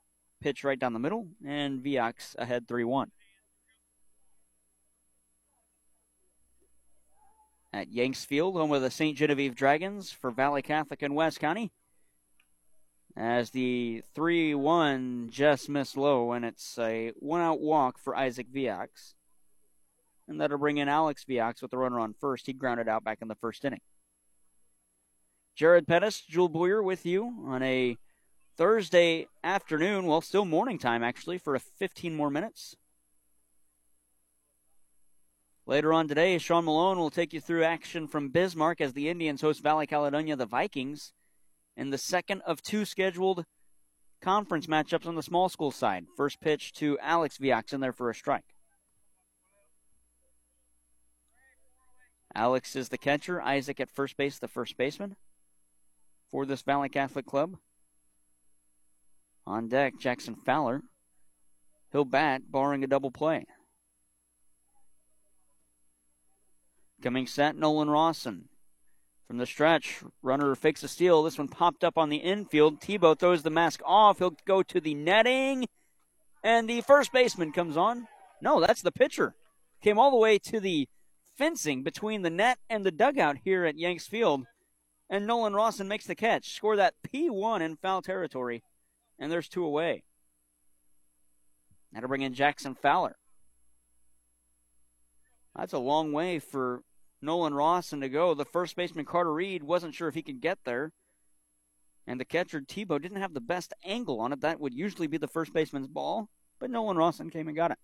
pitch 0.41 0.63
right 0.63 0.79
down 0.79 0.93
the 0.93 0.99
middle, 0.99 1.27
and 1.45 1.83
Viox 1.83 2.35
ahead 2.37 2.67
3-1. 2.67 3.07
At 7.73 7.91
Yanks 7.91 8.23
Field, 8.23 8.55
home 8.55 8.71
of 8.71 8.81
the 8.81 8.91
St. 8.91 9.17
Genevieve 9.17 9.55
Dragons 9.55 10.11
for 10.11 10.31
Valle 10.31 10.61
Catholic 10.61 11.01
and 11.01 11.15
West 11.15 11.39
County 11.39 11.71
as 13.17 13.51
the 13.51 14.03
3 14.13 14.55
1 14.55 15.29
just 15.31 15.69
missed 15.69 15.95
low, 15.95 16.33
and 16.33 16.43
it's 16.43 16.77
a 16.77 17.11
one 17.19 17.41
out 17.41 17.61
walk 17.61 17.97
for 17.97 18.15
Isaac 18.15 18.47
Viox. 18.53 19.13
And 20.27 20.41
that'll 20.41 20.57
bring 20.57 20.77
in 20.77 20.89
Alex 20.89 21.23
Viox 21.29 21.61
with 21.61 21.71
the 21.71 21.77
runner 21.77 21.99
on 21.99 22.13
first. 22.13 22.47
He 22.47 22.53
grounded 22.53 22.89
out 22.89 23.03
back 23.03 23.19
in 23.21 23.27
the 23.27 23.35
first 23.35 23.63
inning. 23.63 23.81
Jared 25.55 25.87
Pettis, 25.87 26.19
Jewel 26.21 26.49
Boyer 26.49 26.83
with 26.83 27.05
you 27.05 27.45
on 27.45 27.63
a 27.63 27.97
Thursday 28.57 29.27
afternoon, 29.43 30.05
well, 30.05 30.21
still 30.21 30.45
morning 30.45 30.77
time 30.77 31.03
actually, 31.03 31.37
for 31.37 31.55
a 31.55 31.59
15 31.59 32.15
more 32.15 32.29
minutes. 32.29 32.75
Later 35.65 35.93
on 35.93 36.07
today, 36.07 36.37
Sean 36.37 36.65
Malone 36.65 36.97
will 36.97 37.09
take 37.09 37.33
you 37.33 37.39
through 37.39 37.63
action 37.63 38.07
from 38.07 38.29
Bismarck 38.29 38.81
as 38.81 38.93
the 38.93 39.09
Indians 39.09 39.41
host 39.41 39.63
Valley 39.63 39.87
Caledonia, 39.87 40.35
the 40.35 40.45
Vikings 40.45 41.13
in 41.75 41.89
the 41.89 41.97
second 41.97 42.41
of 42.41 42.61
two 42.61 42.85
scheduled 42.85 43.45
conference 44.21 44.67
matchups 44.67 45.05
on 45.05 45.15
the 45.15 45.23
small 45.23 45.49
school 45.49 45.71
side. 45.71 46.05
First 46.15 46.39
pitch 46.41 46.73
to 46.73 46.97
Alex 46.99 47.37
Viox 47.37 47.73
in 47.73 47.81
there 47.81 47.93
for 47.93 48.09
a 48.09 48.15
strike. 48.15 48.55
Alex 52.33 52.75
is 52.75 52.89
the 52.89 52.97
catcher. 52.97 53.41
Isaac 53.41 53.79
at 53.79 53.89
first 53.89 54.17
base, 54.17 54.39
the 54.39 54.47
first 54.47 54.77
baseman 54.77 55.15
for 56.29 56.45
this 56.45 56.63
Valle 56.63 56.89
Catholic 56.89 57.25
club. 57.25 57.57
On 59.47 59.69
deck, 59.69 59.93
Jackson 59.99 60.35
Fowler. 60.45 60.81
He'll 61.91 62.03
bat, 62.03 62.51
barring 62.51 62.83
a 62.83 62.87
double 62.87 63.11
play. 63.11 63.45
Coming 67.01 67.27
set, 67.27 67.55
Nolan 67.55 67.89
Rawson. 67.89 68.49
From 69.27 69.37
the 69.37 69.45
stretch, 69.45 70.03
runner 70.21 70.53
fakes 70.55 70.83
a 70.83 70.87
steal. 70.87 71.23
This 71.23 71.37
one 71.37 71.47
popped 71.47 71.83
up 71.83 71.97
on 71.97 72.09
the 72.09 72.17
infield. 72.17 72.79
Tebow 72.79 73.17
throws 73.17 73.41
the 73.41 73.49
mask 73.49 73.81
off. 73.83 74.19
He'll 74.19 74.35
go 74.45 74.61
to 74.61 74.79
the 74.79 74.93
netting. 74.93 75.65
And 76.43 76.69
the 76.69 76.81
first 76.81 77.11
baseman 77.11 77.51
comes 77.51 77.75
on. 77.75 78.07
No, 78.39 78.59
that's 78.59 78.83
the 78.83 78.91
pitcher. 78.91 79.33
Came 79.81 79.97
all 79.97 80.11
the 80.11 80.17
way 80.17 80.37
to 80.37 80.59
the 80.59 80.87
fencing 81.35 81.81
between 81.81 82.21
the 82.21 82.29
net 82.29 82.59
and 82.69 82.85
the 82.85 82.91
dugout 82.91 83.37
here 83.43 83.65
at 83.65 83.79
Yanks 83.79 84.07
Field. 84.07 84.45
And 85.09 85.25
Nolan 85.25 85.53
Rawson 85.53 85.87
makes 85.87 86.05
the 86.05 86.15
catch. 86.15 86.53
Score 86.53 86.75
that 86.75 86.93
P1 87.07 87.61
in 87.61 87.77
foul 87.77 88.03
territory. 88.03 88.63
And 89.17 89.31
there's 89.31 89.49
two 89.49 89.65
away. 89.65 90.03
That'll 91.91 92.09
bring 92.09 92.21
in 92.21 92.33
Jackson 92.33 92.75
Fowler. 92.75 93.15
That's 95.55 95.73
a 95.73 95.79
long 95.79 96.11
way 96.11 96.39
for 96.39 96.81
Nolan 97.25 97.53
Rawson 97.53 98.01
to 98.01 98.09
go. 98.09 98.33
The 98.33 98.45
first 98.45 98.75
baseman, 98.75 99.05
Carter 99.05 99.33
Reed, 99.33 99.63
wasn't 99.63 99.95
sure 99.95 100.07
if 100.07 100.15
he 100.15 100.21
could 100.21 100.41
get 100.41 100.59
there. 100.63 100.91
And 102.07 102.19
the 102.19 102.25
catcher, 102.25 102.61
Tebow, 102.61 103.01
didn't 103.01 103.21
have 103.21 103.33
the 103.33 103.41
best 103.41 103.73
angle 103.83 104.21
on 104.21 104.31
it. 104.31 104.41
That 104.41 104.59
would 104.59 104.73
usually 104.73 105.07
be 105.07 105.17
the 105.17 105.27
first 105.27 105.51
baseman's 105.53 105.87
ball, 105.87 106.29
but 106.59 106.69
Nolan 106.69 106.97
Rawson 106.97 107.31
came 107.31 107.47
and 107.47 107.55
got 107.57 107.71
it. 107.71 107.77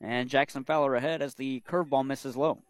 And 0.00 0.28
Jackson 0.28 0.64
Fowler 0.64 0.94
ahead 0.94 1.22
as 1.22 1.34
the 1.34 1.62
curveball 1.66 2.04
misses 2.04 2.36
low. 2.36 2.62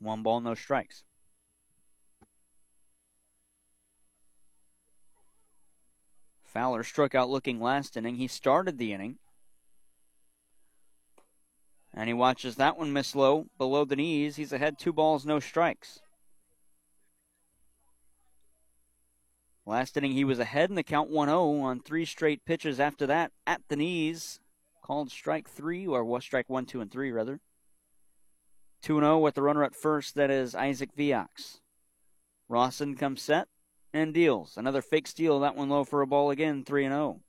One 0.00 0.22
ball, 0.22 0.40
no 0.40 0.54
strikes. 0.54 1.04
Fowler 6.54 6.84
struck 6.84 7.16
out 7.16 7.28
looking 7.28 7.60
last 7.60 7.96
inning. 7.96 8.14
He 8.14 8.28
started 8.28 8.78
the 8.78 8.92
inning. 8.92 9.18
And 11.92 12.08
he 12.08 12.14
watches 12.14 12.54
that 12.56 12.78
one 12.78 12.92
miss 12.92 13.14
low, 13.16 13.46
below 13.58 13.84
the 13.84 13.96
knees. 13.96 14.36
He's 14.36 14.52
ahead 14.52 14.78
two 14.78 14.92
balls, 14.92 15.26
no 15.26 15.40
strikes. 15.40 16.00
Last 19.66 19.96
inning, 19.96 20.12
he 20.12 20.24
was 20.24 20.38
ahead 20.38 20.70
in 20.70 20.76
the 20.76 20.82
count 20.82 21.10
1 21.10 21.28
0 21.28 21.60
on 21.60 21.80
three 21.80 22.04
straight 22.04 22.44
pitches 22.44 22.78
after 22.78 23.06
that 23.06 23.32
at 23.46 23.62
the 23.68 23.76
knees. 23.76 24.38
Called 24.82 25.10
strike 25.10 25.48
three, 25.48 25.86
or 25.86 26.04
was 26.04 26.22
strike 26.22 26.48
one, 26.48 26.66
two, 26.66 26.80
and 26.80 26.90
three, 26.90 27.10
rather. 27.10 27.40
2 28.82 29.00
0 29.00 29.18
with 29.18 29.34
the 29.34 29.42
runner 29.42 29.64
at 29.64 29.74
first, 29.74 30.14
that 30.14 30.30
is 30.30 30.54
Isaac 30.54 30.94
Viox. 30.94 31.60
Rawson 32.48 32.94
comes 32.94 33.22
set 33.22 33.48
and 33.94 34.12
deals. 34.12 34.56
Another 34.56 34.82
fake 34.82 35.06
steal, 35.06 35.40
that 35.40 35.56
one 35.56 35.70
low 35.70 35.84
for 35.84 36.02
a 36.02 36.06
ball 36.06 36.30
again, 36.30 36.64
3 36.64 36.88
0. 36.88 37.20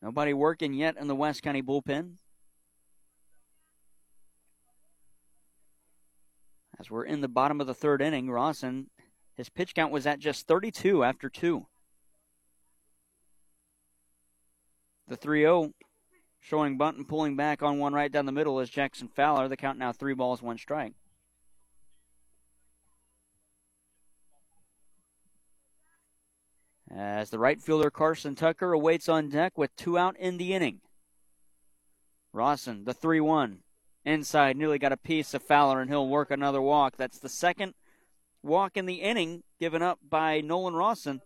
Nobody 0.00 0.32
working 0.32 0.72
yet 0.72 0.96
in 0.96 1.08
the 1.08 1.14
West 1.14 1.42
County 1.42 1.62
bullpen. 1.62 2.14
As 6.80 6.90
we're 6.90 7.04
in 7.04 7.20
the 7.20 7.28
bottom 7.28 7.60
of 7.60 7.66
the 7.66 7.74
third 7.74 8.00
inning, 8.00 8.30
Rawson, 8.30 8.88
his 9.36 9.48
pitch 9.48 9.74
count 9.74 9.92
was 9.92 10.06
at 10.06 10.18
just 10.18 10.46
32 10.46 11.04
after 11.04 11.28
two. 11.28 11.66
The 15.08 15.16
3 15.16 15.42
0 15.42 15.72
showing 16.40 16.78
bunt 16.78 16.96
and 16.96 17.06
pulling 17.06 17.36
back 17.36 17.62
on 17.62 17.78
one 17.78 17.92
right 17.92 18.10
down 18.10 18.26
the 18.26 18.32
middle 18.32 18.60
is 18.60 18.70
Jackson 18.70 19.08
Fowler. 19.08 19.48
The 19.48 19.56
count 19.56 19.78
now 19.78 19.92
three 19.92 20.14
balls, 20.14 20.42
one 20.42 20.58
strike. 20.58 20.94
As 26.94 27.30
the 27.30 27.38
right 27.38 27.60
fielder 27.60 27.90
Carson 27.90 28.34
Tucker 28.34 28.72
awaits 28.72 29.08
on 29.08 29.30
deck 29.30 29.56
with 29.56 29.74
two 29.76 29.96
out 29.96 30.16
in 30.18 30.36
the 30.36 30.52
inning. 30.52 30.80
Rawson, 32.32 32.84
the 32.84 32.94
3 32.94 33.20
1. 33.20 33.58
Inside, 34.04 34.56
nearly 34.56 34.78
got 34.78 34.92
a 34.92 34.96
piece 34.96 35.32
of 35.32 35.42
Fowler, 35.42 35.80
and 35.80 35.88
he'll 35.88 36.08
work 36.08 36.30
another 36.30 36.60
walk. 36.60 36.96
That's 36.96 37.18
the 37.18 37.28
second 37.28 37.74
walk 38.42 38.76
in 38.76 38.86
the 38.86 38.96
inning 38.96 39.44
given 39.60 39.80
up 39.80 40.00
by 40.08 40.40
Nolan 40.40 40.74
Rawson. 40.74 41.22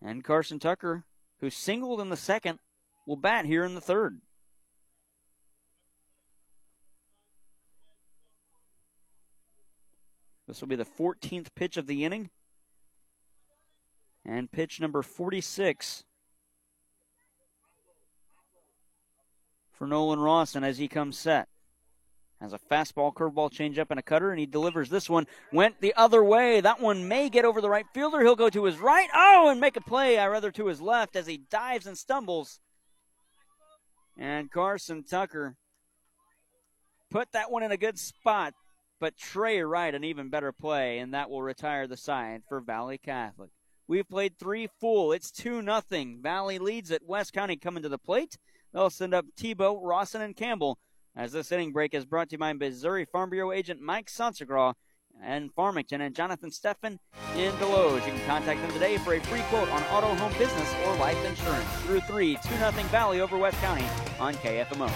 And 0.00 0.22
Carson 0.22 0.58
Tucker, 0.58 1.04
who 1.40 1.48
singled 1.48 2.00
in 2.00 2.10
the 2.10 2.16
second, 2.16 2.58
will 3.06 3.16
bat 3.16 3.46
here 3.46 3.64
in 3.64 3.74
the 3.74 3.80
third. 3.80 4.20
This 10.46 10.60
will 10.60 10.68
be 10.68 10.76
the 10.76 10.84
14th 10.84 11.48
pitch 11.54 11.76
of 11.76 11.86
the 11.86 12.04
inning. 12.04 12.30
And 14.24 14.50
pitch 14.50 14.80
number 14.80 15.02
46 15.02 16.04
for 19.72 19.86
Nolan 19.86 20.20
Rawson 20.20 20.62
as 20.62 20.78
he 20.78 20.86
comes 20.86 21.18
set. 21.18 21.48
Has 22.40 22.52
a 22.52 22.58
fastball, 22.58 23.14
curveball, 23.14 23.52
changeup, 23.52 23.86
and 23.90 24.00
a 24.00 24.02
cutter, 24.02 24.30
and 24.30 24.38
he 24.38 24.46
delivers 24.46 24.88
this 24.88 25.08
one. 25.08 25.26
Went 25.52 25.80
the 25.80 25.94
other 25.94 26.24
way. 26.24 26.60
That 26.60 26.80
one 26.80 27.06
may 27.06 27.28
get 27.28 27.44
over 27.44 27.60
the 27.60 27.70
right 27.70 27.86
fielder. 27.94 28.20
He'll 28.20 28.34
go 28.34 28.50
to 28.50 28.64
his 28.64 28.78
right. 28.78 29.08
Oh, 29.14 29.48
and 29.48 29.60
make 29.60 29.76
a 29.76 29.80
play. 29.80 30.18
I 30.18 30.26
rather 30.26 30.50
to 30.52 30.66
his 30.66 30.80
left 30.80 31.14
as 31.14 31.26
he 31.26 31.36
dives 31.36 31.86
and 31.86 31.96
stumbles. 31.96 32.60
And 34.18 34.50
Carson 34.50 35.04
Tucker 35.04 35.56
put 37.10 37.30
that 37.32 37.50
one 37.50 37.62
in 37.62 37.72
a 37.72 37.76
good 37.76 37.98
spot, 37.98 38.54
but 39.00 39.16
Trey 39.16 39.62
Wright 39.62 39.94
an 39.94 40.04
even 40.04 40.28
better 40.28 40.52
play, 40.52 40.98
and 40.98 41.14
that 41.14 41.30
will 41.30 41.42
retire 41.42 41.86
the 41.86 41.96
side 41.96 42.42
for 42.48 42.60
Valle 42.60 42.98
Catholic. 42.98 43.50
We've 43.88 44.08
played 44.08 44.38
three 44.38 44.68
full. 44.80 45.12
It's 45.12 45.30
2 45.30 45.62
nothing. 45.62 46.20
Valle 46.22 46.58
leads 46.58 46.90
it. 46.90 47.02
West 47.06 47.32
County 47.32 47.56
coming 47.56 47.82
to 47.82 47.88
the 47.88 47.98
plate. 47.98 48.38
They'll 48.72 48.90
send 48.90 49.12
up 49.12 49.26
Tebow, 49.38 49.78
Rawson, 49.82 50.22
and 50.22 50.36
Campbell. 50.36 50.78
As 51.14 51.32
this 51.32 51.52
inning 51.52 51.72
break 51.72 51.92
is 51.92 52.06
brought 52.06 52.30
to 52.30 52.34
you 52.34 52.38
by 52.38 52.52
Missouri 52.54 53.04
Farm 53.04 53.30
Bureau 53.30 53.52
agent 53.52 53.82
Mike 53.82 54.06
Sansagraw 54.06 54.72
and 55.22 55.52
Farmington 55.52 56.00
and 56.00 56.14
Jonathan 56.14 56.50
Steffen 56.50 56.96
in 57.36 57.52
Desloge. 57.54 58.06
You 58.06 58.12
can 58.12 58.26
contact 58.26 58.62
them 58.62 58.72
today 58.72 58.96
for 58.96 59.14
a 59.14 59.20
free 59.20 59.42
quote 59.50 59.68
on 59.68 59.82
auto, 59.84 60.14
home, 60.14 60.32
business, 60.38 60.74
or 60.86 60.96
life 60.96 61.22
insurance. 61.26 61.68
Through 61.82 62.00
3, 62.00 62.36
2 62.36 62.58
nothing 62.58 62.86
Valle 62.86 63.20
over 63.20 63.36
West 63.36 63.58
County 63.60 63.84
on 64.18 64.34
KFMO. 64.34 64.90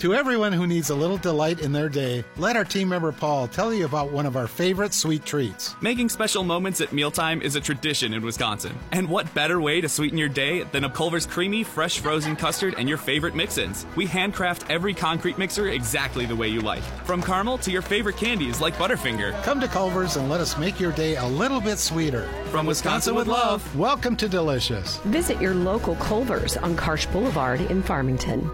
To 0.00 0.12
everyone 0.12 0.52
who 0.52 0.66
needs 0.66 0.90
a 0.90 0.94
little 0.94 1.16
delight 1.16 1.60
in 1.60 1.72
their 1.72 1.88
day, 1.88 2.22
let 2.36 2.54
our 2.54 2.66
team 2.66 2.90
member 2.90 3.12
Paul 3.12 3.48
tell 3.48 3.72
you 3.72 3.86
about 3.86 4.12
one 4.12 4.26
of 4.26 4.36
our 4.36 4.46
favorite 4.46 4.92
sweet 4.92 5.24
treats. 5.24 5.74
Making 5.80 6.10
special 6.10 6.44
moments 6.44 6.82
at 6.82 6.92
mealtime 6.92 7.40
is 7.40 7.56
a 7.56 7.62
tradition 7.62 8.12
in 8.12 8.22
Wisconsin. 8.22 8.78
And 8.92 9.08
what 9.08 9.32
better 9.32 9.58
way 9.58 9.80
to 9.80 9.88
sweeten 9.88 10.18
your 10.18 10.28
day 10.28 10.64
than 10.64 10.84
a 10.84 10.90
Culver's 10.90 11.24
creamy, 11.24 11.64
fresh 11.64 12.00
frozen 12.00 12.36
custard 12.36 12.74
and 12.76 12.86
your 12.86 12.98
favorite 12.98 13.34
mix 13.34 13.56
ins? 13.56 13.86
We 13.96 14.04
handcraft 14.04 14.70
every 14.70 14.92
concrete 14.92 15.38
mixer 15.38 15.70
exactly 15.70 16.26
the 16.26 16.36
way 16.36 16.48
you 16.48 16.60
like. 16.60 16.82
From 17.06 17.22
caramel 17.22 17.56
to 17.58 17.70
your 17.70 17.80
favorite 17.80 18.18
candies 18.18 18.60
like 18.60 18.74
Butterfinger. 18.74 19.32
Come 19.44 19.60
to 19.62 19.66
Culver's 19.66 20.16
and 20.16 20.28
let 20.28 20.42
us 20.42 20.58
make 20.58 20.78
your 20.78 20.92
day 20.92 21.16
a 21.16 21.26
little 21.26 21.58
bit 21.58 21.78
sweeter. 21.78 22.28
From 22.50 22.66
Wisconsin 22.66 23.14
with 23.14 23.28
love. 23.28 23.64
Welcome 23.74 24.14
to 24.16 24.28
Delicious. 24.28 24.98
Visit 25.06 25.40
your 25.40 25.54
local 25.54 25.96
Culver's 25.96 26.58
on 26.58 26.76
Karsch 26.76 27.10
Boulevard 27.10 27.62
in 27.62 27.82
Farmington. 27.82 28.50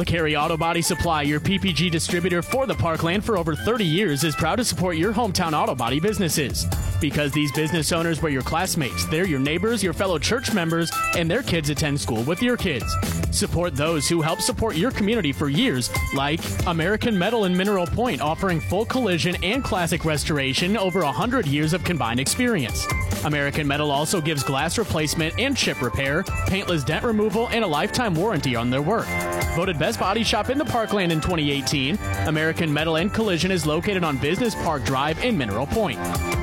LeCarry 0.00 0.40
Auto 0.40 0.56
Body 0.56 0.80
Supply, 0.80 1.20
your 1.20 1.38
PPG 1.38 1.90
distributor 1.90 2.40
for 2.40 2.66
the 2.66 2.74
Parkland 2.74 3.22
for 3.22 3.36
over 3.36 3.54
30 3.54 3.84
years, 3.84 4.24
is 4.24 4.34
proud 4.34 4.56
to 4.56 4.64
support 4.64 4.96
your 4.96 5.12
hometown 5.12 5.52
auto 5.52 5.74
body 5.74 6.00
businesses. 6.00 6.64
Because 6.98 7.30
these 7.30 7.52
business 7.52 7.92
owners 7.92 8.22
were 8.22 8.30
your 8.30 8.40
classmates, 8.40 9.04
they're 9.04 9.26
your 9.26 9.38
neighbors, 9.38 9.82
your 9.82 9.92
fellow 9.92 10.18
church 10.18 10.54
members, 10.54 10.90
and 11.14 11.30
their 11.30 11.42
kids 11.42 11.68
attend 11.68 12.00
school 12.00 12.22
with 12.22 12.40
your 12.40 12.56
kids. 12.56 12.90
Support 13.32 13.76
those 13.76 14.08
who 14.08 14.22
help 14.22 14.40
support 14.40 14.76
your 14.76 14.92
community 14.92 15.30
for 15.30 15.50
years, 15.50 15.90
like 16.14 16.40
American 16.66 17.18
Metal 17.18 17.44
and 17.44 17.54
Mineral 17.54 17.86
Point, 17.86 18.22
offering 18.22 18.60
full 18.60 18.86
collision 18.86 19.36
and 19.44 19.62
classic 19.62 20.06
restoration 20.06 20.74
over 20.74 21.02
100 21.02 21.46
years 21.46 21.74
of 21.74 21.84
combined 21.84 22.18
experience. 22.18 22.86
American 23.24 23.66
Metal 23.66 23.90
also 23.90 24.20
gives 24.20 24.42
glass 24.42 24.78
replacement 24.78 25.38
and 25.38 25.56
chip 25.56 25.80
repair, 25.80 26.22
paintless 26.46 26.84
dent 26.84 27.04
removal, 27.04 27.48
and 27.48 27.64
a 27.64 27.66
lifetime 27.66 28.14
warranty 28.14 28.56
on 28.56 28.70
their 28.70 28.82
work. 28.82 29.06
Voted 29.54 29.78
Best 29.78 30.00
Body 30.00 30.24
Shop 30.24 30.50
in 30.50 30.58
the 30.58 30.64
Parkland 30.64 31.12
in 31.12 31.20
2018, 31.20 31.98
American 32.26 32.72
Metal 32.72 32.96
and 32.96 33.12
Collision 33.12 33.50
is 33.50 33.66
located 33.66 34.02
on 34.02 34.16
Business 34.16 34.54
Park 34.56 34.84
Drive 34.84 35.22
in 35.24 35.36
Mineral 35.36 35.66
Point. 35.66 35.98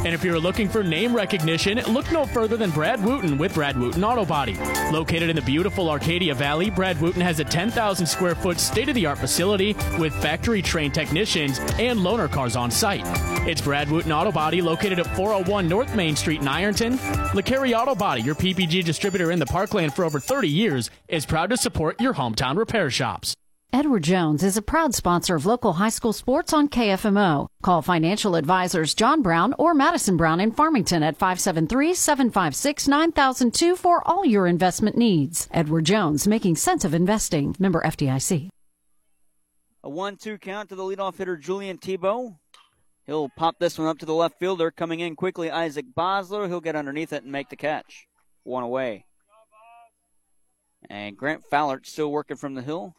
And 0.05 0.13
if 0.13 0.23
you're 0.23 0.39
looking 0.39 0.69
for 0.69 0.83
name 0.83 1.13
recognition, 1.13 1.79
look 1.91 2.09
no 2.11 2.25
further 2.25 2.55
than 2.55 2.71
Brad 2.71 3.03
Wooten 3.03 3.37
with 3.37 3.53
Brad 3.53 3.77
Wooten 3.77 4.03
Auto 4.03 4.23
Body. 4.23 4.57
Located 4.91 5.29
in 5.29 5.35
the 5.35 5.41
beautiful 5.41 5.89
Arcadia 5.89 6.33
Valley, 6.33 6.69
Brad 6.69 7.01
Wooten 7.01 7.21
has 7.21 7.39
a 7.39 7.43
10,000 7.43 8.05
square 8.05 8.35
foot 8.35 8.59
state 8.59 8.87
of 8.87 8.95
the 8.95 9.05
art 9.05 9.17
facility 9.17 9.75
with 9.97 10.13
factory 10.21 10.61
trained 10.61 10.93
technicians 10.93 11.59
and 11.79 11.99
loaner 11.99 12.31
cars 12.31 12.55
on 12.55 12.71
site. 12.71 13.03
It's 13.47 13.61
Brad 13.61 13.89
Wooten 13.89 14.11
Auto 14.11 14.31
Body 14.31 14.61
located 14.61 14.99
at 14.99 15.07
401 15.15 15.67
North 15.67 15.95
Main 15.95 16.15
Street 16.15 16.41
in 16.41 16.47
Ironton. 16.69 16.99
LeCarry 17.33 17.75
Auto 17.75 17.95
Body, 17.95 18.21
your 18.21 18.35
PPG 18.35 18.83
distributor 18.83 19.31
in 19.31 19.39
the 19.39 19.45
Parkland 19.47 19.95
for 19.95 20.05
over 20.05 20.19
30 20.19 20.47
years, 20.47 20.91
is 21.07 21.25
proud 21.25 21.49
to 21.49 21.57
support 21.57 21.99
your 21.99 22.13
hometown 22.13 22.57
repair 22.57 22.91
shops. 22.91 23.33
Edward 23.73 24.03
Jones 24.03 24.43
is 24.43 24.55
a 24.55 24.61
proud 24.61 24.93
sponsor 24.93 25.35
of 25.35 25.47
local 25.47 25.73
high 25.73 25.89
school 25.89 26.13
sports 26.13 26.53
on 26.53 26.69
KFMO. 26.69 27.47
Call 27.63 27.81
financial 27.81 28.35
advisors 28.35 28.93
John 28.93 29.23
Brown 29.23 29.55
or 29.57 29.73
Madison 29.73 30.15
Brown 30.15 30.39
in 30.39 30.51
Farmington 30.51 31.01
at 31.01 31.17
573-756-9002 31.17 33.75
for 33.75 34.07
all 34.07 34.23
your 34.25 34.45
investment 34.45 34.95
needs. 34.95 35.47
Edward 35.51 35.85
Jones, 35.85 36.27
making 36.27 36.55
sense 36.55 36.85
of 36.85 36.93
investing. 36.93 37.55
Member 37.57 37.81
FDIC. 37.81 38.49
A 39.83 39.89
1-2 39.89 40.39
count 40.41 40.69
to 40.69 40.75
the 40.75 40.83
leadoff 40.83 41.17
hitter 41.17 41.35
Julian 41.37 41.79
Tebow. 41.79 42.35
He'll 43.09 43.27
pop 43.27 43.57
this 43.57 43.79
one 43.79 43.87
up 43.87 43.97
to 43.97 44.05
the 44.05 44.13
left 44.13 44.37
fielder. 44.37 44.69
Coming 44.69 44.99
in 44.99 45.15
quickly, 45.15 45.49
Isaac 45.49 45.87
Bosler. 45.97 46.47
He'll 46.47 46.61
get 46.61 46.75
underneath 46.75 47.11
it 47.11 47.23
and 47.23 47.31
make 47.31 47.49
the 47.49 47.55
catch. 47.55 48.05
One 48.43 48.61
away. 48.61 49.05
And 50.91 51.17
Grant 51.17 51.41
Fallert 51.51 51.87
still 51.87 52.11
working 52.11 52.37
from 52.37 52.53
the 52.53 52.61
hill 52.61 52.95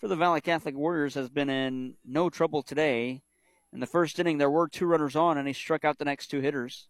for 0.00 0.08
the 0.08 0.16
Valle 0.16 0.40
Catholic 0.40 0.74
Warriors 0.74 1.14
has 1.14 1.28
been 1.28 1.48
in 1.48 1.94
no 2.04 2.28
trouble 2.30 2.64
today. 2.64 3.22
In 3.72 3.78
the 3.78 3.86
first 3.86 4.18
inning, 4.18 4.38
there 4.38 4.50
were 4.50 4.66
two 4.66 4.86
runners 4.86 5.14
on, 5.14 5.38
and 5.38 5.46
he 5.46 5.54
struck 5.54 5.84
out 5.84 5.98
the 5.98 6.04
next 6.04 6.26
two 6.26 6.40
hitters. 6.40 6.88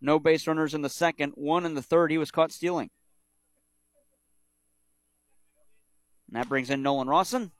No 0.00 0.18
base 0.18 0.48
runners 0.48 0.74
in 0.74 0.82
the 0.82 0.88
second, 0.88 1.34
one 1.36 1.64
in 1.64 1.74
the 1.74 1.82
third. 1.82 2.10
He 2.10 2.18
was 2.18 2.32
caught 2.32 2.50
stealing. 2.50 2.90
And 6.26 6.40
that 6.40 6.48
brings 6.48 6.70
in 6.70 6.82
Nolan 6.82 7.06
Rawson, 7.06 7.52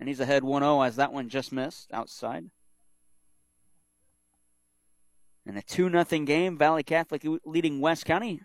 and 0.00 0.08
he's 0.08 0.20
ahead 0.20 0.44
1 0.44 0.62
0 0.62 0.80
as 0.80 0.96
that 0.96 1.12
one 1.12 1.28
just 1.28 1.52
missed 1.52 1.92
outside. 1.92 2.46
In 5.48 5.56
a 5.56 5.62
2 5.62 5.90
0 5.90 6.04
game, 6.26 6.58
Valle 6.58 6.82
Catholic 6.82 7.24
leading 7.46 7.80
West 7.80 8.04
County. 8.04 8.42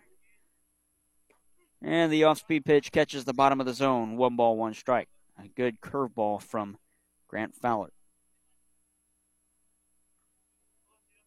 And 1.82 2.10
the 2.10 2.24
off 2.24 2.38
speed 2.38 2.64
pitch 2.64 2.90
catches 2.92 3.26
the 3.26 3.34
bottom 3.34 3.60
of 3.60 3.66
the 3.66 3.74
zone. 3.74 4.16
One 4.16 4.36
ball, 4.36 4.56
one 4.56 4.72
strike. 4.72 5.08
A 5.38 5.48
good 5.48 5.82
curveball 5.82 6.40
from 6.40 6.78
Grant 7.28 7.54
Fowler. 7.54 7.92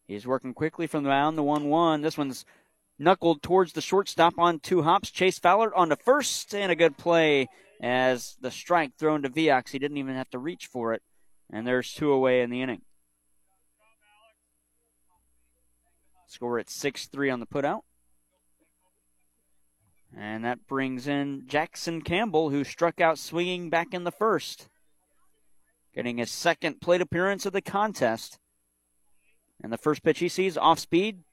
He's 0.08 0.26
working 0.26 0.52
quickly 0.52 0.88
from 0.88 1.04
the 1.04 1.10
mound, 1.10 1.38
the 1.38 1.44
1 1.44 1.68
1. 1.68 2.00
This 2.00 2.18
one's 2.18 2.44
knuckled 2.98 3.40
towards 3.40 3.74
the 3.74 3.80
shortstop 3.80 4.36
on 4.36 4.58
two 4.58 4.82
hops. 4.82 5.12
Chase 5.12 5.38
Fowler 5.38 5.72
on 5.76 5.90
the 5.90 5.96
first, 5.96 6.52
and 6.56 6.72
a 6.72 6.76
good 6.76 6.98
play 6.98 7.46
as 7.80 8.36
the 8.40 8.50
strike 8.50 8.96
thrown 8.98 9.22
to 9.22 9.28
Viox. 9.28 9.68
He 9.68 9.78
didn't 9.78 9.98
even 9.98 10.16
have 10.16 10.30
to 10.30 10.40
reach 10.40 10.66
for 10.66 10.92
it, 10.92 11.02
and 11.48 11.64
there's 11.64 11.92
two 11.92 12.10
away 12.10 12.42
in 12.42 12.50
the 12.50 12.62
inning. 12.62 12.82
Score 16.28 16.58
at 16.58 16.68
6 16.68 17.06
3 17.06 17.30
on 17.30 17.40
the 17.40 17.46
putout. 17.46 17.80
And 20.16 20.44
that 20.44 20.66
brings 20.66 21.06
in 21.06 21.44
Jackson 21.46 22.02
Campbell, 22.02 22.50
who 22.50 22.64
struck 22.64 23.00
out 23.00 23.18
swinging 23.18 23.70
back 23.70 23.92
in 23.92 24.04
the 24.04 24.12
first, 24.12 24.68
getting 25.94 26.18
his 26.18 26.30
second 26.30 26.80
plate 26.80 27.00
appearance 27.00 27.44
of 27.46 27.52
the 27.52 27.60
contest. 27.60 28.38
And 29.62 29.72
the 29.72 29.78
first 29.78 30.02
pitch 30.02 30.20
he 30.20 30.28
sees 30.28 30.56
off 30.56 30.78
speed, 30.78 31.24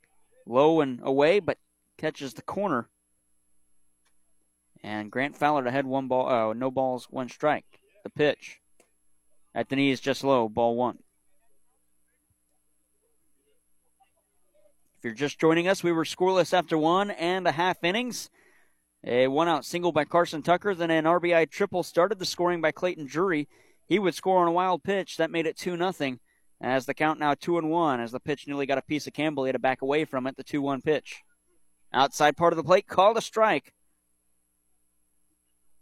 low 0.45 0.81
and 0.81 0.99
away, 1.03 1.39
but 1.39 1.57
catches 1.97 2.33
the 2.33 2.41
corner. 2.41 2.89
And 4.83 5.11
Grant 5.11 5.37
Fowler 5.37 5.65
ahead 5.65 5.85
one 5.85 6.07
ball, 6.07 6.29
oh, 6.29 6.53
no 6.53 6.71
balls, 6.71 7.07
one 7.09 7.29
strike. 7.29 7.79
The 8.03 8.09
pitch 8.09 8.59
at 9.53 9.69
the 9.69 9.75
knees 9.75 9.99
just 9.99 10.23
low, 10.23 10.47
ball 10.47 10.75
one. 10.75 10.99
You're 15.06 15.14
just 15.14 15.39
joining 15.39 15.68
us, 15.68 15.84
we 15.84 15.91
were 15.91 16.03
scoreless 16.03 16.51
after 16.51 16.80
one 16.80 17.12
and 17.12 17.47
a 17.47 17.51
half 17.51 17.84
innings. 17.84 18.32
A 19.03 19.28
one 19.28 19.47
out 19.47 19.64
single 19.64 19.91
by 19.91 20.03
Carson 20.03 20.41
Tucker, 20.41 20.74
then 20.74 20.89
an 20.89 21.06
RBI 21.06 21.47
triple 21.51 21.84
started 21.84 22.18
the 22.18 22.26
scoring 22.26 22.60
by 22.60 22.72
Clayton 22.72 23.06
Drury. 23.06 23.47
He 23.86 23.99
would 23.99 24.16
score 24.16 24.41
on 24.41 24.47
a 24.47 24.51
wild 24.51 24.84
pitch 24.84 25.18
that 25.18 25.30
made 25.30 25.45
it 25.45 25.58
2 25.58 25.78
0. 25.78 26.18
As 26.60 26.88
the 26.88 26.95
count 26.95 27.20
now 27.20 27.36
2 27.36 27.60
and 27.60 27.70
1, 27.70 27.99
as 27.99 28.12
the 28.12 28.20
pitch 28.20 28.47
nearly 28.47 28.66
got 28.66 28.80
a 28.80 28.82
piece 28.82 29.06
of 29.06 29.14
Campbell, 29.14 29.43
he 29.43 29.49
had 29.49 29.53
to 29.53 29.60
back 29.60 29.84
away 29.84 30.06
from 30.06 30.26
it, 30.26 30.38
the 30.38 30.43
2 30.43 30.60
1 30.60 30.82
pitch. 30.82 31.22
Outside 31.93 32.36
part 32.36 32.51
of 32.51 32.58
the 32.58 32.64
plate, 32.64 32.88
called 32.88 33.16
a 33.16 33.22
strike. 33.22 33.74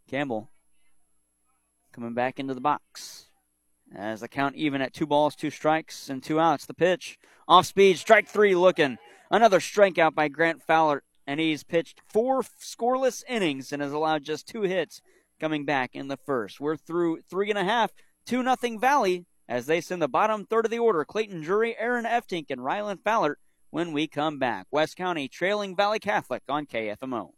Campbell 0.09 0.51
coming 1.93 2.13
back 2.13 2.39
into 2.39 2.53
the 2.53 2.59
box. 2.59 3.29
As 3.95 4.19
the 4.19 4.27
count 4.27 4.55
even 4.55 4.81
at 4.81 4.93
two 4.93 5.07
balls, 5.07 5.33
two 5.33 5.49
strikes, 5.49 6.09
and 6.09 6.21
two 6.21 6.41
outs. 6.41 6.65
The 6.65 6.73
pitch 6.73 7.17
off 7.47 7.67
speed, 7.67 7.97
strike 7.97 8.27
three 8.27 8.53
looking. 8.53 8.97
Another 9.31 9.59
strikeout 9.59 10.13
by 10.13 10.27
Grant 10.27 10.61
Fowler 10.61 11.03
and 11.25 11.39
he's 11.39 11.63
pitched 11.63 12.01
four 12.07 12.43
scoreless 12.43 13.23
innings 13.27 13.71
and 13.71 13.81
has 13.81 13.91
allowed 13.91 14.23
just 14.23 14.47
two 14.47 14.63
hits 14.63 15.01
coming 15.39 15.65
back 15.65 15.91
in 15.93 16.07
the 16.07 16.17
first. 16.17 16.59
We're 16.59 16.77
through 16.77 17.21
three 17.29 17.49
and 17.49 17.59
a 17.59 17.63
half, 17.63 17.91
two 18.25 18.43
nothing 18.43 18.79
Valle 18.79 19.25
as 19.47 19.65
they 19.65 19.81
send 19.81 20.01
the 20.01 20.07
bottom 20.07 20.45
third 20.45 20.65
of 20.65 20.71
the 20.71 20.79
order. 20.79 21.03
Clayton 21.05 21.41
Drury, 21.41 21.77
Aaron 21.77 22.05
Eftink, 22.05 22.45
and 22.49 22.61
Rylan 22.61 23.03
Fowler 23.03 23.37
when 23.69 23.91
we 23.91 24.07
come 24.07 24.39
back. 24.39 24.67
West 24.71 24.95
County 24.95 25.27
trailing 25.27 25.75
Valle 25.75 25.99
Catholic 25.99 26.43
on 26.47 26.65
KFMO. 26.65 27.31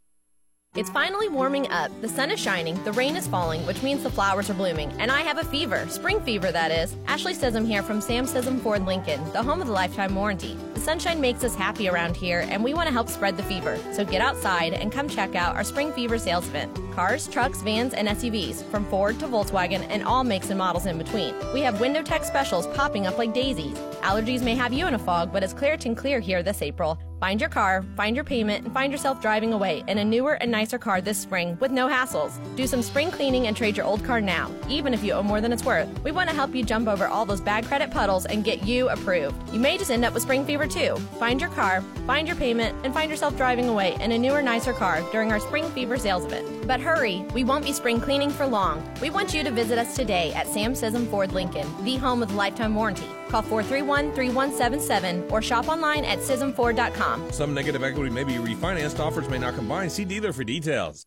It's 0.76 0.90
finally 0.90 1.30
warming 1.30 1.70
up. 1.70 1.90
The 2.02 2.08
sun 2.08 2.30
is 2.30 2.38
shining, 2.38 2.82
the 2.84 2.92
rain 2.92 3.16
is 3.16 3.26
falling, 3.26 3.64
which 3.66 3.82
means 3.82 4.02
the 4.02 4.10
flowers 4.10 4.50
are 4.50 4.54
blooming, 4.54 4.92
and 4.98 5.10
I 5.10 5.22
have 5.22 5.38
a 5.38 5.44
fever. 5.44 5.88
Spring 5.88 6.20
fever, 6.20 6.52
that 6.52 6.70
is. 6.70 6.94
Ashley 7.06 7.32
Scism 7.32 7.66
here 7.66 7.82
from 7.82 8.02
Sam 8.02 8.26
Scism 8.26 8.60
Ford 8.60 8.84
Lincoln, 8.84 9.24
the 9.32 9.42
home 9.42 9.62
of 9.62 9.68
the 9.68 9.72
lifetime 9.72 10.14
warranty. 10.14 10.54
The 10.74 10.80
sunshine 10.80 11.18
makes 11.18 11.42
us 11.44 11.54
happy 11.54 11.88
around 11.88 12.14
here, 12.14 12.46
and 12.50 12.62
we 12.62 12.74
want 12.74 12.88
to 12.88 12.92
help 12.92 13.08
spread 13.08 13.38
the 13.38 13.42
fever. 13.44 13.78
So 13.92 14.04
get 14.04 14.20
outside 14.20 14.74
and 14.74 14.92
come 14.92 15.08
check 15.08 15.34
out 15.34 15.56
our 15.56 15.64
spring 15.64 15.92
fever 15.94 16.18
sales 16.18 16.46
event. 16.46 16.78
Cars, 16.96 17.28
trucks, 17.28 17.60
vans, 17.60 17.92
and 17.92 18.08
SUVs, 18.08 18.64
from 18.70 18.86
Ford 18.86 19.20
to 19.20 19.26
Volkswagen, 19.26 19.86
and 19.90 20.02
all 20.02 20.24
makes 20.24 20.48
and 20.48 20.56
models 20.56 20.86
in 20.86 20.96
between. 20.96 21.34
We 21.52 21.60
have 21.60 21.78
window 21.78 22.02
tech 22.02 22.24
specials 22.24 22.66
popping 22.68 23.06
up 23.06 23.18
like 23.18 23.34
daisies. 23.34 23.76
Allergies 24.00 24.42
may 24.42 24.54
have 24.54 24.72
you 24.72 24.86
in 24.86 24.94
a 24.94 24.98
fog, 24.98 25.30
but 25.30 25.42
it's 25.42 25.52
Claritin 25.52 25.94
Clear 25.94 26.20
here 26.20 26.42
this 26.42 26.62
April. 26.62 26.98
Find 27.20 27.40
your 27.40 27.48
car, 27.48 27.82
find 27.96 28.14
your 28.14 28.24
payment, 28.24 28.64
and 28.64 28.74
find 28.74 28.92
yourself 28.92 29.22
driving 29.22 29.54
away 29.54 29.82
in 29.88 29.98
a 29.98 30.04
newer 30.04 30.34
and 30.34 30.50
nicer 30.50 30.78
car 30.78 31.00
this 31.00 31.18
spring 31.18 31.56
with 31.60 31.70
no 31.70 31.88
hassles. 31.88 32.38
Do 32.56 32.66
some 32.66 32.82
spring 32.82 33.10
cleaning 33.10 33.46
and 33.46 33.56
trade 33.56 33.76
your 33.76 33.86
old 33.86 34.04
car 34.04 34.20
now, 34.20 34.50
even 34.68 34.92
if 34.92 35.02
you 35.02 35.12
owe 35.12 35.22
more 35.22 35.40
than 35.40 35.52
it's 35.52 35.64
worth. 35.64 35.88
We 36.04 36.12
want 36.12 36.28
to 36.28 36.36
help 36.36 36.54
you 36.54 36.62
jump 36.62 36.88
over 36.88 37.06
all 37.06 37.24
those 37.24 37.40
bad 37.40 37.64
credit 37.64 37.90
puddles 37.90 38.26
and 38.26 38.44
get 38.44 38.64
you 38.64 38.90
approved. 38.90 39.52
You 39.52 39.60
may 39.60 39.78
just 39.78 39.90
end 39.90 40.04
up 40.04 40.12
with 40.12 40.24
spring 40.24 40.44
fever 40.44 40.66
too. 40.66 40.96
Find 41.18 41.40
your 41.40 41.50
car, 41.50 41.82
find 42.06 42.28
your 42.28 42.36
payment, 42.36 42.76
and 42.84 42.92
find 42.92 43.10
yourself 43.10 43.36
driving 43.36 43.68
away 43.68 43.96
in 44.00 44.12
a 44.12 44.18
newer, 44.18 44.42
nicer 44.42 44.74
car 44.74 45.02
during 45.10 45.32
our 45.32 45.40
spring 45.40 45.64
fever 45.70 45.96
sales 45.96 46.26
event. 46.26 46.66
But 46.66 46.80
hurry, 46.86 47.24
we 47.34 47.42
won't 47.42 47.64
be 47.64 47.72
spring 47.72 48.00
cleaning 48.00 48.30
for 48.30 48.46
long. 48.46 48.82
We 49.02 49.10
want 49.10 49.34
you 49.34 49.42
to 49.42 49.50
visit 49.50 49.76
us 49.76 49.96
today 49.96 50.32
at 50.34 50.46
Sam 50.46 50.72
Scism 50.72 51.10
Ford 51.10 51.32
Lincoln, 51.32 51.66
the 51.84 51.96
home 51.96 52.20
with 52.20 52.32
lifetime 52.32 52.74
warranty. 52.74 53.08
Call 53.28 53.42
431 53.42 54.12
3177 54.14 55.30
or 55.30 55.42
shop 55.42 55.68
online 55.68 56.04
at 56.04 56.20
ScismFord.com. 56.20 57.32
Some 57.32 57.52
negative 57.52 57.82
equity 57.82 58.10
may 58.10 58.22
be 58.22 58.34
refinanced. 58.34 59.00
Offers 59.00 59.28
may 59.28 59.38
not 59.38 59.56
combine. 59.56 59.90
See 59.90 60.04
dealer 60.04 60.32
for 60.32 60.44
details. 60.44 61.06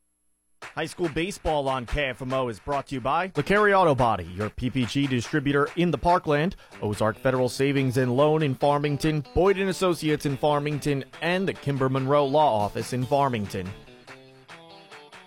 High 0.75 0.87
school 0.87 1.09
baseball 1.09 1.69
on 1.69 1.85
KFMO 1.85 2.51
is 2.51 2.59
brought 2.59 2.87
to 2.87 2.95
you 2.95 3.01
by 3.01 3.29
LeCarry 3.29 3.73
Auto 3.73 3.95
Body, 3.95 4.29
your 4.35 4.49
PPG 4.49 5.07
distributor 5.09 5.69
in 5.77 5.91
the 5.91 5.97
Parkland, 5.97 6.57
Ozark 6.81 7.17
Federal 7.17 7.47
Savings 7.47 7.95
and 7.95 8.15
Loan 8.15 8.43
in 8.43 8.55
Farmington, 8.55 9.23
Boyd 9.33 9.57
and 9.57 9.69
Associates 9.69 10.25
in 10.25 10.35
Farmington, 10.35 11.05
and 11.21 11.47
the 11.47 11.53
Kimber 11.53 11.87
Monroe 11.87 12.25
Law 12.25 12.59
Office 12.59 12.91
in 12.91 13.05
Farmington. 13.05 13.69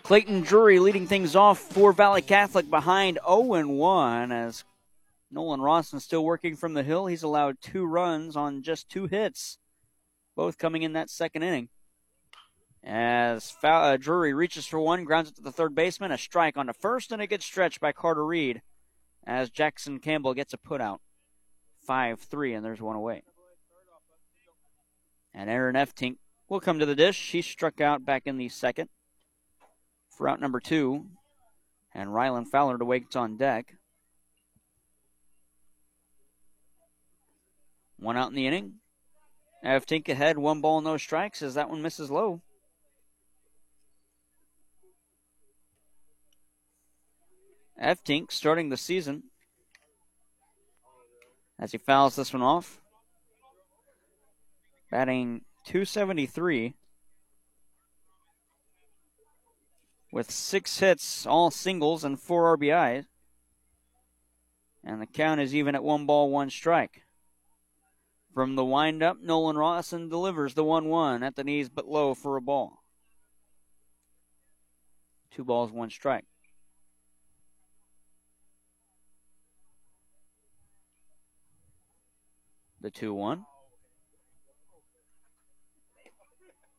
Clayton 0.03 0.41
Drury 0.41 0.81
leading 0.81 1.07
things 1.07 1.37
off 1.37 1.61
for 1.61 1.93
Valle 1.93 2.21
Catholic 2.21 2.69
behind 2.69 3.21
0 3.25 3.69
1 3.69 4.33
as 4.33 4.65
Nolan 5.31 5.61
Rawson 5.61 6.01
still 6.01 6.25
working 6.25 6.57
from 6.57 6.75
the 6.75 6.83
hill. 6.83 7.07
He's 7.07 7.23
allowed 7.23 7.61
two 7.61 7.87
runs 7.87 8.37
on 8.37 8.63
just 8.63 8.89
two 8.89 9.07
hits, 9.07 9.59
both 10.35 10.59
coming 10.59 10.83
in 10.83 10.93
that 10.95 11.09
second 11.09 11.45
inning. 11.45 11.69
As 12.83 13.55
uh, 13.63 13.97
Drury 13.97 14.35
reaches 14.35 14.67
for 14.67 14.81
one, 14.81 15.05
grounds 15.05 15.31
it 15.31 15.37
to 15.37 15.43
the 15.43 15.53
third 15.53 15.73
baseman, 15.73 16.11
a 16.11 16.19
strike 16.19 16.57
on 16.57 16.67
the 16.67 16.75
first, 16.75 17.13
and 17.13 17.23
a 17.23 17.29
good 17.29 17.43
stretch 17.43 17.79
by 17.79 17.93
Carter 17.93 18.27
Reed 18.27 18.61
as 19.25 19.51
Jackson 19.51 20.01
Campbell 20.01 20.35
gets 20.35 20.53
a 20.53 20.59
putout. 20.59 20.99
5 21.87 22.21
3, 22.21 22.55
and 22.55 22.65
there's 22.65 22.83
one 22.83 22.97
away. 22.97 23.23
And 25.33 25.49
Aaron 25.49 25.77
Eftink 25.77 26.17
will 26.49 26.61
come 26.61 26.81
to 26.81 26.87
the 26.87 26.97
dish. 26.97 27.31
He 27.31 27.41
struck 27.41 27.81
out 27.81 28.05
back 28.05 28.23
in 28.27 28.37
the 28.37 28.49
second 28.49 28.89
for 30.23 30.29
out 30.29 30.41
number 30.41 30.61
two. 30.61 31.07
And 31.93 32.11
Rylan 32.11 32.47
Fowler 32.47 32.79
to 32.79 32.85
waits 32.85 33.16
on 33.16 33.37
deck. 33.37 33.75
One 37.99 38.16
out 38.16 38.29
in 38.29 38.37
the 38.37 38.47
inning. 38.47 38.75
Eftink 39.64 40.09
ahead, 40.09 40.39
one 40.39 40.61
ball, 40.61 40.81
no 40.81 40.97
strikes 40.97 41.43
as 41.43 41.55
that 41.55 41.68
one 41.68 41.83
misses 41.83 42.09
low. 42.09 42.41
F. 47.77 48.05
Eftink 48.05 48.31
starting 48.31 48.68
the 48.68 48.77
season 48.77 49.25
as 51.59 51.73
he 51.73 51.79
fouls 51.79 52.14
this 52.14 52.33
one 52.33 52.43
off. 52.43 52.81
Batting 54.89 55.43
273 55.64 56.75
with 60.13 60.31
six 60.31 60.79
hits, 60.79 61.27
all 61.27 61.51
singles, 61.51 62.05
and 62.05 62.21
four 62.21 62.57
RBIs. 62.57 63.07
And 64.85 65.01
the 65.01 65.07
count 65.07 65.41
is 65.41 65.55
even 65.55 65.75
at 65.75 65.83
one 65.83 66.07
ball, 66.07 66.31
one 66.31 66.51
strike. 66.51 67.03
From 68.35 68.55
the 68.55 68.65
windup, 68.65 69.21
Nolan 69.21 69.57
Rawson 69.57 70.09
delivers 70.09 70.55
the 70.55 70.65
1 70.65 70.89
1 70.89 71.23
at 71.23 71.37
the 71.37 71.45
knees 71.45 71.69
but 71.69 71.89
low 71.89 72.15
for 72.15 72.37
a 72.37 72.41
ball. 72.41 72.83
Two 75.31 75.45
balls, 75.45 75.71
one 75.71 75.91
strike. 75.91 76.25
The 82.81 82.91
2 82.91 83.15
1. 83.15 83.45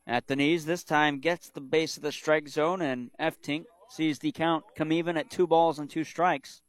At 0.06 0.26
the 0.26 0.36
knees, 0.36 0.66
this 0.66 0.84
time 0.84 1.18
gets 1.18 1.48
the 1.48 1.62
base 1.62 1.96
of 1.96 2.02
the 2.02 2.12
strike 2.12 2.48
zone, 2.48 2.82
and 2.82 3.10
Eftink 3.18 3.64
sees 3.88 4.18
the 4.18 4.32
count 4.32 4.64
come 4.76 4.92
even 4.92 5.16
at 5.16 5.30
two 5.30 5.46
balls 5.46 5.78
and 5.78 5.88
two 5.88 6.04
strikes. 6.04 6.60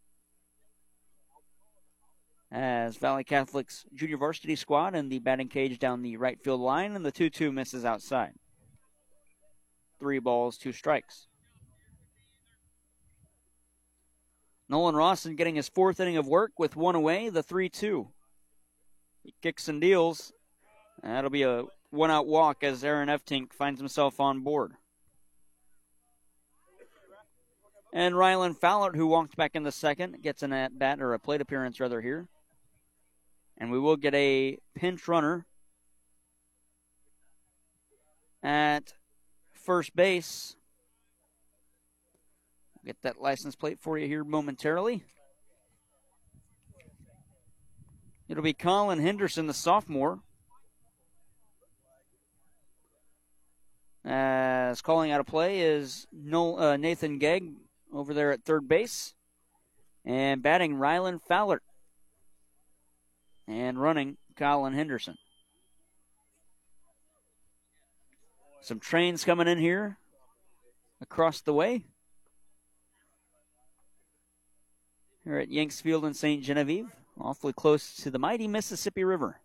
As 2.51 2.95
Valle 2.95 3.23
Catholic's 3.23 3.85
junior 3.93 4.17
varsity 4.17 4.55
squad 4.55 4.95
in 4.95 5.09
the 5.09 5.19
batting 5.19 5.49
cage 5.49 5.79
down 5.79 6.01
the 6.01 6.15
right 6.15 6.41
field 6.41 6.61
line, 6.61 6.95
and 6.95 7.05
the 7.05 7.11
2 7.11 7.29
2 7.29 7.51
misses 7.51 7.83
outside. 7.83 8.33
Three 9.99 10.19
balls, 10.19 10.57
two 10.57 10.71
strikes. 10.71 11.27
Nolan 14.69 14.95
Rawson 14.95 15.35
getting 15.35 15.55
his 15.55 15.69
fourth 15.69 15.99
inning 15.99 16.17
of 16.17 16.27
work 16.27 16.53
with 16.57 16.75
one 16.75 16.95
away, 16.95 17.27
the 17.29 17.43
3 17.43 17.67
2. 17.67 18.07
He 19.23 19.33
kicks 19.41 19.67
and 19.67 19.81
deals. 19.81 20.31
That'll 21.03 21.29
be 21.29 21.43
a 21.43 21.65
one 21.95 22.11
out 22.11 22.27
walk 22.27 22.63
as 22.63 22.83
Aaron 22.83 23.09
Eftink 23.09 23.53
finds 23.53 23.79
himself 23.79 24.19
on 24.19 24.41
board. 24.41 24.73
And 27.93 28.15
Rylan 28.15 28.57
Fowler, 28.57 28.91
who 28.91 29.07
walked 29.07 29.37
back 29.37 29.55
in 29.55 29.63
the 29.63 29.71
second, 29.71 30.21
gets 30.21 30.43
an 30.43 30.51
at 30.51 30.77
bat 30.77 30.99
or 30.99 31.13
a 31.13 31.19
plate 31.19 31.39
appearance 31.39 31.79
rather 31.79 32.01
here. 32.01 32.27
And 33.57 33.71
we 33.71 33.79
will 33.79 33.95
get 33.95 34.13
a 34.13 34.57
pinch 34.75 35.07
runner 35.07 35.45
at 38.43 38.93
first 39.53 39.95
base. 39.95 40.57
Get 42.85 43.01
that 43.01 43.21
license 43.21 43.55
plate 43.55 43.79
for 43.79 43.97
you 43.97 44.07
here 44.07 44.23
momentarily. 44.23 45.03
It'll 48.27 48.43
be 48.43 48.53
Colin 48.53 48.99
Henderson, 48.99 49.47
the 49.47 49.53
sophomore. 49.53 50.19
As 54.05 54.81
calling 54.81 55.09
out 55.09 55.19
a 55.19 55.23
play 55.23 55.61
is 55.61 56.05
uh, 56.13 56.77
Nathan 56.77 57.17
Gegg 57.17 57.53
over 57.91 58.13
there 58.13 58.31
at 58.31 58.43
third 58.43 58.67
base. 58.67 59.15
And 60.05 60.43
batting 60.43 60.75
Rylan 60.75 61.19
Fowler. 61.27 61.61
And 63.47 63.81
running 63.81 64.17
Colin 64.35 64.73
Henderson. 64.73 65.17
Some 68.61 68.79
trains 68.79 69.23
coming 69.23 69.47
in 69.47 69.57
here 69.57 69.97
across 71.01 71.41
the 71.41 71.53
way. 71.53 71.85
Here 75.23 75.39
at 75.39 75.49
Yanks 75.49 75.81
Field 75.81 76.05
in 76.05 76.13
St. 76.13 76.43
Genevieve, 76.43 76.89
awfully 77.19 77.53
close 77.53 77.95
to 77.97 78.11
the 78.11 78.19
mighty 78.19 78.47
Mississippi 78.47 79.03
River. 79.03 79.39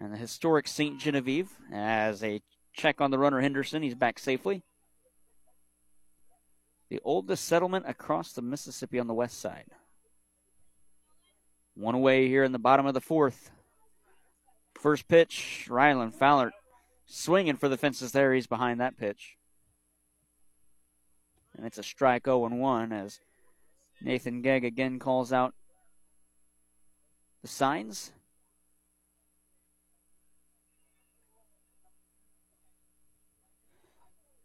And 0.00 0.12
the 0.12 0.16
historic 0.16 0.68
St. 0.68 1.00
Genevieve 1.00 1.50
as 1.72 2.22
a 2.22 2.40
check 2.72 3.00
on 3.00 3.10
the 3.10 3.18
runner 3.18 3.40
Henderson. 3.40 3.82
He's 3.82 3.94
back 3.94 4.18
safely. 4.18 4.62
The 6.88 7.00
oldest 7.04 7.44
settlement 7.44 7.84
across 7.88 8.32
the 8.32 8.42
Mississippi 8.42 8.98
on 8.98 9.08
the 9.08 9.14
west 9.14 9.40
side. 9.40 9.66
One 11.74 11.94
away 11.94 12.28
here 12.28 12.44
in 12.44 12.52
the 12.52 12.58
bottom 12.58 12.86
of 12.86 12.94
the 12.94 13.00
fourth. 13.00 13.50
First 14.80 15.08
pitch, 15.08 15.66
Rylan 15.68 16.14
Fowler 16.14 16.52
swinging 17.06 17.56
for 17.56 17.68
the 17.68 17.76
fences 17.76 18.12
there. 18.12 18.32
He's 18.32 18.46
behind 18.46 18.80
that 18.80 18.96
pitch. 18.96 19.36
And 21.56 21.66
it's 21.66 21.78
a 21.78 21.82
strike 21.82 22.26
0 22.26 22.38
1 22.38 22.92
as 22.92 23.20
Nathan 24.00 24.42
Gegg 24.42 24.64
again 24.64 24.98
calls 24.98 25.32
out 25.32 25.54
the 27.42 27.48
signs. 27.48 28.12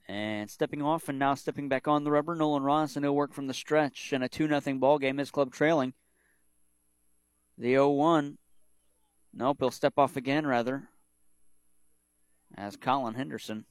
And 0.08 0.50
stepping 0.50 0.82
off 0.82 1.08
and 1.08 1.18
now 1.18 1.34
stepping 1.34 1.70
back 1.70 1.88
on 1.88 2.04
the 2.04 2.12
rubber, 2.12 2.36
Nolan 2.36 2.64
Rawson, 2.64 3.00
and 3.00 3.06
he'll 3.06 3.16
work 3.16 3.34
from 3.34 3.48
the 3.48 3.54
stretch 3.54 4.12
in 4.12 4.22
a 4.22 4.30
2 4.30 4.48
0 4.48 4.78
ball 4.78 5.00
game. 5.00 5.18
His 5.18 5.32
club 5.32 5.54
trailing. 5.54 5.94
The 7.58 7.70
0 7.70 7.92
1. 7.92 8.38
Nope, 9.34 9.58
he'll 9.60 9.72
step 9.72 9.94
off 9.98 10.18
again, 10.18 10.46
rather. 10.46 10.90
As 12.56 12.76
Colin 12.76 13.16
Henderson 13.16 13.66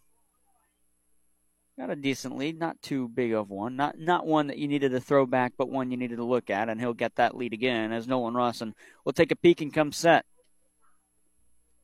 got 1.79 1.91
a 1.91 1.97
decent 1.97 2.37
lead, 2.37 2.59
not 2.59 2.81
too 2.83 3.09
big 3.09 3.33
of 3.33 3.51
one, 3.51 3.77
not 3.77 3.99
not 3.99 4.27
one 4.27 4.49
that 4.49 4.59
you 4.59 4.69
needed 4.69 4.91
to 4.91 5.01
throw 5.01 5.25
back, 5.27 5.53
but 5.57 5.69
one 5.69 5.91
you 5.91 5.97
needed 5.97 6.17
to 6.17 6.25
look 6.25 6.51
at, 6.51 6.69
and 6.69 6.81
he'll 6.81 6.95
get 6.95 7.15
that 7.17 7.37
lead 7.37 7.53
again 7.53 7.93
as 7.93 8.09
Nolan 8.09 8.35
Rawson 8.35 8.75
will 9.05 9.13
take 9.13 9.31
a 9.31 9.37
peek 9.37 9.61
and 9.61 9.73
come 9.73 9.93
set. 9.93 10.25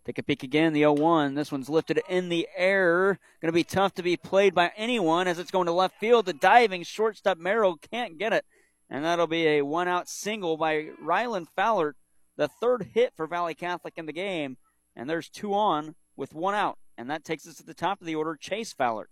Take 0.09 0.16
a 0.16 0.22
peek 0.22 0.42
again, 0.42 0.72
the 0.72 0.80
0 0.80 0.94
1. 0.94 1.34
This 1.34 1.52
one's 1.52 1.68
lifted 1.68 2.00
in 2.09 2.30
the 2.30 2.48
air. 2.56 3.18
Going 3.42 3.52
to 3.52 3.54
be 3.54 3.62
tough 3.62 3.92
to 3.96 4.02
be 4.02 4.16
played 4.16 4.54
by 4.54 4.72
anyone 4.74 5.28
as 5.28 5.38
it's 5.38 5.50
going 5.50 5.66
to 5.66 5.72
left 5.72 6.00
field. 6.00 6.24
The 6.24 6.32
diving 6.32 6.82
shortstop 6.84 7.36
Merrill 7.36 7.76
can't 7.76 8.16
get 8.16 8.32
it. 8.32 8.46
And 8.88 9.04
that'll 9.04 9.26
be 9.26 9.46
a 9.46 9.61
one 9.61 9.86
out 9.86 10.09
single 10.09 10.56
by 10.56 10.86
Rylan 11.04 11.46
Fowler, 11.54 11.94
the 12.38 12.48
third 12.48 12.88
hit 12.94 13.12
for 13.18 13.26
Valle 13.26 13.52
Catholic 13.52 13.98
in 13.98 14.06
the 14.06 14.14
game. 14.14 14.56
And 14.96 15.11
there's 15.11 15.28
two 15.28 15.52
on 15.52 15.94
with 16.16 16.32
one 16.32 16.54
out. 16.54 16.78
And 16.96 17.11
that 17.11 17.22
takes 17.22 17.46
us 17.46 17.56
to 17.56 17.66
the 17.66 17.74
top 17.74 18.00
of 18.00 18.06
the 18.06 18.14
order, 18.14 18.34
Chase 18.34 18.72
Fowler. 18.72 19.11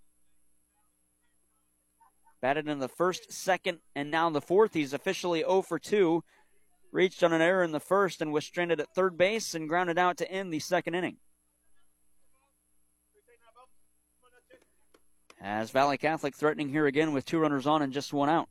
Batted 2.41 2.69
in 2.69 2.79
the 2.79 2.89
first, 2.89 3.31
second, 3.31 3.81
and 3.95 4.11
now 4.11 4.29
in 4.29 4.33
the 4.33 4.41
fourth. 4.41 4.73
He's 4.73 4.95
officially 4.95 5.41
0 5.41 5.61
for 5.61 5.79
2. 5.79 6.25
Reached 6.97 7.23
on 7.23 7.35
an 7.35 7.43
error 7.43 7.63
in 7.63 7.73
the 7.73 7.79
first 7.79 8.23
and 8.23 8.33
was 8.33 8.47
stranded 8.47 8.81
at 8.81 8.89
third 8.89 9.19
base 9.19 9.55
and 9.55 9.69
grounded 9.69 9.99
out 9.99 10.17
to 10.17 10.33
end 10.33 10.51
the 10.51 10.61
second 10.61 10.95
inning. 10.95 11.19
As 15.39 15.71
Valle 15.71 15.99
Catholic 15.99 16.35
threatening 16.35 16.71
here 16.71 16.87
again 16.87 17.13
with 17.13 17.27
two 17.27 17.39
runners 17.39 17.67
on 17.67 17.83
and 17.83 17.93
just 17.93 18.15
one 18.15 18.31
out. 18.31 18.49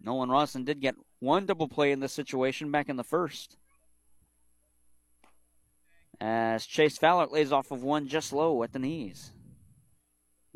Nolan 0.00 0.30
Rawson 0.30 0.64
did 0.64 0.80
get 0.80 0.94
one 1.18 1.44
double 1.44 1.68
play 1.68 1.92
in 1.92 2.00
this 2.00 2.14
situation 2.14 2.70
back 2.70 2.88
in 2.88 2.96
the 2.96 3.04
first. 3.04 3.58
As 6.18 6.64
Chase 6.64 6.96
Fowler 6.96 7.26
lays 7.26 7.52
off 7.52 7.70
of 7.70 7.82
one 7.82 8.08
just 8.08 8.32
low 8.32 8.62
at 8.62 8.72
the 8.72 8.78
knees. 8.78 9.32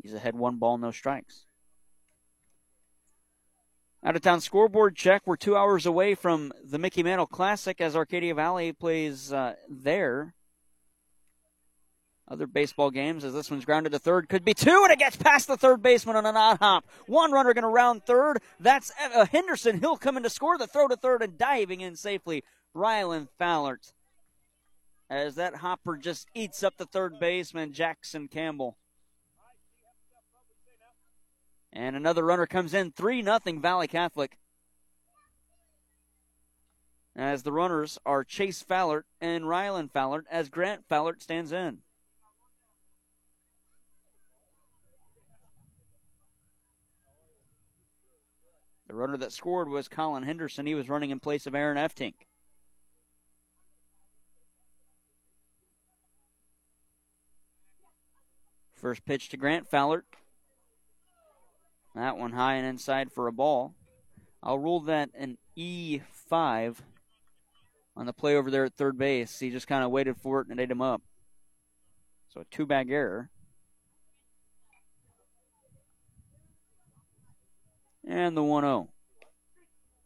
He's 0.01 0.15
ahead 0.15 0.33
one 0.33 0.57
ball, 0.57 0.79
no 0.79 0.89
strikes. 0.89 1.45
Out 4.03 4.15
of 4.15 4.23
town 4.23 4.41
scoreboard 4.41 4.95
check. 4.95 5.21
We're 5.25 5.35
two 5.35 5.55
hours 5.55 5.85
away 5.85 6.15
from 6.15 6.51
the 6.63 6.79
Mickey 6.79 7.03
Mantle 7.03 7.27
Classic 7.27 7.79
as 7.79 7.95
Arcadia 7.95 8.33
Valley 8.33 8.73
plays 8.73 9.31
uh, 9.31 9.53
there. 9.69 10.33
Other 12.27 12.47
baseball 12.47 12.89
games 12.89 13.23
as 13.23 13.33
this 13.33 13.51
one's 13.51 13.65
grounded 13.65 13.91
to 13.91 13.99
third 13.99 14.27
could 14.27 14.43
be 14.43 14.55
two, 14.55 14.81
and 14.83 14.91
it 14.91 14.97
gets 14.97 15.17
past 15.17 15.47
the 15.47 15.57
third 15.57 15.83
baseman 15.83 16.15
on 16.15 16.25
an 16.25 16.35
odd 16.35 16.57
hop. 16.57 16.85
One 17.05 17.31
runner 17.31 17.53
going 17.53 17.63
to 17.63 17.67
round 17.67 18.03
third. 18.05 18.39
That's 18.59 18.91
uh, 19.13 19.25
Henderson. 19.27 19.79
He'll 19.79 19.97
come 19.97 20.17
in 20.17 20.23
to 20.23 20.29
score 20.31 20.57
the 20.57 20.65
throw 20.65 20.87
to 20.87 20.95
third 20.95 21.21
and 21.21 21.37
diving 21.37 21.81
in 21.81 21.95
safely. 21.95 22.43
Rylan 22.75 23.27
Fallert. 23.39 23.93
As 25.11 25.35
that 25.35 25.57
hopper 25.57 25.97
just 25.97 26.27
eats 26.33 26.63
up 26.63 26.77
the 26.77 26.85
third 26.85 27.19
baseman, 27.19 27.73
Jackson 27.73 28.29
Campbell. 28.29 28.77
And 31.73 31.95
another 31.95 32.23
runner 32.23 32.45
comes 32.45 32.73
in, 32.73 32.91
3 32.91 33.23
0 33.23 33.39
Valle 33.59 33.87
Catholic. 33.87 34.37
As 37.15 37.43
the 37.43 37.51
runners 37.51 37.97
are 38.05 38.23
Chase 38.23 38.63
Fallert 38.63 39.03
and 39.19 39.45
Rylan 39.45 39.91
Fallert, 39.91 40.23
as 40.29 40.49
Grant 40.49 40.87
Fallert 40.89 41.21
stands 41.21 41.51
in. 41.51 41.79
The 48.87 48.95
runner 48.95 49.17
that 49.17 49.31
scored 49.31 49.69
was 49.69 49.87
Colin 49.87 50.23
Henderson. 50.23 50.65
He 50.65 50.75
was 50.75 50.89
running 50.89 51.11
in 51.11 51.21
place 51.21 51.47
of 51.47 51.55
Aaron 51.55 51.77
Eftink. 51.77 52.13
First 58.73 59.05
pitch 59.05 59.29
to 59.29 59.37
Grant 59.37 59.69
Fallert. 59.71 60.03
That 61.95 62.17
one 62.17 62.31
high 62.31 62.55
and 62.55 62.65
inside 62.65 63.11
for 63.11 63.27
a 63.27 63.33
ball. 63.33 63.75
I'll 64.41 64.59
rule 64.59 64.79
that 64.81 65.09
an 65.13 65.37
E5 65.57 66.77
on 67.95 68.05
the 68.05 68.13
play 68.13 68.35
over 68.35 68.49
there 68.49 68.65
at 68.65 68.73
third 68.73 68.97
base. 68.97 69.39
He 69.39 69.49
just 69.49 69.67
kind 69.67 69.83
of 69.83 69.91
waited 69.91 70.17
for 70.17 70.41
it 70.41 70.47
and 70.47 70.59
ate 70.59 70.71
him 70.71 70.81
up. 70.81 71.01
So 72.29 72.41
a 72.41 72.45
two 72.45 72.65
bag 72.65 72.89
error. 72.89 73.29
And 78.07 78.35
the 78.35 78.43
1 78.43 78.63
0. 78.63 78.89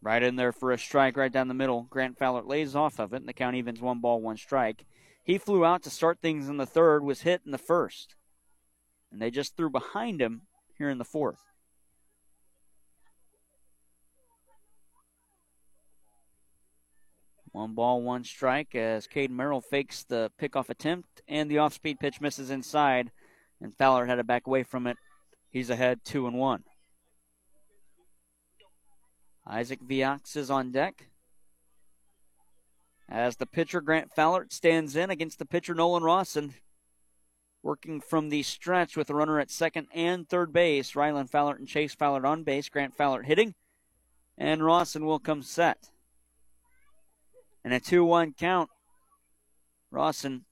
Right 0.01 0.21
in 0.21 0.36
there 0.36 0.51
for 0.51 0.71
a 0.71 0.77
strike 0.77 1.17
right 1.17 1.31
down 1.31 1.47
the 1.47 1.53
middle. 1.53 1.88
Grant 1.89 2.17
Fowler 2.17 2.43
lays 2.43 2.75
off 2.75 2.99
of 2.99 3.13
it, 3.13 3.17
and 3.17 3.27
the 3.27 3.33
count 3.33 3.55
evens 3.55 3.81
one 3.81 4.01
ball, 4.01 4.21
one 4.21 4.38
strike. 4.38 4.86
He 5.23 5.38
flew 5.39 5.65
out 5.65 5.81
to 5.83 5.89
start 5.89 6.19
things 6.21 6.47
in 6.49 6.57
the 6.57 6.65
third, 6.67 7.03
was 7.03 7.21
hit 7.21 7.41
in 7.45 7.51
the 7.51 7.57
first. 7.57 8.15
And 9.11 9.21
they 9.21 9.31
just 9.31 9.55
threw 9.55 9.69
behind 9.69 10.21
him 10.21 10.43
here 10.77 10.89
in 10.89 10.99
the 10.99 11.05
fourth. 11.05 11.39
One 17.55 17.73
ball, 17.73 18.01
one 18.01 18.25
strike 18.25 18.75
as 18.75 19.07
Caden 19.07 19.29
Merrill 19.29 19.61
fakes 19.61 20.03
the 20.03 20.29
pickoff 20.37 20.69
attempt, 20.69 21.21
and 21.25 21.49
the 21.49 21.59
off 21.59 21.73
speed 21.73 22.01
pitch 22.01 22.19
misses 22.19 22.49
inside, 22.49 23.11
and 23.61 23.73
Fowler 23.77 24.05
had 24.05 24.15
to 24.15 24.25
back 24.25 24.45
away 24.45 24.63
from 24.63 24.87
it. 24.87 24.97
He's 25.51 25.69
ahead 25.69 26.01
two 26.03 26.27
and 26.27 26.37
one. 26.37 26.65
Isaac 29.47 29.79
Viox 29.81 30.35
is 30.35 30.51
on 30.51 30.73
deck. 30.73 31.07
As 33.07 33.37
the 33.37 33.45
pitcher, 33.45 33.79
Grant 33.79 34.11
Fowler, 34.13 34.47
stands 34.49 34.97
in 34.97 35.09
against 35.09 35.39
the 35.39 35.45
pitcher, 35.45 35.73
Nolan 35.73 36.03
Rawson. 36.03 36.55
Working 37.63 38.01
from 38.01 38.27
the 38.27 38.43
stretch 38.43 38.97
with 38.97 39.09
a 39.09 39.15
runner 39.15 39.39
at 39.39 39.49
second 39.49 39.87
and 39.93 40.27
third 40.27 40.51
base. 40.51 40.91
Rylan 40.91 41.29
Fowler 41.29 41.55
and 41.55 41.69
Chase 41.69 41.95
Fowler 41.95 42.25
on 42.25 42.43
base. 42.43 42.67
Grant 42.67 42.97
Fowler 42.97 43.23
hitting. 43.23 43.55
And 44.37 44.61
Rawson 44.61 45.05
will 45.05 45.19
come 45.19 45.41
set. 45.41 45.89
And 47.66 47.74
a 47.74 47.80
2 47.80 48.05
1 48.05 48.34
count. 48.34 48.70
Rawson 49.89 50.45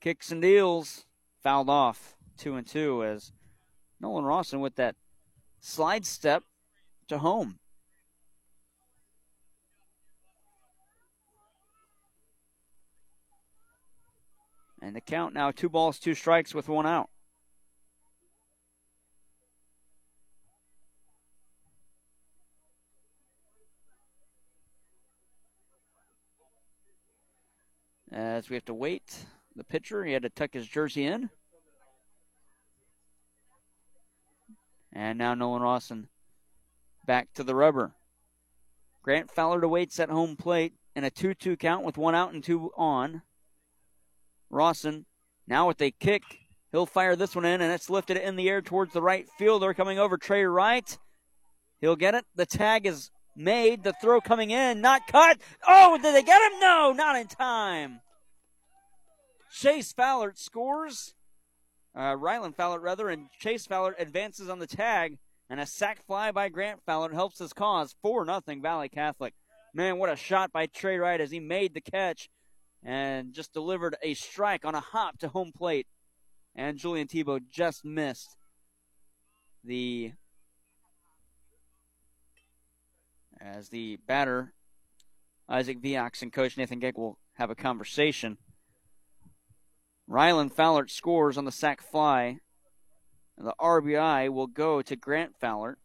kicks 0.00 0.32
and 0.32 0.42
deals. 0.42 1.06
Fouled 1.40 1.70
off. 1.70 2.16
2 2.38 2.56
and 2.56 2.66
2 2.66 3.04
as 3.04 3.30
Nolan 4.00 4.24
Rawson 4.24 4.58
with 4.58 4.74
that 4.74 4.96
slide 5.60 6.04
step 6.04 6.42
to 7.06 7.18
home. 7.18 7.60
And 14.82 14.96
the 14.96 15.00
count 15.00 15.34
now 15.34 15.52
two 15.52 15.68
balls, 15.68 16.00
two 16.00 16.14
strikes 16.14 16.52
with 16.52 16.68
one 16.68 16.86
out. 16.86 17.10
As 28.36 28.50
we 28.50 28.54
have 28.54 28.66
to 28.66 28.74
wait, 28.74 29.24
the 29.54 29.64
pitcher, 29.64 30.04
he 30.04 30.12
had 30.12 30.20
to 30.24 30.28
tuck 30.28 30.52
his 30.52 30.68
jersey 30.68 31.06
in. 31.06 31.30
And 34.92 35.16
now 35.16 35.32
Nolan 35.32 35.62
Rawson 35.62 36.08
back 37.06 37.32
to 37.32 37.42
the 37.42 37.54
rubber. 37.54 37.94
Grant 39.02 39.30
Fowler 39.30 39.64
awaits 39.64 39.98
at 39.98 40.10
home 40.10 40.36
plate 40.36 40.74
in 40.94 41.02
a 41.02 41.08
2 41.10 41.32
2 41.32 41.56
count 41.56 41.82
with 41.82 41.96
one 41.96 42.14
out 42.14 42.34
and 42.34 42.44
two 42.44 42.72
on. 42.76 43.22
Rawson 44.50 45.06
now 45.48 45.66
with 45.66 45.80
a 45.80 45.90
kick. 45.90 46.22
He'll 46.72 46.84
fire 46.84 47.16
this 47.16 47.34
one 47.34 47.46
in, 47.46 47.62
and 47.62 47.72
it's 47.72 47.88
lifted 47.88 48.18
in 48.18 48.36
the 48.36 48.50
air 48.50 48.60
towards 48.60 48.92
the 48.92 49.00
right 49.00 49.26
fielder 49.38 49.72
coming 49.72 49.98
over 49.98 50.18
Trey 50.18 50.44
Wright. 50.44 50.98
He'll 51.80 51.96
get 51.96 52.14
it. 52.14 52.26
The 52.34 52.44
tag 52.44 52.84
is 52.84 53.10
made. 53.34 53.82
The 53.82 53.94
throw 53.94 54.20
coming 54.20 54.50
in, 54.50 54.82
not 54.82 55.06
cut. 55.06 55.38
Oh, 55.66 55.96
did 55.96 56.14
they 56.14 56.22
get 56.22 56.52
him? 56.52 56.60
No, 56.60 56.92
not 56.92 57.16
in 57.16 57.28
time. 57.28 58.00
Chase 59.50 59.92
Fowler 59.92 60.32
scores. 60.36 61.14
Uh, 61.94 62.14
Rylan 62.14 62.54
Fowler, 62.54 62.78
rather, 62.78 63.08
and 63.08 63.28
Chase 63.38 63.66
Fowler 63.66 63.94
advances 63.98 64.48
on 64.48 64.58
the 64.58 64.66
tag. 64.66 65.18
And 65.48 65.60
a 65.60 65.66
sac 65.66 66.04
fly 66.04 66.32
by 66.32 66.48
Grant 66.48 66.80
Fowler 66.84 67.12
helps 67.12 67.38
his 67.38 67.52
cause. 67.52 67.94
4 68.02 68.26
0 68.26 68.40
Valle 68.60 68.88
Catholic. 68.88 69.34
Man, 69.72 69.98
what 69.98 70.10
a 70.10 70.16
shot 70.16 70.52
by 70.52 70.66
Trey 70.66 70.98
Wright 70.98 71.20
as 71.20 71.30
he 71.30 71.40
made 71.40 71.74
the 71.74 71.80
catch 71.80 72.28
and 72.82 73.32
just 73.32 73.52
delivered 73.52 73.96
a 74.02 74.14
strike 74.14 74.64
on 74.64 74.74
a 74.74 74.80
hop 74.80 75.18
to 75.18 75.28
home 75.28 75.52
plate. 75.56 75.86
And 76.54 76.78
Julian 76.78 77.06
Tebow 77.06 77.40
just 77.50 77.84
missed 77.84 78.36
the 79.62 80.12
as 83.40 83.68
the 83.68 83.98
batter 84.06 84.54
Isaac 85.48 85.80
Viox 85.80 86.22
and 86.22 86.32
Coach 86.32 86.56
Nathan 86.56 86.80
Gegg 86.80 86.96
will 86.96 87.18
have 87.34 87.50
a 87.50 87.54
conversation. 87.54 88.38
Rylan 90.08 90.52
Fowler 90.52 90.86
scores 90.88 91.36
on 91.36 91.44
the 91.44 91.52
sac 91.52 91.82
fly. 91.82 92.38
And 93.36 93.46
The 93.46 93.54
RBI 93.60 94.30
will 94.30 94.46
go 94.46 94.82
to 94.82 94.96
Grant 94.96 95.36
Fowler. 95.38 95.78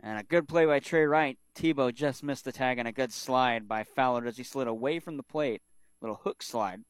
And 0.00 0.18
a 0.18 0.22
good 0.22 0.46
play 0.48 0.66
by 0.66 0.78
Trey 0.78 1.04
Wright. 1.04 1.38
Tebow 1.56 1.92
just 1.92 2.22
missed 2.22 2.44
the 2.44 2.52
tag 2.52 2.78
and 2.78 2.86
a 2.86 2.92
good 2.92 3.12
slide 3.12 3.66
by 3.66 3.82
Fowler 3.82 4.26
as 4.26 4.36
he 4.36 4.44
slid 4.44 4.68
away 4.68 5.00
from 5.00 5.16
the 5.16 5.22
plate. 5.22 5.62
Little 6.00 6.20
hook 6.22 6.42
slide. 6.42 6.82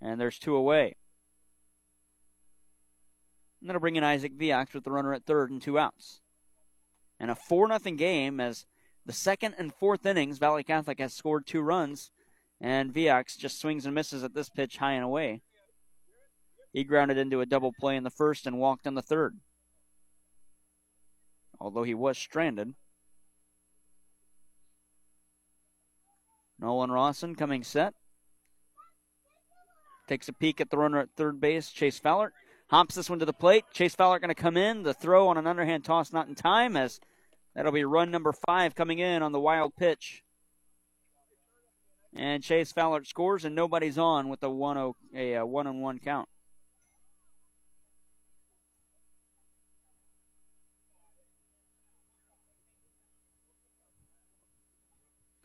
And 0.00 0.20
there's 0.20 0.38
two 0.38 0.54
away. 0.54 0.96
Going 3.64 3.74
to 3.74 3.80
bring 3.80 3.96
in 3.96 4.04
Isaac 4.04 4.38
Viox 4.38 4.74
with 4.74 4.84
the 4.84 4.92
runner 4.92 5.12
at 5.12 5.24
third 5.24 5.50
and 5.50 5.60
two 5.60 5.76
outs. 5.76 6.20
And 7.18 7.32
a 7.32 7.34
4 7.34 7.76
0 7.78 7.96
game 7.96 8.38
as 8.38 8.64
the 9.06 9.12
second 9.12 9.54
and 9.56 9.72
fourth 9.72 10.04
innings, 10.04 10.38
Valle 10.38 10.62
Catholic 10.62 10.98
has 10.98 11.14
scored 11.14 11.46
two 11.46 11.62
runs, 11.62 12.10
and 12.60 12.92
Viox 12.92 13.38
just 13.38 13.60
swings 13.60 13.86
and 13.86 13.94
misses 13.94 14.22
at 14.22 14.34
this 14.34 14.50
pitch 14.50 14.76
high 14.76 14.92
and 14.92 15.04
away. 15.04 15.40
He 16.72 16.84
grounded 16.84 17.16
into 17.16 17.40
a 17.40 17.46
double 17.46 17.72
play 17.80 17.96
in 17.96 18.04
the 18.04 18.10
first 18.10 18.46
and 18.46 18.58
walked 18.58 18.86
in 18.86 18.94
the 18.94 19.02
third 19.02 19.38
although 21.60 21.82
he 21.82 21.94
was 21.94 22.18
stranded. 22.18 22.74
Nolan 26.58 26.90
Rawson 26.90 27.34
coming 27.34 27.62
set. 27.62 27.94
Takes 30.08 30.28
a 30.28 30.32
peek 30.32 30.60
at 30.60 30.70
the 30.70 30.78
runner 30.78 31.00
at 31.00 31.10
third 31.16 31.40
base, 31.40 31.70
Chase 31.70 31.98
Fowler. 31.98 32.32
Hops 32.68 32.94
this 32.94 33.10
one 33.10 33.18
to 33.18 33.24
the 33.24 33.32
plate. 33.32 33.64
Chase 33.72 33.94
Fowler 33.94 34.18
going 34.18 34.28
to 34.28 34.34
come 34.34 34.56
in. 34.56 34.82
The 34.82 34.94
throw 34.94 35.28
on 35.28 35.36
an 35.36 35.46
underhand 35.46 35.84
toss 35.84 36.12
not 36.12 36.28
in 36.28 36.34
time 36.34 36.76
as 36.76 37.00
that'll 37.56 37.72
be 37.72 37.84
run 37.84 38.10
number 38.10 38.32
five 38.32 38.74
coming 38.74 38.98
in 38.98 39.22
on 39.22 39.32
the 39.32 39.40
wild 39.40 39.74
pitch. 39.74 40.22
And 42.14 42.42
Chase 42.42 42.70
Fowler 42.72 43.04
scores, 43.04 43.44
and 43.44 43.54
nobody's 43.54 43.98
on 43.98 44.28
with 44.28 44.42
a 44.42 44.50
one 44.50 44.78
oh, 44.78 44.96
a, 45.14 45.40
one 45.42 45.66
on 45.66 45.80
one 45.80 45.98
count. 45.98 46.28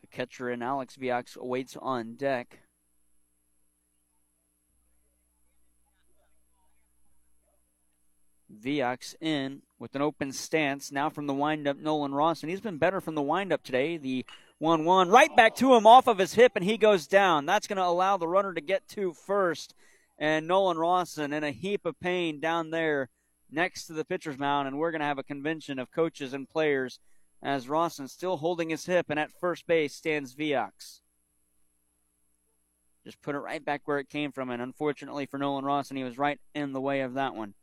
The 0.02 0.06
catcher 0.06 0.48
and 0.48 0.62
Alex 0.62 0.96
Viox 0.96 1.36
awaits 1.36 1.76
on 1.80 2.14
deck. 2.14 2.60
Viox 8.62 9.14
in 9.20 9.62
with 9.82 9.96
an 9.96 10.00
open 10.00 10.32
stance. 10.32 10.92
Now 10.92 11.10
from 11.10 11.26
the 11.26 11.34
windup, 11.34 11.76
Nolan 11.76 12.14
Rawson, 12.14 12.46
and 12.46 12.50
he's 12.52 12.60
been 12.60 12.78
better 12.78 13.00
from 13.00 13.16
the 13.16 13.20
windup 13.20 13.64
today. 13.64 13.96
The 13.96 14.24
1 14.60 14.84
1 14.84 15.10
right 15.10 15.34
back 15.36 15.56
to 15.56 15.74
him 15.74 15.88
off 15.88 16.06
of 16.06 16.18
his 16.18 16.34
hip, 16.34 16.52
and 16.54 16.64
he 16.64 16.78
goes 16.78 17.08
down. 17.08 17.46
That's 17.46 17.66
going 17.66 17.78
to 17.78 17.84
allow 17.84 18.16
the 18.16 18.28
runner 18.28 18.54
to 18.54 18.60
get 18.60 18.86
to 18.90 19.12
first. 19.12 19.74
And 20.16 20.46
Nolan 20.46 20.78
Rawson 20.78 21.32
in 21.32 21.42
a 21.42 21.50
heap 21.50 21.84
of 21.84 21.98
pain 21.98 22.38
down 22.38 22.70
there 22.70 23.08
next 23.50 23.86
to 23.86 23.92
the 23.92 24.04
pitcher's 24.04 24.38
mound, 24.38 24.68
and 24.68 24.78
we're 24.78 24.92
going 24.92 25.00
to 25.00 25.06
have 25.06 25.18
a 25.18 25.24
convention 25.24 25.80
of 25.80 25.90
coaches 25.90 26.32
and 26.32 26.48
players 26.48 27.00
as 27.42 27.68
Rawson 27.68 28.06
still 28.06 28.36
holding 28.36 28.70
his 28.70 28.86
hip, 28.86 29.06
and 29.10 29.18
at 29.18 29.32
first 29.32 29.66
base 29.66 29.96
stands 29.96 30.32
Viox. 30.32 31.00
Just 33.04 33.20
put 33.20 33.34
it 33.34 33.40
right 33.40 33.64
back 33.64 33.82
where 33.86 33.98
it 33.98 34.08
came 34.08 34.30
from, 34.30 34.48
and 34.48 34.62
unfortunately 34.62 35.26
for 35.26 35.38
Nolan 35.38 35.64
Rawson, 35.64 35.96
he 35.96 36.04
was 36.04 36.18
right 36.18 36.38
in 36.54 36.72
the 36.72 36.80
way 36.80 37.00
of 37.00 37.14
that 37.14 37.34
one 37.34 37.54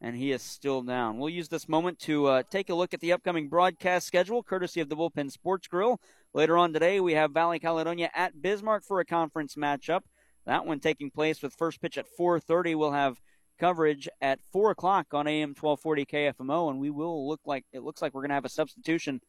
and 0.00 0.16
he 0.16 0.32
is 0.32 0.42
still 0.42 0.82
down. 0.82 1.18
We'll 1.18 1.28
use 1.28 1.48
this 1.48 1.68
moment 1.68 1.98
to 2.00 2.26
uh, 2.26 2.42
take 2.50 2.70
a 2.70 2.74
look 2.74 2.94
at 2.94 3.00
the 3.00 3.12
upcoming 3.12 3.48
broadcast 3.48 4.06
schedule, 4.06 4.42
courtesy 4.42 4.80
of 4.80 4.88
the 4.88 4.96
Bullpen 4.96 5.30
Sports 5.30 5.66
Grill. 5.66 6.00
Later 6.32 6.56
on 6.56 6.72
today, 6.72 7.00
we 7.00 7.14
have 7.14 7.32
Valley 7.32 7.58
Caledonia 7.58 8.10
at 8.14 8.40
Bismarck 8.40 8.84
for 8.84 9.00
a 9.00 9.04
conference 9.04 9.56
matchup. 9.56 10.02
That 10.46 10.64
one 10.64 10.80
taking 10.80 11.10
place 11.10 11.42
with 11.42 11.54
first 11.54 11.80
pitch 11.82 11.98
at 11.98 12.06
4:30. 12.18 12.74
We'll 12.74 12.92
have 12.92 13.20
coverage 13.58 14.08
at 14.22 14.40
4 14.52 14.70
o'clock 14.70 15.08
on 15.12 15.26
AM 15.26 15.50
1240 15.50 16.06
KFMO, 16.06 16.70
and 16.70 16.80
we 16.80 16.88
will 16.88 17.28
look 17.28 17.40
like 17.44 17.66
it 17.72 17.82
looks 17.82 18.00
like 18.00 18.14
we're 18.14 18.22
going 18.22 18.30
to 18.30 18.34
have 18.34 18.46
a 18.46 18.48
substitution 18.48 19.20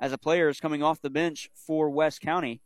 as 0.00 0.12
a 0.12 0.18
player 0.18 0.48
is 0.48 0.60
coming 0.60 0.82
off 0.82 1.00
the 1.00 1.08
bench 1.08 1.48
for 1.54 1.88
West 1.88 2.20
County. 2.20 2.60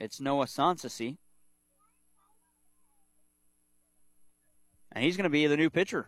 It's 0.00 0.20
Noah 0.20 0.46
Sansasi. 0.46 1.18
And 4.94 5.02
he's 5.02 5.16
going 5.16 5.24
to 5.24 5.30
be 5.30 5.46
the 5.46 5.56
new 5.56 5.68
pitcher. 5.68 6.06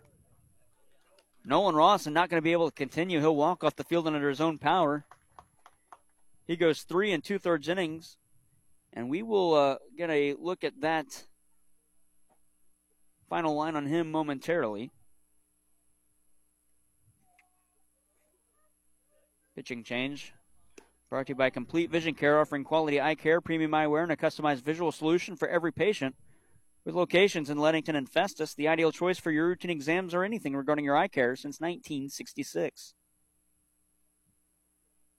Nolan 1.44 1.74
Rawson 1.74 2.12
not 2.12 2.30
going 2.30 2.38
to 2.40 2.44
be 2.44 2.52
able 2.52 2.70
to 2.70 2.74
continue. 2.74 3.20
He'll 3.20 3.36
walk 3.36 3.62
off 3.62 3.76
the 3.76 3.84
field 3.84 4.06
under 4.06 4.28
his 4.28 4.40
own 4.40 4.58
power. 4.58 5.04
He 6.46 6.56
goes 6.56 6.82
three 6.82 7.12
and 7.12 7.22
two 7.22 7.38
thirds 7.38 7.68
innings, 7.68 8.16
and 8.92 9.10
we 9.10 9.22
will 9.22 9.54
uh, 9.54 9.76
get 9.96 10.10
a 10.10 10.34
look 10.34 10.64
at 10.64 10.80
that 10.80 11.24
final 13.28 13.54
line 13.54 13.74
on 13.74 13.86
him 13.86 14.10
momentarily. 14.10 14.92
Pitching 19.56 19.82
change. 19.82 20.32
Brought 21.10 21.26
to 21.26 21.30
you 21.30 21.36
by 21.36 21.50
Complete 21.50 21.90
Vision 21.90 22.14
Care, 22.14 22.40
offering 22.40 22.64
quality 22.64 23.00
eye 23.00 23.14
care, 23.14 23.40
premium 23.40 23.70
eyewear, 23.70 24.02
and 24.02 24.12
a 24.12 24.16
customized 24.16 24.62
visual 24.62 24.90
solution 24.90 25.36
for 25.36 25.48
every 25.48 25.72
patient. 25.72 26.14
With 26.86 26.94
locations 26.94 27.50
in 27.50 27.58
Leadington 27.58 27.96
and 27.96 28.08
Festus, 28.08 28.54
the 28.54 28.68
ideal 28.68 28.92
choice 28.92 29.18
for 29.18 29.32
your 29.32 29.48
routine 29.48 29.72
exams 29.72 30.14
or 30.14 30.22
anything 30.22 30.54
regarding 30.54 30.84
your 30.84 30.96
eye 30.96 31.08
care 31.08 31.34
since 31.34 31.60
1966. 31.60 32.94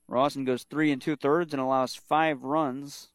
Rawson 0.07 0.45
goes 0.45 0.63
three 0.63 0.93
and 0.93 1.01
two 1.01 1.18
thirds 1.18 1.53
and 1.53 1.61
allows 1.61 1.93
five 1.93 2.45
runs 2.45 3.09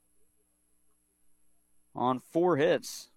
on 1.96 2.20
four 2.20 2.59
hits. 2.59 3.09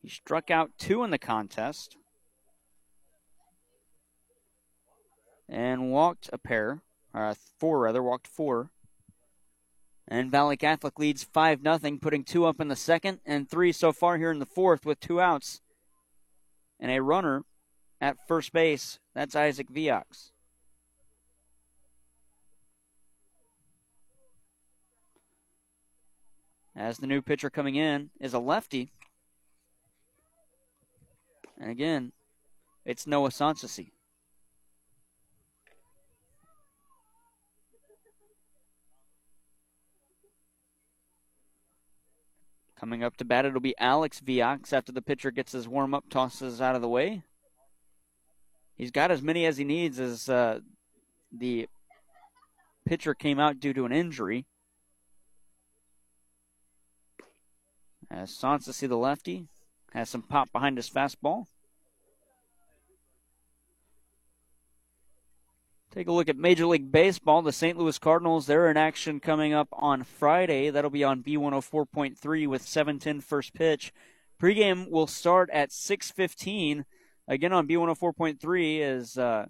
He 0.00 0.08
struck 0.08 0.50
out 0.50 0.70
two 0.78 1.04
in 1.04 1.10
the 1.10 1.18
contest 1.18 1.98
and 5.46 5.92
walked 5.92 6.30
a 6.32 6.38
pair, 6.38 6.80
or 7.12 7.34
four 7.58 7.80
rather, 7.80 8.02
walked 8.02 8.26
four. 8.26 8.70
And 10.10 10.30
Valle 10.30 10.56
Catholic 10.56 10.98
leads 10.98 11.22
5 11.22 11.60
0, 11.62 11.98
putting 12.00 12.24
two 12.24 12.46
up 12.46 12.60
in 12.60 12.68
the 12.68 12.76
second 12.76 13.20
and 13.26 13.48
three 13.48 13.72
so 13.72 13.92
far 13.92 14.16
here 14.16 14.30
in 14.30 14.38
the 14.38 14.46
fourth 14.46 14.86
with 14.86 15.00
two 15.00 15.20
outs 15.20 15.60
and 16.80 16.90
a 16.90 17.02
runner 17.02 17.44
at 18.00 18.16
first 18.26 18.52
base. 18.54 18.98
That's 19.14 19.36
Isaac 19.36 19.70
Viox. 19.70 20.30
As 26.74 26.98
the 26.98 27.06
new 27.06 27.20
pitcher 27.20 27.50
coming 27.50 27.74
in 27.74 28.10
is 28.18 28.32
a 28.32 28.38
lefty. 28.38 28.92
And 31.60 31.70
again, 31.70 32.12
it's 32.84 33.06
Noah 33.06 33.30
Sansasi. 33.30 33.90
Coming 42.78 43.02
up 43.02 43.16
to 43.16 43.24
bat, 43.24 43.44
it'll 43.44 43.60
be 43.60 43.74
Alex 43.78 44.20
Viox 44.24 44.72
after 44.72 44.92
the 44.92 45.02
pitcher 45.02 45.32
gets 45.32 45.50
his 45.50 45.66
warm 45.66 45.94
up, 45.94 46.04
tosses 46.08 46.60
out 46.60 46.76
of 46.76 46.82
the 46.82 46.88
way. 46.88 47.24
He's 48.76 48.92
got 48.92 49.10
as 49.10 49.20
many 49.20 49.46
as 49.46 49.56
he 49.56 49.64
needs 49.64 49.98
as 49.98 50.28
uh, 50.28 50.60
the 51.32 51.68
pitcher 52.86 53.14
came 53.14 53.40
out 53.40 53.58
due 53.58 53.74
to 53.74 53.84
an 53.84 53.90
injury. 53.90 54.46
As 58.08 58.30
Sansa 58.30 58.72
see 58.72 58.86
the 58.86 58.96
lefty, 58.96 59.48
has 59.92 60.08
some 60.08 60.22
pop 60.22 60.52
behind 60.52 60.76
his 60.76 60.88
fastball. 60.88 61.46
Take 65.98 66.06
a 66.06 66.12
look 66.12 66.28
at 66.28 66.36
Major 66.36 66.64
League 66.64 66.92
Baseball. 66.92 67.42
The 67.42 67.50
St. 67.50 67.76
Louis 67.76 67.98
Cardinals, 67.98 68.46
they're 68.46 68.70
in 68.70 68.76
action 68.76 69.18
coming 69.18 69.52
up 69.52 69.66
on 69.72 70.04
Friday. 70.04 70.70
That'll 70.70 70.90
be 70.90 71.02
on 71.02 71.24
B104.3 71.24 72.46
with 72.46 72.62
7:10 72.62 73.20
first 73.20 73.52
pitch. 73.52 73.92
Pregame 74.40 74.88
will 74.88 75.08
start 75.08 75.50
at 75.52 75.72
6:15. 75.72 76.84
Again 77.26 77.52
on 77.52 77.66
B104.3 77.66 78.78
is 78.78 79.18
uh, 79.18 79.46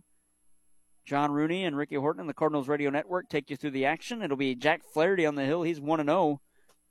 John 1.05 1.33
Rooney 1.33 1.67
and 1.67 1.77
Ricky 1.77 1.97
Horton 1.97 2.21
and 2.21 2.31
the 2.31 2.33
Cardinals 2.33 2.67
Radio 2.67 2.89
Network 2.89 3.29
take 3.29 3.51
you 3.51 3.57
through 3.57 3.73
the 3.73 3.85
action. 3.85 4.23
It'll 4.23 4.39
be 4.39 4.55
Jack 4.55 4.81
Flaherty 4.91 5.27
on 5.27 5.35
the 5.35 5.45
hill. 5.45 5.65
He's 5.65 5.83
1 5.83 6.03
0. 6.03 6.41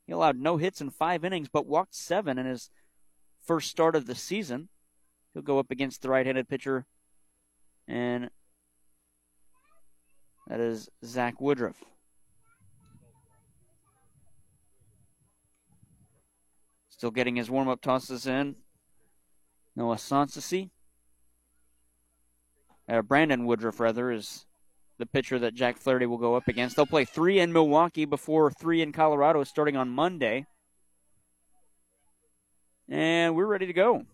He 0.06 0.14
allowed 0.14 0.38
no 0.38 0.58
hits 0.58 0.82
in 0.82 0.92
five 0.92 1.26
innings, 1.26 1.50
but 1.50 1.66
walked 1.66 1.96
seven 1.96 2.38
in 2.38 2.46
his 2.46 2.70
first 3.44 3.72
start 3.72 3.96
of 3.96 4.06
the 4.06 4.14
season. 4.14 4.70
He'll 5.34 5.42
go 5.42 5.58
up 5.58 5.72
against 5.72 6.04
the 6.04 6.10
right 6.10 6.28
handed 6.28 6.48
pitcher 6.48 6.86
and 7.88 8.30
that 10.48 10.60
is 10.60 10.90
Zach 11.04 11.40
Woodruff. 11.42 11.84
Still 16.90 17.12
getting 17.12 17.36
his 17.36 17.50
warm 17.50 17.68
up 17.68 17.82
tosses 17.82 18.26
in. 18.26 18.56
Noah 19.76 19.98
Sansasi. 19.98 20.72
Uh, 22.90 23.02
Brandon 23.02 23.46
Woodruff, 23.46 23.80
rather, 23.80 24.12
is 24.12 24.46
the 24.98 25.06
pitcher 25.06 25.38
that 25.40 25.54
Jack 25.54 25.78
Flaherty 25.78 26.06
will 26.06 26.18
go 26.18 26.36
up 26.36 26.48
against. 26.48 26.76
They'll 26.76 26.86
play 26.88 27.06
three 27.06 27.40
in 27.40 27.54
Milwaukee 27.54 28.06
before 28.06 28.50
three 28.50 28.82
in 28.82 28.92
Colorado 28.92 29.44
starting 29.44 29.78
on 29.78 29.90
Monday. 29.90 30.48
And 32.90 33.36
we're 33.36 33.46
ready 33.46 33.68
to 33.68 33.74
go. 33.74 34.06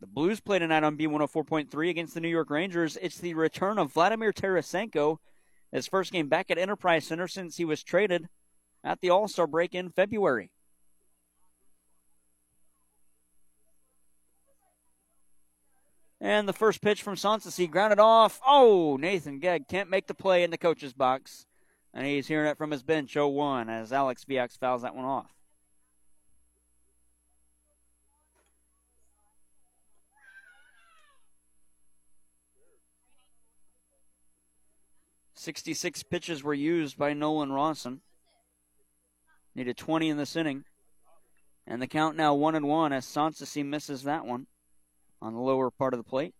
The 0.00 0.06
Blues 0.06 0.40
play 0.40 0.58
tonight 0.58 0.84
on 0.84 0.98
B104.3 0.98 1.88
against 1.88 2.12
the 2.12 2.20
New 2.20 2.28
York 2.28 2.50
Rangers. 2.50 2.98
It's 3.00 3.18
the 3.18 3.32
return 3.32 3.78
of 3.78 3.94
Vladimir 3.94 4.30
Tarasenko, 4.30 5.18
his 5.72 5.86
first 5.86 6.12
game 6.12 6.28
back 6.28 6.50
at 6.50 6.58
Enterprise 6.58 7.06
Center 7.06 7.26
since 7.26 7.56
he 7.56 7.64
was 7.64 7.82
traded 7.82 8.28
at 8.84 9.00
the 9.00 9.08
All 9.08 9.26
Star 9.26 9.46
break 9.46 9.74
in 9.74 9.88
February. 9.88 10.50
And 16.20 16.46
the 16.46 16.52
first 16.52 16.82
pitch 16.82 17.02
from 17.02 17.14
Sansasi 17.14 17.70
grounded 17.70 17.98
off. 17.98 18.40
Oh, 18.46 18.96
Nathan 18.96 19.38
Gegg 19.38 19.68
can't 19.68 19.90
make 19.90 20.06
the 20.08 20.14
play 20.14 20.42
in 20.42 20.50
the 20.50 20.58
coach's 20.58 20.92
box. 20.92 21.46
And 21.94 22.06
he's 22.06 22.26
hearing 22.26 22.50
it 22.50 22.58
from 22.58 22.70
his 22.70 22.82
bench 22.82 23.12
0 23.14 23.28
1 23.28 23.70
as 23.70 23.92
Alex 23.92 24.24
Viox 24.28 24.58
fouls 24.58 24.82
that 24.82 24.94
one 24.94 25.06
off. 25.06 25.35
66 35.46 36.02
pitches 36.02 36.42
were 36.42 36.54
used 36.54 36.98
by 36.98 37.12
Nolan 37.12 37.52
Rawson. 37.52 38.00
Needed 39.54 39.76
20 39.76 40.08
in 40.08 40.16
this 40.16 40.34
inning. 40.34 40.64
And 41.68 41.80
the 41.80 41.86
count 41.86 42.16
now 42.16 42.34
one 42.34 42.56
and 42.56 42.66
one 42.66 42.92
as 42.92 43.06
Sanssouci 43.06 43.64
misses 43.64 44.02
that 44.02 44.26
one 44.26 44.48
on 45.22 45.34
the 45.34 45.40
lower 45.40 45.70
part 45.70 45.94
of 45.94 45.98
the 45.98 46.10
plate. 46.10 46.34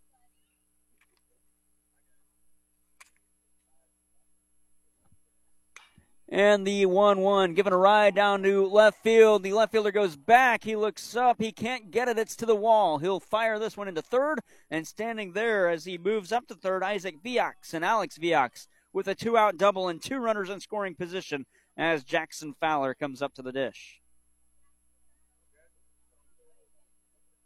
And 6.29 6.67
the 6.67 6.87
1 6.87 7.21
1 7.21 7.55
giving 7.55 7.73
a 7.73 7.77
ride 7.77 8.17
down 8.17 8.43
to 8.43 8.67
left 8.67 9.05
field. 9.05 9.45
The 9.45 9.53
left 9.53 9.71
fielder 9.71 9.93
goes 9.93 10.17
back. 10.17 10.65
He 10.65 10.75
looks 10.75 11.15
up. 11.15 11.41
He 11.41 11.53
can't 11.53 11.93
get 11.93 12.09
it. 12.09 12.19
It's 12.19 12.35
to 12.35 12.47
the 12.47 12.57
wall. 12.57 12.99
He'll 12.99 13.21
fire 13.21 13.61
this 13.61 13.77
one 13.77 13.87
into 13.87 14.03
third. 14.03 14.41
And 14.69 14.85
standing 14.85 15.33
there 15.35 15.69
as 15.69 15.85
he 15.85 15.97
moves 15.97 16.33
up 16.33 16.49
to 16.49 16.57
third, 16.57 16.83
Isaac 16.83 17.23
Viox 17.23 17.73
and 17.73 17.85
Alex 17.85 18.19
Viox 18.19 18.67
with 18.97 19.07
a 19.09 19.15
two 19.15 19.37
out 19.37 19.59
double 19.59 19.89
and 19.89 20.01
two 20.01 20.17
runners 20.17 20.49
in 20.49 20.59
scoring 20.59 20.95
position 20.95 21.45
as 21.77 22.03
Jackson 22.03 22.55
Fowler 22.59 22.95
comes 22.95 23.21
up 23.21 23.35
to 23.35 23.43
the 23.43 23.53
dish. 23.53 24.01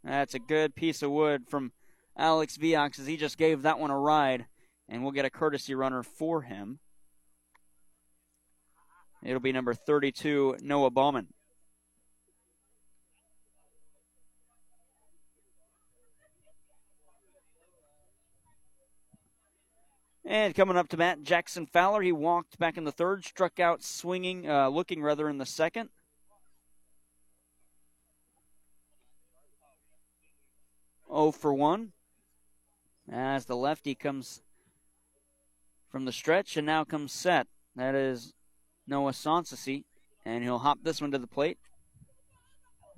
That's 0.05 0.35
a 0.35 0.39
good 0.39 0.77
piece 0.77 1.03
of 1.03 1.11
wood 1.11 1.49
from 1.49 1.73
Alex 2.17 2.57
Viox 2.57 3.01
as 3.01 3.09
he 3.09 3.17
just 3.17 3.37
gave 3.37 3.63
that 3.63 3.81
one 3.81 3.91
a 3.91 3.99
ride. 3.99 4.47
And 4.89 5.03
we'll 5.03 5.11
get 5.11 5.25
a 5.25 5.31
courtesy 5.31 5.75
runner 5.75 6.05
for 6.05 6.43
him. 6.43 6.79
It'll 9.25 9.41
be 9.41 9.51
number 9.51 9.75
32, 9.75 10.59
Noah 10.63 10.91
Bauman. 10.91 11.27
And 20.31 20.55
coming 20.55 20.77
up 20.77 20.87
to 20.91 20.97
Matt 20.97 21.25
Jackson 21.25 21.67
Fowler, 21.67 22.03
he 22.03 22.13
walked 22.13 22.57
back 22.57 22.77
in 22.77 22.85
the 22.85 22.93
third, 22.93 23.25
struck 23.25 23.59
out 23.59 23.83
swinging, 23.83 24.49
uh, 24.49 24.69
looking 24.69 25.03
rather 25.03 25.29
in 25.29 25.39
the 25.39 25.45
second. 25.45 25.89
Oh 31.09 31.33
for 31.33 31.53
one. 31.53 31.95
As 33.11 33.47
the 33.47 33.57
lefty 33.57 33.97
comes 33.97 34.41
from 35.91 36.05
the 36.05 36.13
stretch 36.13 36.57
and 36.57 36.65
now 36.65 36.85
comes 36.85 37.11
set. 37.11 37.49
That 37.75 37.97
is 37.97 38.33
Noah 38.87 39.11
Sanssouci, 39.11 39.83
and 40.25 40.45
he'll 40.45 40.61
hop 40.61 40.85
this 40.85 41.01
one 41.01 41.11
to 41.11 41.19
the 41.19 41.27
plate 41.27 41.59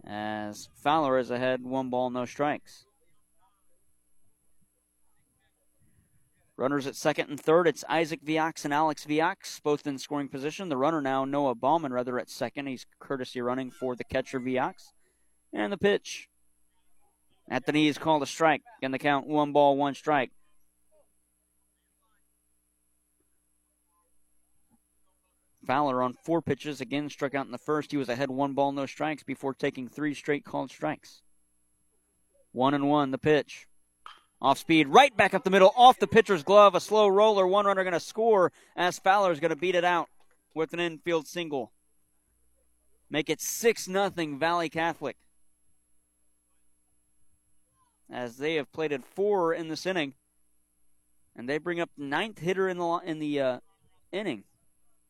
as 0.05 0.69
Fowler 0.75 1.19
is 1.19 1.31
ahead, 1.31 1.65
one 1.65 1.89
ball, 1.89 2.11
no 2.11 2.25
strikes. 2.25 2.85
Runners 6.57 6.87
at 6.87 6.97
second 6.97 7.31
and 7.31 7.41
third. 7.41 7.67
It's 7.67 7.85
Isaac 7.89 8.25
Viox 8.25 8.65
and 8.65 8.75
Alex 8.75 9.07
Viox, 9.07 9.61
both 9.63 9.87
in 9.87 9.99
scoring 9.99 10.29
position. 10.29 10.69
The 10.69 10.77
runner 10.77 11.01
now, 11.01 11.25
Noah 11.25 11.55
Bauman, 11.55 11.93
rather 11.93 12.19
at 12.19 12.29
second. 12.29 12.67
He's 12.67 12.87
courtesy 13.01 13.41
running 13.41 13.71
for 13.71 13.97
the 13.97 14.05
catcher 14.05 14.39
Viox. 14.39 14.93
And 15.53 15.73
the 15.73 15.79
pitch. 15.79 16.29
At 17.49 17.67
the 17.67 17.73
knees, 17.73 17.99
called 17.99 18.23
a 18.23 18.27
strike. 18.27 18.63
In 18.83 18.93
the 18.93 18.99
count, 18.99 19.27
one 19.27 19.53
ball, 19.53 19.77
one 19.77 19.95
strike. 19.95 20.31
Fowler 25.67 26.03
on 26.03 26.15
four 26.15 26.43
pitches 26.43 26.81
again 26.81 27.09
struck 27.09 27.35
out 27.35 27.47
in 27.47 27.53
the 27.53 27.59
first. 27.59 27.93
He 27.93 27.97
was 27.97 28.09
ahead 28.09 28.31
one 28.31 28.53
ball, 28.53 28.73
no 28.73 28.85
strikes 28.87 29.23
before 29.23 29.55
taking 29.55 29.89
three 29.89 30.13
straight 30.13 30.45
called 30.45 30.71
strikes. 30.71 31.23
One 32.53 32.75
and 32.75 32.89
one, 32.89 33.11
the 33.11 33.19
pitch. 33.19 33.67
Off 34.43 34.59
speed, 34.59 34.89
right 34.89 35.17
back 35.17 35.33
up 35.33 35.45
the 35.45 35.51
middle, 35.51 35.73
off 35.77 35.99
the 35.99 36.07
pitcher's 36.07 36.43
glove. 36.43 36.75
A 36.75 36.81
slow 36.81 37.09
roller. 37.09 37.47
One 37.47 37.65
runner 37.65 37.85
going 37.85 37.95
to 37.95 38.01
score 38.01 38.53
as 38.77 38.99
Fowler's 38.99 39.41
going 39.41 39.51
to 39.51 39.57
beat 39.57 39.75
it 39.75 39.85
out 39.85 40.09
with 40.55 40.75
an 40.75 40.81
infield 40.81 41.27
single. 41.27 41.73
Make 43.09 43.31
it 43.31 43.41
6 43.41 43.89
nothing 43.89 44.39
Valle 44.39 44.69
Catholic. 44.69 45.17
As 48.11 48.37
they 48.37 48.57
have 48.57 48.71
plated 48.73 49.05
four 49.05 49.55
in 49.55 49.69
this 49.69 49.87
inning. 49.87 50.13
And 51.35 51.49
they 51.49 51.57
bring 51.57 51.81
up 51.81 51.91
ninth 51.97 52.41
hitter 52.41 52.69
in 52.69 52.77
the 52.77 53.01
in 53.07 53.21
the 53.21 53.41
uh, 53.41 53.59
inning 54.11 54.45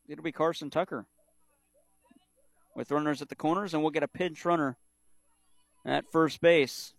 it'll 0.07 0.23
be 0.23 0.31
Carson 0.31 0.69
Tucker 0.69 1.05
with 2.75 2.91
runners 2.91 3.21
at 3.21 3.29
the 3.29 3.35
corners, 3.35 3.73
and 3.73 3.83
we'll 3.83 3.91
get 3.91 4.03
a 4.03 4.07
pinch 4.07 4.45
runner 4.45 4.77
at 5.85 6.11
first 6.11 6.41
base. 6.41 6.93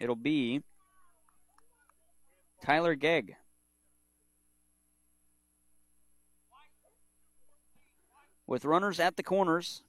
It'll 0.00 0.16
be 0.16 0.62
Tyler 2.64 2.94
Gegg. 2.94 3.36
With 8.46 8.64
runners 8.64 8.98
at 8.98 9.16
the 9.16 9.22
corners. 9.22 9.82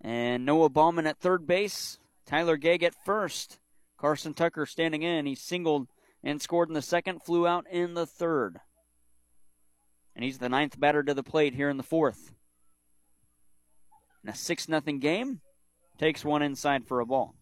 And 0.00 0.44
Noah 0.44 0.70
Bauman 0.70 1.06
at 1.06 1.18
third 1.18 1.46
base. 1.46 1.98
Tyler 2.26 2.56
Gegg 2.56 2.82
at 2.82 2.94
first. 3.04 3.58
Carson 3.98 4.34
Tucker 4.34 4.66
standing 4.66 5.02
in. 5.02 5.26
He 5.26 5.34
singled 5.34 5.88
and 6.22 6.40
scored 6.40 6.68
in 6.68 6.74
the 6.74 6.82
second, 6.82 7.22
flew 7.22 7.46
out 7.46 7.66
in 7.70 7.94
the 7.94 8.06
third. 8.06 8.58
And 10.16 10.24
he's 10.24 10.38
the 10.38 10.48
ninth 10.48 10.80
batter 10.80 11.02
to 11.02 11.14
the 11.14 11.22
plate 11.22 11.54
here 11.54 11.68
in 11.68 11.76
the 11.76 11.82
fourth. 11.82 12.32
In 14.22 14.30
a 14.30 14.34
6 14.34 14.64
0 14.64 14.80
game, 14.80 15.40
takes 15.98 16.24
one 16.24 16.42
inside 16.42 16.86
for 16.86 17.00
a 17.00 17.06
ball. 17.06 17.34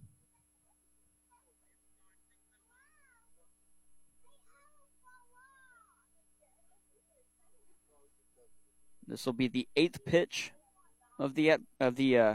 This 9.06 9.26
will 9.26 9.32
be 9.32 9.48
the 9.48 9.68
eighth 9.76 10.04
pitch 10.04 10.52
of 11.18 11.34
the 11.34 11.56
of 11.78 11.96
the 11.96 12.18
uh, 12.18 12.34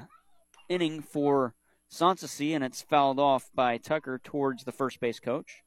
inning 0.69 1.01
for 1.01 1.55
Sanssouci, 1.91 2.53
and 2.53 2.63
it's 2.63 2.81
fouled 2.81 3.19
off 3.19 3.49
by 3.55 3.77
Tucker 3.77 4.19
towards 4.23 4.63
the 4.63 4.71
first 4.71 4.99
base 4.99 5.19
coach. 5.19 5.63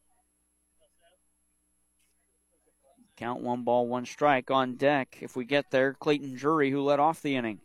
Count 3.17 3.43
one 3.43 3.65
ball, 3.65 3.87
one 3.87 4.07
strike 4.07 4.51
on 4.51 4.77
deck. 4.77 5.19
If 5.21 5.37
we 5.37 5.45
get 5.45 5.71
there, 5.71 5.95
Clayton 5.95 6.37
Drury, 6.37 6.71
who 6.71 6.81
led 6.81 7.01
off 7.01 7.21
the 7.21 7.37
inning. 7.37 7.61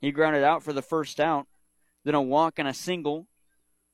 He 0.00 0.10
grounded 0.10 0.42
out 0.42 0.62
for 0.62 0.72
the 0.72 0.82
first 0.82 1.20
out, 1.20 1.46
then 2.04 2.14
a 2.14 2.22
walk 2.22 2.58
and 2.58 2.68
a 2.68 2.74
single, 2.74 3.28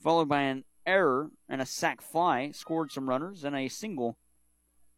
followed 0.00 0.28
by 0.28 0.42
an 0.42 0.64
error 0.86 1.30
and 1.48 1.60
a 1.60 1.66
sac 1.66 2.00
fly, 2.00 2.50
scored 2.50 2.90
some 2.90 3.08
runners, 3.08 3.44
and 3.44 3.54
a 3.54 3.68
single 3.68 4.16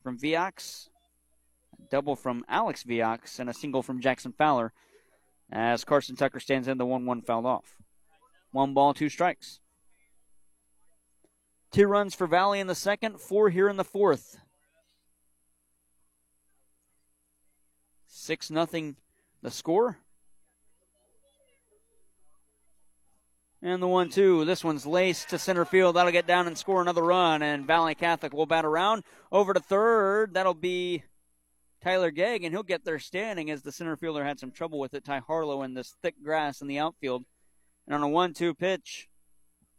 from 0.03 0.19
Viox, 0.19 0.89
a 1.79 1.83
double 1.91 2.17
from 2.17 2.45
Alex 2.49 2.85
Viox, 2.85 3.39
and 3.39 3.51
a 3.51 3.55
single 3.55 3.83
from 3.83 4.01
Jackson 4.01 4.33
Fowler 4.33 4.73
as 5.53 5.85
Carson 5.85 6.17
Tucker 6.17 6.41
stands 6.41 6.69
in 6.69 6.79
the 6.79 6.87
1 6.87 7.05
1 7.05 7.23
fouled 7.23 7.47
off. 7.47 7.77
One 8.53 8.75
ball, 8.75 8.95
two 8.95 9.09
strikes. 9.09 9.61
Two 11.71 11.87
runs 11.87 12.15
for 12.15 12.27
Valle 12.27 12.55
in 12.55 12.67
the 12.67 12.75
second, 12.75 13.21
four 13.21 13.51
here 13.51 13.69
in 13.69 13.77
the 13.77 13.85
fourth. 13.85 14.39
Six 18.07 18.51
nothing 18.51 18.97
the 19.41 19.51
score. 19.51 19.99
And 23.63 23.83
the 23.83 23.89
one 23.89 24.09
two. 24.09 24.45
This 24.45 24.65
one's 24.65 24.87
laced 24.87 25.31
to 25.31 25.39
center 25.39 25.65
field. 25.65 25.97
That'll 25.97 26.13
get 26.13 26.27
down 26.27 26.47
and 26.47 26.57
score 26.57 26.81
another 26.81 27.03
run. 27.03 27.43
And 27.43 27.67
Valle 27.67 27.95
Catholic 27.95 28.33
will 28.33 28.47
bat 28.47 28.65
around. 28.65 29.05
Over 29.31 29.53
to 29.53 29.61
third. 29.61 30.35
That'll 30.35 30.55
be 30.55 31.05
Tyler 31.83 32.11
Gegg, 32.11 32.45
and 32.45 32.53
he'll 32.55 32.63
get 32.63 32.85
there 32.85 32.99
standing 32.99 33.51
as 33.51 33.63
the 33.63 33.73
center 33.73 33.97
fielder 33.97 34.25
had 34.25 34.39
some 34.39 34.51
trouble 34.51 34.79
with 34.79 34.95
it. 34.95 35.05
Ty 35.05 35.21
Harlow 35.21 35.63
in 35.63 35.75
this 35.75 35.95
thick 36.03 36.15
grass 36.23 36.61
in 36.61 36.69
the 36.69 36.79
outfield. 36.79 37.25
And 37.87 37.95
on 37.95 38.03
a 38.03 38.09
1 38.09 38.35
2 38.35 38.55
pitch, 38.55 39.09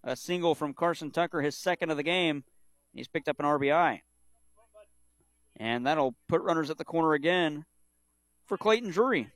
a 0.03 0.15
single 0.15 0.55
from 0.55 0.73
Carson 0.73 1.11
Tucker, 1.11 1.41
his 1.41 1.57
second 1.57 1.89
of 1.89 1.97
the 1.97 2.03
game. 2.03 2.43
He's 2.93 3.07
picked 3.07 3.29
up 3.29 3.39
an 3.39 3.45
RBI. 3.45 4.01
And 5.57 5.85
that'll 5.85 6.15
put 6.27 6.41
runners 6.41 6.69
at 6.69 6.77
the 6.77 6.85
corner 6.85 7.13
again 7.13 7.65
for 8.45 8.57
Clayton 8.57 8.91
Drury. 8.91 9.31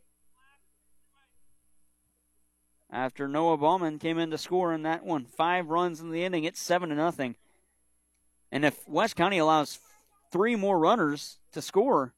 After 2.91 3.27
Noah 3.27 3.57
Bauman 3.57 3.99
came 3.99 4.17
in 4.17 4.31
to 4.31 4.37
score 4.37 4.73
in 4.73 4.83
that 4.83 5.03
one, 5.03 5.25
five 5.25 5.67
runs 5.67 5.99
in 5.99 6.11
the 6.11 6.23
inning, 6.23 6.43
it's 6.43 6.61
seven 6.61 6.89
to 6.89 6.95
nothing. 6.95 7.35
And 8.51 8.63
if 8.63 8.87
West 8.87 9.15
County 9.15 9.37
allows 9.37 9.79
three 10.31 10.55
more 10.55 10.79
runners 10.79 11.39
to 11.51 11.61
score, 11.61 12.13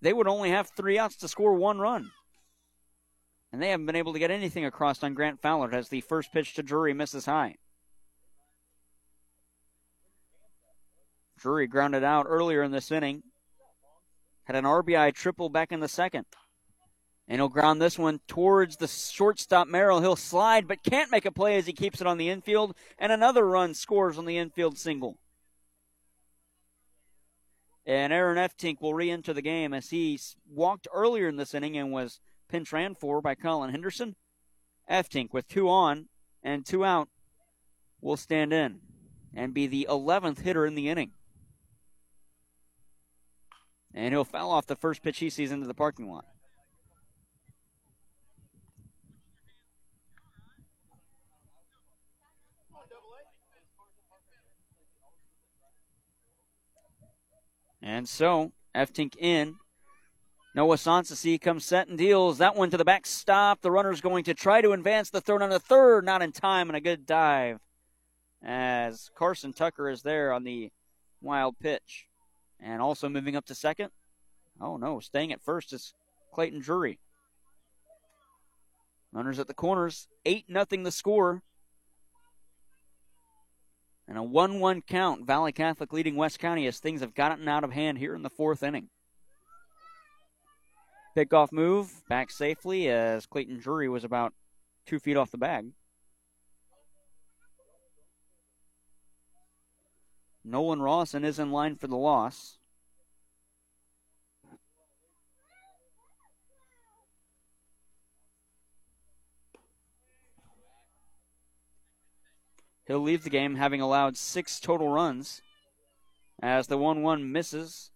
they 0.00 0.12
would 0.12 0.28
only 0.28 0.50
have 0.50 0.70
three 0.70 0.98
outs 0.98 1.16
to 1.16 1.28
score 1.28 1.54
one 1.54 1.78
run 1.78 2.10
and 3.52 3.62
they 3.62 3.70
haven't 3.70 3.86
been 3.86 3.96
able 3.96 4.12
to 4.12 4.18
get 4.18 4.30
anything 4.30 4.64
across 4.64 5.02
on 5.02 5.14
Grant 5.14 5.40
Fowler 5.40 5.72
as 5.72 5.88
the 5.88 6.00
first 6.02 6.32
pitch 6.32 6.54
to 6.54 6.62
Drury 6.62 6.92
misses 6.92 7.26
high. 7.26 7.56
Drury 11.38 11.66
grounded 11.66 12.04
out 12.04 12.26
earlier 12.28 12.62
in 12.62 12.72
this 12.72 12.90
inning, 12.90 13.22
had 14.44 14.56
an 14.56 14.64
RBI 14.64 15.14
triple 15.14 15.48
back 15.48 15.72
in 15.72 15.80
the 15.80 15.88
second. 15.88 16.26
And 17.28 17.40
he'll 17.40 17.50
ground 17.50 17.80
this 17.80 17.98
one 17.98 18.20
towards 18.26 18.78
the 18.78 18.88
shortstop 18.88 19.68
Merrill. 19.68 20.00
He'll 20.00 20.16
slide, 20.16 20.66
but 20.66 20.82
can't 20.82 21.10
make 21.10 21.26
a 21.26 21.30
play 21.30 21.56
as 21.56 21.66
he 21.66 21.74
keeps 21.74 22.00
it 22.00 22.06
on 22.06 22.16
the 22.16 22.30
infield. 22.30 22.74
And 22.98 23.12
another 23.12 23.46
run 23.46 23.74
scores 23.74 24.16
on 24.16 24.24
the 24.24 24.38
infield 24.38 24.78
single. 24.78 25.18
And 27.84 28.12
Aaron 28.12 28.38
Eftink 28.38 28.80
will 28.80 28.94
re 28.94 29.10
enter 29.10 29.34
the 29.34 29.42
game 29.42 29.74
as 29.74 29.90
he 29.90 30.18
walked 30.50 30.88
earlier 30.92 31.28
in 31.28 31.36
this 31.36 31.54
inning 31.54 31.76
and 31.76 31.92
was 31.92 32.18
pinch 32.48 32.72
ran 32.72 32.94
for 32.94 33.20
by 33.20 33.34
Colin 33.34 33.70
Henderson. 33.70 34.16
Eftink 34.90 35.32
with 35.32 35.48
two 35.48 35.68
on 35.68 36.08
and 36.42 36.64
two 36.64 36.84
out 36.84 37.08
will 38.00 38.16
stand 38.16 38.54
in 38.54 38.80
and 39.34 39.52
be 39.52 39.66
the 39.66 39.86
11th 39.90 40.40
hitter 40.40 40.64
in 40.64 40.74
the 40.74 40.88
inning. 40.88 41.12
And 43.94 44.14
he'll 44.14 44.24
foul 44.24 44.50
off 44.50 44.66
the 44.66 44.76
first 44.76 45.02
pitch 45.02 45.18
he 45.18 45.28
sees 45.28 45.52
into 45.52 45.66
the 45.66 45.74
parking 45.74 46.10
lot. 46.10 46.24
And 57.82 58.08
so, 58.08 58.52
Eftink 58.74 59.16
in. 59.16 59.56
Noah 60.54 60.76
Sanssouci 60.76 61.40
comes 61.40 61.64
set 61.64 61.88
and 61.88 61.96
deals 61.96 62.38
that 62.38 62.56
one 62.56 62.70
to 62.70 62.76
the 62.76 62.84
backstop. 62.84 63.60
The 63.60 63.70
runner's 63.70 64.00
going 64.00 64.24
to 64.24 64.34
try 64.34 64.60
to 64.60 64.72
advance 64.72 65.10
the 65.10 65.20
third 65.20 65.42
on 65.42 65.50
the 65.50 65.60
third, 65.60 66.04
not 66.04 66.22
in 66.22 66.32
time, 66.32 66.68
and 66.68 66.76
a 66.76 66.80
good 66.80 67.06
dive 67.06 67.60
as 68.42 69.10
Carson 69.14 69.52
Tucker 69.52 69.88
is 69.88 70.02
there 70.02 70.32
on 70.32 70.44
the 70.44 70.70
wild 71.20 71.58
pitch. 71.60 72.06
And 72.60 72.82
also 72.82 73.08
moving 73.08 73.36
up 73.36 73.46
to 73.46 73.54
second. 73.54 73.90
Oh 74.60 74.76
no, 74.76 74.98
staying 74.98 75.32
at 75.32 75.42
first 75.42 75.72
is 75.72 75.94
Clayton 76.32 76.60
Drury. 76.60 76.98
Runners 79.12 79.38
at 79.38 79.46
the 79.46 79.54
corners, 79.54 80.08
8 80.26 80.46
nothing 80.48 80.82
the 80.82 80.90
score. 80.90 81.42
And 84.08 84.16
a 84.16 84.22
1 84.22 84.58
1 84.58 84.82
count. 84.82 85.26
Valley 85.26 85.52
Catholic 85.52 85.92
leading 85.92 86.16
West 86.16 86.38
County 86.38 86.66
as 86.66 86.78
things 86.78 87.02
have 87.02 87.14
gotten 87.14 87.46
out 87.46 87.62
of 87.62 87.72
hand 87.72 87.98
here 87.98 88.14
in 88.14 88.22
the 88.22 88.30
fourth 88.30 88.62
inning. 88.62 88.88
Pickoff 91.16 91.52
move 91.52 92.02
back 92.08 92.30
safely 92.30 92.88
as 92.88 93.26
Clayton 93.26 93.58
Drury 93.58 93.88
was 93.88 94.04
about 94.04 94.32
two 94.86 94.98
feet 94.98 95.16
off 95.16 95.30
the 95.30 95.38
bag. 95.38 95.72
Nolan 100.44 100.80
Rawson 100.80 101.24
is 101.24 101.38
in 101.38 101.52
line 101.52 101.76
for 101.76 101.88
the 101.88 101.96
loss. 101.96 102.57
He'll 112.88 113.00
leave 113.00 113.22
the 113.22 113.30
game 113.30 113.56
having 113.56 113.82
allowed 113.82 114.16
six 114.16 114.58
total 114.58 114.88
runs 114.88 115.42
as 116.42 116.68
the 116.68 116.78
1 116.78 117.02
1 117.02 117.30
misses. 117.30 117.90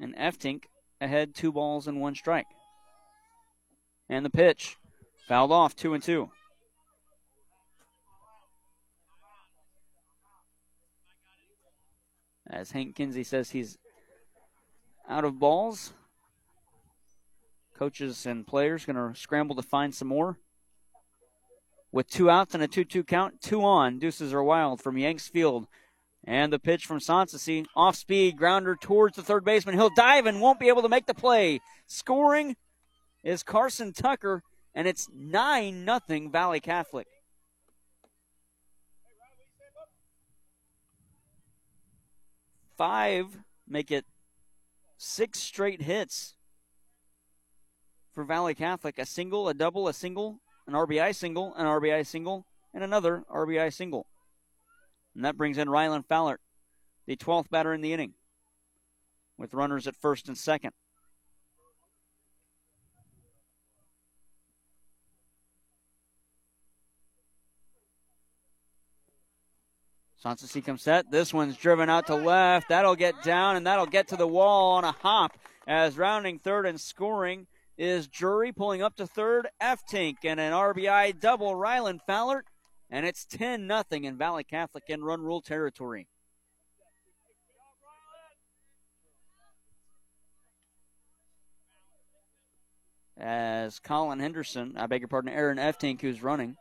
And 0.00 0.14
Eftink 0.16 0.62
ahead 1.00 1.34
two 1.34 1.50
balls 1.50 1.88
and 1.88 2.00
one 2.00 2.14
strike. 2.14 2.46
And 4.08 4.24
the 4.24 4.30
pitch 4.30 4.76
fouled 5.26 5.50
off, 5.50 5.74
two 5.74 5.92
and 5.92 6.02
two. 6.02 6.30
As 12.48 12.70
Hank 12.70 12.94
Kinsey 12.94 13.24
says 13.24 13.50
he's 13.50 13.76
out 15.08 15.24
of 15.24 15.38
balls. 15.38 15.92
Coaches 17.76 18.24
and 18.24 18.46
players 18.46 18.84
going 18.84 18.96
to 18.96 19.18
scramble 19.18 19.56
to 19.56 19.62
find 19.62 19.94
some 19.94 20.08
more 20.08 20.38
with 21.92 22.08
two 22.08 22.30
outs 22.30 22.54
and 22.54 22.62
a 22.62 22.68
2 22.68 22.84
2 22.84 23.04
count. 23.04 23.40
Two 23.40 23.64
on. 23.64 23.98
Deuces 23.98 24.32
are 24.32 24.42
wild 24.42 24.80
from 24.80 24.98
Yanks 24.98 25.28
Field. 25.28 25.66
And 26.24 26.52
the 26.52 26.58
pitch 26.58 26.86
from 26.86 26.98
Sanssouci. 26.98 27.66
Off 27.74 27.96
speed, 27.96 28.36
grounder 28.36 28.76
towards 28.76 29.16
the 29.16 29.22
third 29.22 29.44
baseman. 29.44 29.74
He'll 29.74 29.90
dive 29.90 30.26
and 30.26 30.40
won't 30.40 30.60
be 30.60 30.68
able 30.68 30.82
to 30.82 30.88
make 30.88 31.06
the 31.06 31.14
play. 31.14 31.60
Scoring 31.86 32.56
is 33.24 33.42
Carson 33.42 33.92
Tucker, 33.92 34.42
and 34.74 34.86
it's 34.86 35.08
9 35.14 35.86
0 36.08 36.28
Valle 36.30 36.60
Catholic. 36.60 37.06
Five 42.76 43.38
make 43.68 43.90
it 43.90 44.06
six 44.96 45.38
straight 45.38 45.82
hits 45.82 46.34
for 48.12 48.24
Valle 48.24 48.54
Catholic. 48.54 48.98
A 48.98 49.04
single, 49.04 49.48
a 49.48 49.54
double, 49.54 49.86
a 49.86 49.92
single, 49.92 50.40
an 50.70 50.76
RBI 50.76 51.14
single, 51.14 51.52
an 51.56 51.66
RBI 51.66 52.06
single, 52.06 52.46
and 52.72 52.84
another 52.84 53.24
RBI 53.28 53.72
single. 53.72 54.06
And 55.14 55.24
that 55.24 55.36
brings 55.36 55.58
in 55.58 55.66
Rylan 55.66 56.06
Fowler, 56.06 56.38
the 57.06 57.16
12th 57.16 57.50
batter 57.50 57.74
in 57.74 57.80
the 57.80 57.92
inning, 57.92 58.14
with 59.36 59.52
runners 59.52 59.88
at 59.88 59.96
first 59.96 60.28
and 60.28 60.38
second. 60.38 60.72
Comes 70.22 70.82
set. 70.82 71.10
This 71.10 71.32
one's 71.32 71.56
driven 71.56 71.88
out 71.88 72.06
to 72.08 72.14
left. 72.14 72.68
That'll 72.68 72.94
get 72.94 73.22
down 73.22 73.56
and 73.56 73.66
that'll 73.66 73.86
get 73.86 74.08
to 74.08 74.16
the 74.16 74.28
wall 74.28 74.72
on 74.72 74.84
a 74.84 74.92
hop 74.92 75.38
as 75.66 75.96
rounding 75.96 76.38
third 76.38 76.66
and 76.66 76.78
scoring 76.78 77.46
is 77.80 78.08
Drury 78.08 78.52
pulling 78.52 78.82
up 78.82 78.94
to 78.96 79.06
third. 79.06 79.48
Eftink 79.60 80.16
and 80.22 80.38
an 80.38 80.52
RBI 80.52 81.18
double. 81.18 81.54
Rylan 81.54 81.98
Fowler. 82.06 82.44
And 82.90 83.06
it's 83.06 83.24
10 83.24 83.66
0 83.66 83.84
in 83.90 84.18
Valle 84.18 84.42
Catholic 84.42 84.84
in 84.88 85.02
run 85.02 85.22
rule 85.22 85.40
territory. 85.40 86.06
As 93.18 93.78
Colin 93.78 94.18
Henderson, 94.18 94.74
I 94.76 94.86
beg 94.86 95.00
your 95.00 95.08
pardon, 95.08 95.32
Aaron 95.32 95.58
F 95.58 95.78
Eftink, 95.78 96.00
who's 96.00 96.22
running, 96.22 96.56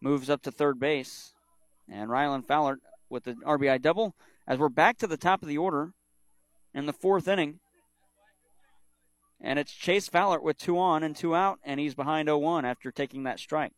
moves 0.00 0.30
up 0.30 0.42
to 0.42 0.50
third 0.50 0.80
base. 0.80 1.34
And 1.86 2.08
Rylan 2.08 2.46
Fowler 2.46 2.78
with 3.10 3.24
the 3.24 3.34
RBI 3.34 3.82
double. 3.82 4.14
As 4.46 4.58
we're 4.58 4.68
back 4.70 4.96
to 4.98 5.06
the 5.06 5.16
top 5.18 5.42
of 5.42 5.48
the 5.48 5.58
order 5.58 5.92
in 6.72 6.86
the 6.86 6.92
fourth 6.92 7.28
inning, 7.28 7.60
and 9.40 9.58
it's 9.58 9.72
Chase 9.72 10.08
Fowler 10.08 10.40
with 10.40 10.58
two 10.58 10.78
on 10.78 11.02
and 11.02 11.16
two 11.16 11.34
out, 11.34 11.58
and 11.64 11.80
he's 11.80 11.94
behind 11.94 12.26
0 12.26 12.38
1 12.38 12.64
after 12.64 12.90
taking 12.90 13.22
that 13.24 13.38
strike. 13.38 13.72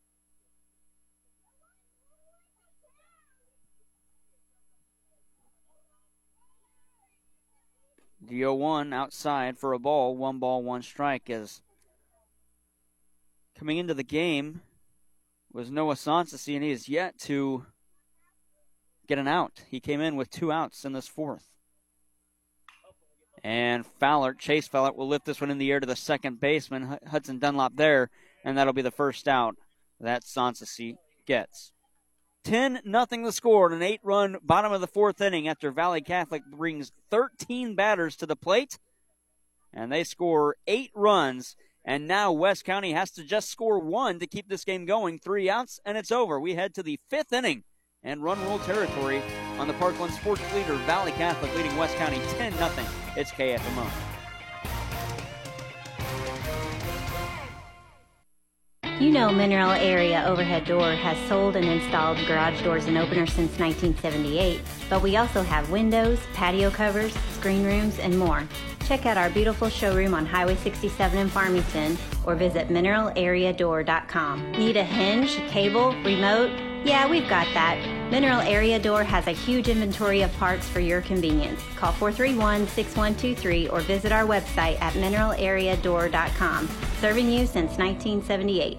The 8.21 8.39
0 8.39 8.55
1 8.55 8.93
outside 8.93 9.59
for 9.59 9.73
a 9.73 9.79
ball, 9.79 10.17
one 10.17 10.39
ball, 10.39 10.63
one 10.63 10.83
strike. 10.83 11.31
Is 11.31 11.63
coming 13.57 13.79
into 13.79 13.95
the 13.95 14.03
game 14.03 14.63
was 15.53 15.71
Noah 15.71 15.95
Sanssouci, 15.95 16.55
and 16.55 16.65
he 16.65 16.71
is 16.71 16.89
yet 16.89 17.19
to 17.21 17.67
get 19.07 19.19
an 19.19 19.29
out. 19.29 19.63
He 19.69 19.81
came 19.81 20.01
in 20.01 20.17
with 20.17 20.31
two 20.31 20.51
outs 20.51 20.85
in 20.85 20.93
this 20.93 21.09
fourth. 21.09 21.52
And 23.45 23.85
Fowler, 23.85 24.35
Chase 24.35 24.69
Fowler, 24.69 24.93
will 24.93 25.09
lift 25.09 25.25
this 25.25 25.41
one 25.41 25.51
in 25.51 25.59
the 25.59 25.71
air 25.71 25.81
to 25.81 25.87
the 25.87 25.97
second 25.97 26.41
baseman, 26.41 26.99
Hudson 27.11 27.39
Dunlop 27.39 27.77
there, 27.77 28.09
and 28.45 28.57
that'll 28.57 28.73
be 28.73 28.83
the 28.83 28.91
first 28.91 29.27
out 29.27 29.57
that 30.01 30.25
Sanssouci 30.25 30.97
gets. 31.27 31.73
10 32.45 32.81
nothing 32.85 33.23
the 33.23 33.33
score 33.33 33.69
in 33.69 33.77
an 33.77 33.83
eight 33.83 34.01
run 34.03 34.37
bottom 34.43 34.73
of 34.73 34.81
the 34.81 34.87
fourth 34.87 35.21
inning 35.21 35.47
after 35.47 35.71
Valle 35.71 36.01
Catholic 36.01 36.43
brings 36.45 36.91
13 37.11 37.75
batters 37.75 38.17
to 38.17 38.27
the 38.27 38.37
plate. 38.37 38.79
And 39.73 39.91
they 39.91 40.05
score 40.05 40.57
eight 40.67 40.91
runs. 40.95 41.57
And 41.85 42.07
now 42.07 42.31
West 42.31 42.65
County 42.65 42.93
has 42.93 43.11
to 43.13 43.25
just 43.25 43.49
score 43.49 43.79
one 43.79 44.19
to 44.19 44.27
keep 44.27 44.49
this 44.49 44.65
game 44.65 44.87
going. 44.87 45.19
Three 45.19 45.49
outs, 45.49 45.81
and 45.85 45.97
it's 45.97 46.13
over. 46.13 46.39
We 46.39 46.55
head 46.55 46.75
to 46.75 46.83
the 46.83 46.99
fifth 47.09 47.33
inning 47.33 47.65
and 48.05 48.23
run 48.23 48.41
rule 48.45 48.59
territory 48.61 49.23
on 49.59 49.69
the 49.69 49.75
Parkland 49.75 50.13
Sports 50.13 50.43
Leader, 50.55 50.75
Valle 50.87 51.11
Catholic 51.13 51.55
leading 51.57 51.77
West 51.77 51.97
County 51.97 52.21
10 52.37 52.53
0. 52.53 52.71
It's 53.17 53.31
KFMO. 53.31 53.87
You 59.01 59.11
know 59.11 59.33
Mineral 59.33 59.73
Area 59.73 60.25
Overhead 60.29 60.65
Door 60.65 60.93
has 60.93 61.19
sold 61.29 61.57
and 61.57 61.67
installed 61.67 62.19
garage 62.27 62.63
doors 62.63 62.87
and 62.87 62.97
openers 62.97 63.33
since 63.33 63.59
1978, 63.59 64.61
but 64.89 65.03
we 65.03 65.17
also 65.17 65.43
have 65.43 65.71
windows, 65.71 66.21
patio 66.35 66.71
covers, 66.71 67.13
screen 67.33 67.65
rooms, 67.65 67.99
and 67.99 68.17
more. 68.17 68.47
Check 68.85 69.07
out 69.07 69.17
our 69.17 69.31
beautiful 69.31 69.69
showroom 69.69 70.15
on 70.15 70.25
Highway 70.25 70.55
67 70.57 71.19
in 71.19 71.29
Farmington 71.29 71.99
or 72.25 72.37
visit 72.37 72.69
mineralareadoor.com. 72.69 74.53
Need 74.53 74.77
a 74.77 74.85
hinge, 74.85 75.37
cable, 75.49 75.93
remote? 76.05 76.72
Yeah, 76.85 77.09
we've 77.09 77.29
got 77.29 77.47
that. 77.55 77.79
Mineral 78.11 78.41
Area 78.41 78.79
Door 78.79 79.05
has 79.05 79.29
a 79.29 79.33
huge 79.33 79.69
inventory 79.69 80.23
of 80.23 80.33
parts 80.39 80.69
for 80.69 80.81
your 80.81 81.01
convenience. 81.01 81.63
Call 81.77 81.93
431 81.93 82.67
6123 82.67 83.69
or 83.69 83.81
visit 83.83 84.11
our 84.11 84.25
website 84.25 84.81
at 84.81 84.93
mineralareadoor.com. 84.95 86.69
Serving 87.01 87.31
you 87.31 87.47
since 87.47 87.79
1978. 87.79 88.79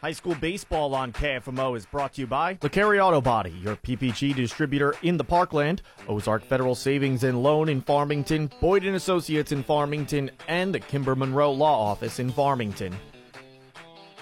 High 0.00 0.12
school 0.12 0.34
baseball 0.36 0.94
on 0.94 1.12
KFMO 1.12 1.76
is 1.76 1.86
brought 1.86 2.14
to 2.14 2.20
you 2.20 2.26
by 2.26 2.54
LeCarry 2.56 3.04
Auto 3.04 3.20
Body, 3.20 3.50
your 3.50 3.76
PPG 3.76 4.34
distributor 4.34 4.94
in 5.02 5.16
the 5.16 5.24
Parkland, 5.24 5.82
Ozark 6.06 6.44
Federal 6.44 6.74
Savings 6.74 7.24
and 7.24 7.42
Loan 7.42 7.68
in 7.68 7.80
Farmington, 7.80 8.50
Boyd 8.60 8.84
and 8.84 8.94
Associates 8.94 9.52
in 9.52 9.62
Farmington, 9.62 10.30
and 10.46 10.74
the 10.74 10.80
Kimber 10.80 11.16
Monroe 11.16 11.52
Law 11.52 11.90
Office 11.90 12.18
in 12.18 12.30
Farmington. 12.30 12.96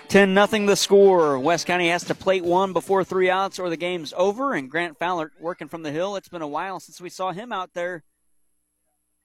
10 0.08 0.32
nothing 0.32 0.66
the 0.66 0.76
score. 0.76 1.38
West 1.38 1.66
County 1.66 1.88
has 1.88 2.04
to 2.04 2.14
plate 2.14 2.44
one 2.44 2.72
before 2.72 3.02
three 3.02 3.28
outs 3.28 3.58
or 3.58 3.68
the 3.68 3.76
game's 3.76 4.14
over. 4.16 4.54
And 4.54 4.70
Grant 4.70 4.98
Fowler 4.98 5.32
working 5.40 5.66
from 5.66 5.82
the 5.82 5.90
hill. 5.90 6.14
It's 6.14 6.28
been 6.28 6.42
a 6.42 6.48
while 6.48 6.78
since 6.78 7.00
we 7.00 7.10
saw 7.10 7.32
him 7.32 7.52
out 7.52 7.74
there. 7.74 8.04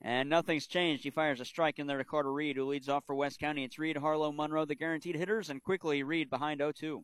And 0.01 0.29
nothing's 0.29 0.65
changed. 0.65 1.03
He 1.03 1.11
fires 1.11 1.39
a 1.39 1.45
strike 1.45 1.77
in 1.77 1.85
there 1.85 1.99
to 1.99 2.03
Carter 2.03 2.33
Reed, 2.33 2.55
who 2.55 2.65
leads 2.65 2.89
off 2.89 3.05
for 3.05 3.13
West 3.13 3.39
County. 3.39 3.63
It's 3.63 3.77
Reed, 3.77 3.97
Harlow, 3.97 4.31
Monroe, 4.31 4.65
the 4.65 4.73
guaranteed 4.73 5.15
hitters, 5.15 5.49
and 5.49 5.61
quickly 5.61 6.01
Reed 6.01 6.29
behind 6.29 6.59
0 6.59 6.71
2. 6.71 7.03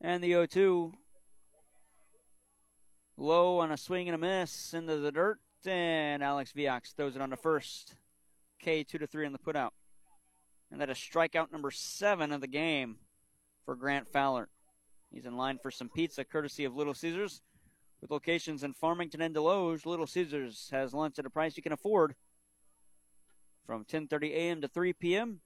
And 0.00 0.24
the 0.24 0.28
0 0.28 0.46
2 0.46 0.92
low 3.18 3.58
on 3.58 3.72
a 3.72 3.76
swing 3.76 4.08
and 4.08 4.14
a 4.14 4.18
miss 4.18 4.74
into 4.74 4.96
the 4.98 5.12
dirt. 5.12 5.38
And 5.64 6.22
Alex 6.22 6.52
Viox 6.52 6.94
throws 6.94 7.16
it 7.16 7.22
on 7.22 7.30
the 7.30 7.36
first. 7.36 7.96
K 8.60 8.84
two 8.84 8.98
to 8.98 9.06
three 9.06 9.26
on 9.26 9.32
the 9.32 9.38
putout. 9.38 9.70
And 10.70 10.80
that 10.80 10.90
is 10.90 10.96
strikeout 10.96 11.52
number 11.52 11.70
seven 11.70 12.32
of 12.32 12.40
the 12.40 12.46
game 12.46 12.96
for 13.64 13.74
Grant 13.74 14.08
Fowler. 14.08 14.48
He's 15.10 15.26
in 15.26 15.36
line 15.36 15.58
for 15.62 15.70
some 15.70 15.88
pizza 15.88 16.24
courtesy 16.24 16.64
of 16.64 16.76
Little 16.76 16.94
Caesars. 16.94 17.42
With 18.00 18.10
locations 18.10 18.62
in 18.62 18.74
Farmington 18.74 19.22
and 19.22 19.34
Desloge, 19.34 19.86
Little 19.86 20.06
Caesars 20.06 20.68
has 20.70 20.92
lunch 20.92 21.18
at 21.18 21.26
a 21.26 21.30
price 21.30 21.56
you 21.56 21.62
can 21.62 21.72
afford. 21.72 22.14
From 23.66 23.84
10:30 23.84 24.30
a.m. 24.32 24.60
to 24.60 24.68
3 24.68 24.92
p.m. 24.92 25.40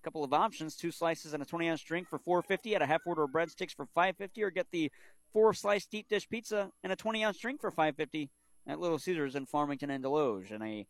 A 0.00 0.04
couple 0.04 0.24
of 0.24 0.32
options: 0.32 0.74
two 0.74 0.90
slices 0.90 1.34
and 1.34 1.42
a 1.42 1.46
20 1.46 1.68
ounce 1.68 1.82
drink 1.82 2.08
for 2.08 2.18
4.50, 2.18 2.74
at 2.74 2.82
a 2.82 2.86
half 2.86 3.02
order 3.06 3.24
of 3.24 3.30
breadsticks 3.30 3.74
for 3.74 3.86
5.50, 3.96 4.42
or 4.42 4.50
get 4.50 4.70
the 4.70 4.90
four 5.32 5.52
slice 5.52 5.86
deep 5.86 6.08
dish 6.08 6.28
pizza 6.28 6.70
and 6.82 6.92
a 6.92 6.96
20 6.96 7.22
ounce 7.22 7.38
drink 7.38 7.60
for 7.60 7.70
5.50 7.70 8.30
at 8.66 8.80
Little 8.80 8.98
Caesars 8.98 9.36
in 9.36 9.46
Farmington 9.46 9.90
and 9.90 10.02
Desloge. 10.02 10.50
And 10.50 10.64
a 10.64 10.86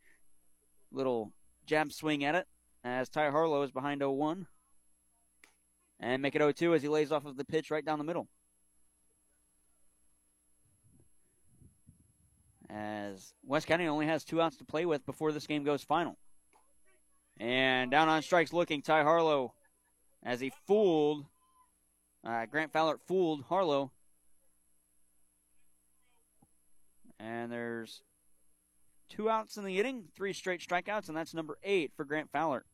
little 0.93 1.33
jab 1.67 1.93
swing 1.93 2.25
at 2.25 2.35
it 2.35 2.47
as 2.85 3.09
Ty 3.09 3.31
Harlow 3.31 3.63
is 3.63 3.73
behind 3.73 4.01
0-1 4.01 4.47
and 6.01 6.23
make 6.23 6.35
it 6.35 6.43
0-2 6.43 6.75
as 6.77 6.83
he 6.83 6.89
lays 6.89 7.13
off 7.13 7.25
of 7.25 7.37
the 7.37 7.45
pitch 7.45 7.71
right 7.71 7.85
down 7.85 7.99
the 7.99 8.05
middle. 8.05 8.29
As 12.69 13.33
West 13.45 13.67
County 13.67 13.87
only 13.87 14.07
has 14.07 14.25
two 14.25 14.43
outs 14.43 14.57
to 14.57 14.65
play 14.65 14.85
with 14.85 15.07
before 15.07 15.33
this 15.33 15.47
game 15.47 15.65
goes 15.65 15.83
final. 15.83 16.19
And 17.39 17.91
down 17.91 18.09
on 18.09 18.23
strikes 18.23 18.53
looking, 18.53 18.83
Ty 18.83 19.03
Harlow 19.03 19.55
as 20.23 20.41
he 20.41 20.51
fooled, 20.67 21.27
uh, 22.27 22.47
Grant 22.47 22.73
Fowler 22.73 22.99
fooled 23.07 23.45
Harlow. 23.45 23.93
And 27.21 27.51
there's 27.51 28.03
two 29.09 29.31
outs 29.31 29.57
in 29.57 29.65
the 29.65 29.79
inning, 29.79 30.09
three 30.15 30.33
straight 30.33 30.61
strikeouts, 30.61 31.09
and 31.09 31.17
that's 31.17 31.33
number 31.33 31.59
eight 31.63 31.93
for 31.97 32.05
Grant 32.05 32.31
Fowler. 32.33 32.65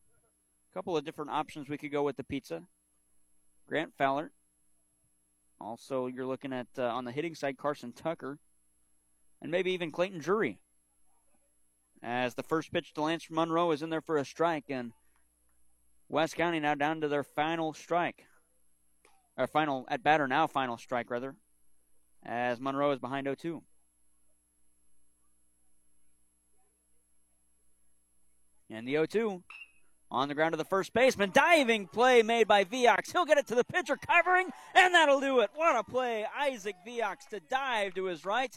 A 0.70 0.74
couple 0.74 0.96
of 0.96 1.04
different 1.04 1.30
options 1.30 1.68
we 1.68 1.78
could 1.78 1.92
go 1.92 2.02
with 2.02 2.16
the 2.16 2.24
pizza. 2.24 2.62
Grant 3.68 3.92
Fowler. 3.96 4.32
Also, 5.60 6.06
you're 6.06 6.26
looking 6.26 6.52
at 6.52 6.66
uh, 6.76 6.82
on 6.82 7.04
the 7.04 7.12
hitting 7.12 7.34
side 7.34 7.56
Carson 7.56 7.92
Tucker, 7.92 8.38
and 9.40 9.50
maybe 9.50 9.72
even 9.72 9.92
Clayton 9.92 10.18
Drury. 10.18 10.58
As 12.02 12.34
the 12.34 12.42
first 12.42 12.72
pitch 12.72 12.92
to 12.94 13.02
Lance 13.02 13.28
Monroe 13.30 13.70
is 13.70 13.82
in 13.82 13.90
there 13.90 14.00
for 14.00 14.16
a 14.16 14.24
strike, 14.24 14.64
and 14.68 14.92
West 16.08 16.36
County 16.36 16.58
now 16.58 16.74
down 16.74 17.00
to 17.00 17.08
their 17.08 17.22
final 17.22 17.72
strike, 17.72 18.26
or 19.36 19.46
final 19.46 19.86
at 19.88 20.02
batter 20.02 20.26
now 20.26 20.48
final 20.48 20.76
strike 20.76 21.10
rather, 21.10 21.36
as 22.24 22.60
Monroe 22.60 22.90
is 22.90 22.98
behind 22.98 23.26
0-2. 23.28 23.62
And 28.68 28.88
the 28.88 28.94
0-2 28.94 29.42
on 30.12 30.28
the 30.28 30.34
ground 30.34 30.52
to 30.52 30.58
the 30.58 30.64
first 30.64 30.92
baseman. 30.92 31.30
Diving 31.32 31.88
play 31.88 32.22
made 32.22 32.46
by 32.46 32.64
Viox. 32.64 33.10
He'll 33.10 33.24
get 33.24 33.38
it 33.38 33.46
to 33.48 33.54
the 33.54 33.64
pitcher 33.64 33.96
covering, 33.96 34.50
and 34.74 34.94
that'll 34.94 35.20
do 35.20 35.40
it. 35.40 35.50
What 35.54 35.74
a 35.74 35.82
play. 35.82 36.26
Isaac 36.38 36.76
Viox 36.86 37.26
to 37.30 37.40
dive 37.40 37.94
to 37.94 38.04
his 38.04 38.24
right. 38.24 38.54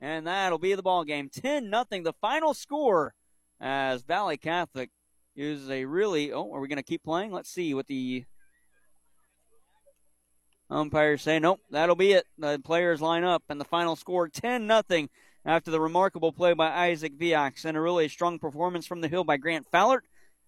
And 0.00 0.26
that'll 0.26 0.58
be 0.58 0.74
the 0.74 0.82
ball 0.82 1.04
game. 1.04 1.28
10 1.28 1.68
nothing. 1.68 2.04
The 2.04 2.12
final 2.14 2.54
score 2.54 3.14
as 3.60 4.02
Valle 4.02 4.36
Catholic 4.36 4.90
uses 5.34 5.70
a 5.70 5.84
really 5.84 6.32
oh, 6.32 6.52
are 6.52 6.60
we 6.60 6.68
gonna 6.68 6.82
keep 6.82 7.02
playing? 7.02 7.32
Let's 7.32 7.50
see 7.50 7.74
what 7.74 7.86
the 7.86 8.24
umpires 10.70 11.22
say. 11.22 11.38
Nope, 11.38 11.60
that'll 11.70 11.96
be 11.96 12.12
it. 12.12 12.26
The 12.38 12.60
players 12.64 13.00
line 13.00 13.24
up 13.24 13.44
and 13.48 13.60
the 13.60 13.64
final 13.64 13.96
score 13.96 14.28
10 14.28 14.66
nothing 14.66 15.08
after 15.44 15.70
the 15.70 15.80
remarkable 15.80 16.32
play 16.32 16.52
by 16.52 16.68
Isaac 16.70 17.18
Viox 17.18 17.64
and 17.64 17.76
a 17.76 17.80
really 17.80 18.08
strong 18.08 18.38
performance 18.38 18.86
from 18.86 19.00
the 19.00 19.08
hill 19.08 19.24
by 19.24 19.36
Grant 19.36 19.66
Fowler 19.70 20.02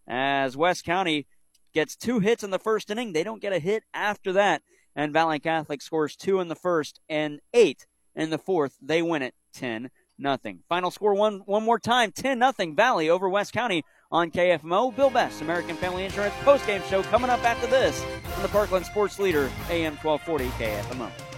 as 0.07 0.57
West 0.57 0.85
County 0.85 1.27
gets 1.73 1.97
two 1.97 2.21
hits 2.21 2.43
in 2.43 2.51
the 2.51 2.59
first 2.59 2.91
inning. 2.91 3.13
They 3.13 3.25
don't 3.25 3.43
get 3.43 3.53
a 3.53 3.59
hit 3.59 3.83
after 3.93 4.33
that. 4.33 4.63
And 4.97 5.13
Valle 5.13 5.39
Catholic 5.41 5.83
scores 5.83 6.17
two 6.17 6.41
in 6.41 6.49
the 6.49 6.55
first 6.55 7.01
and 7.09 7.41
eight 7.53 7.87
in 8.15 8.31
the 8.31 8.39
fourth. 8.39 8.77
They 8.81 9.03
win 9.03 9.23
it 9.23 9.35
10 9.55 9.91
nothing. 10.19 10.61
Final 10.69 10.91
score 10.91 11.15
one 11.15 11.41
one 11.47 11.65
more 11.65 11.79
time 11.79 12.13
10 12.13 12.39
nothing 12.39 12.77
Valle 12.77 13.11
over 13.11 13.29
West 13.29 13.53
County 13.53 13.85
on 14.11 14.31
KFMO. 14.31 14.95
Bill 14.95 15.11
Best, 15.11 15.43
American 15.43 15.77
Family 15.77 16.05
Insurance 16.05 16.35
postgame 16.43 16.89
show 16.89 17.03
coming 17.03 17.31
up 17.31 17.43
after 17.45 17.67
this 17.67 18.05
on 18.37 18.43
the 18.43 18.49
Parkland 18.49 18.87
Sports 18.87 19.19
Leader 19.19 19.51
AM 19.69 19.97
1240 19.97 20.47
KFMO. 20.63 21.34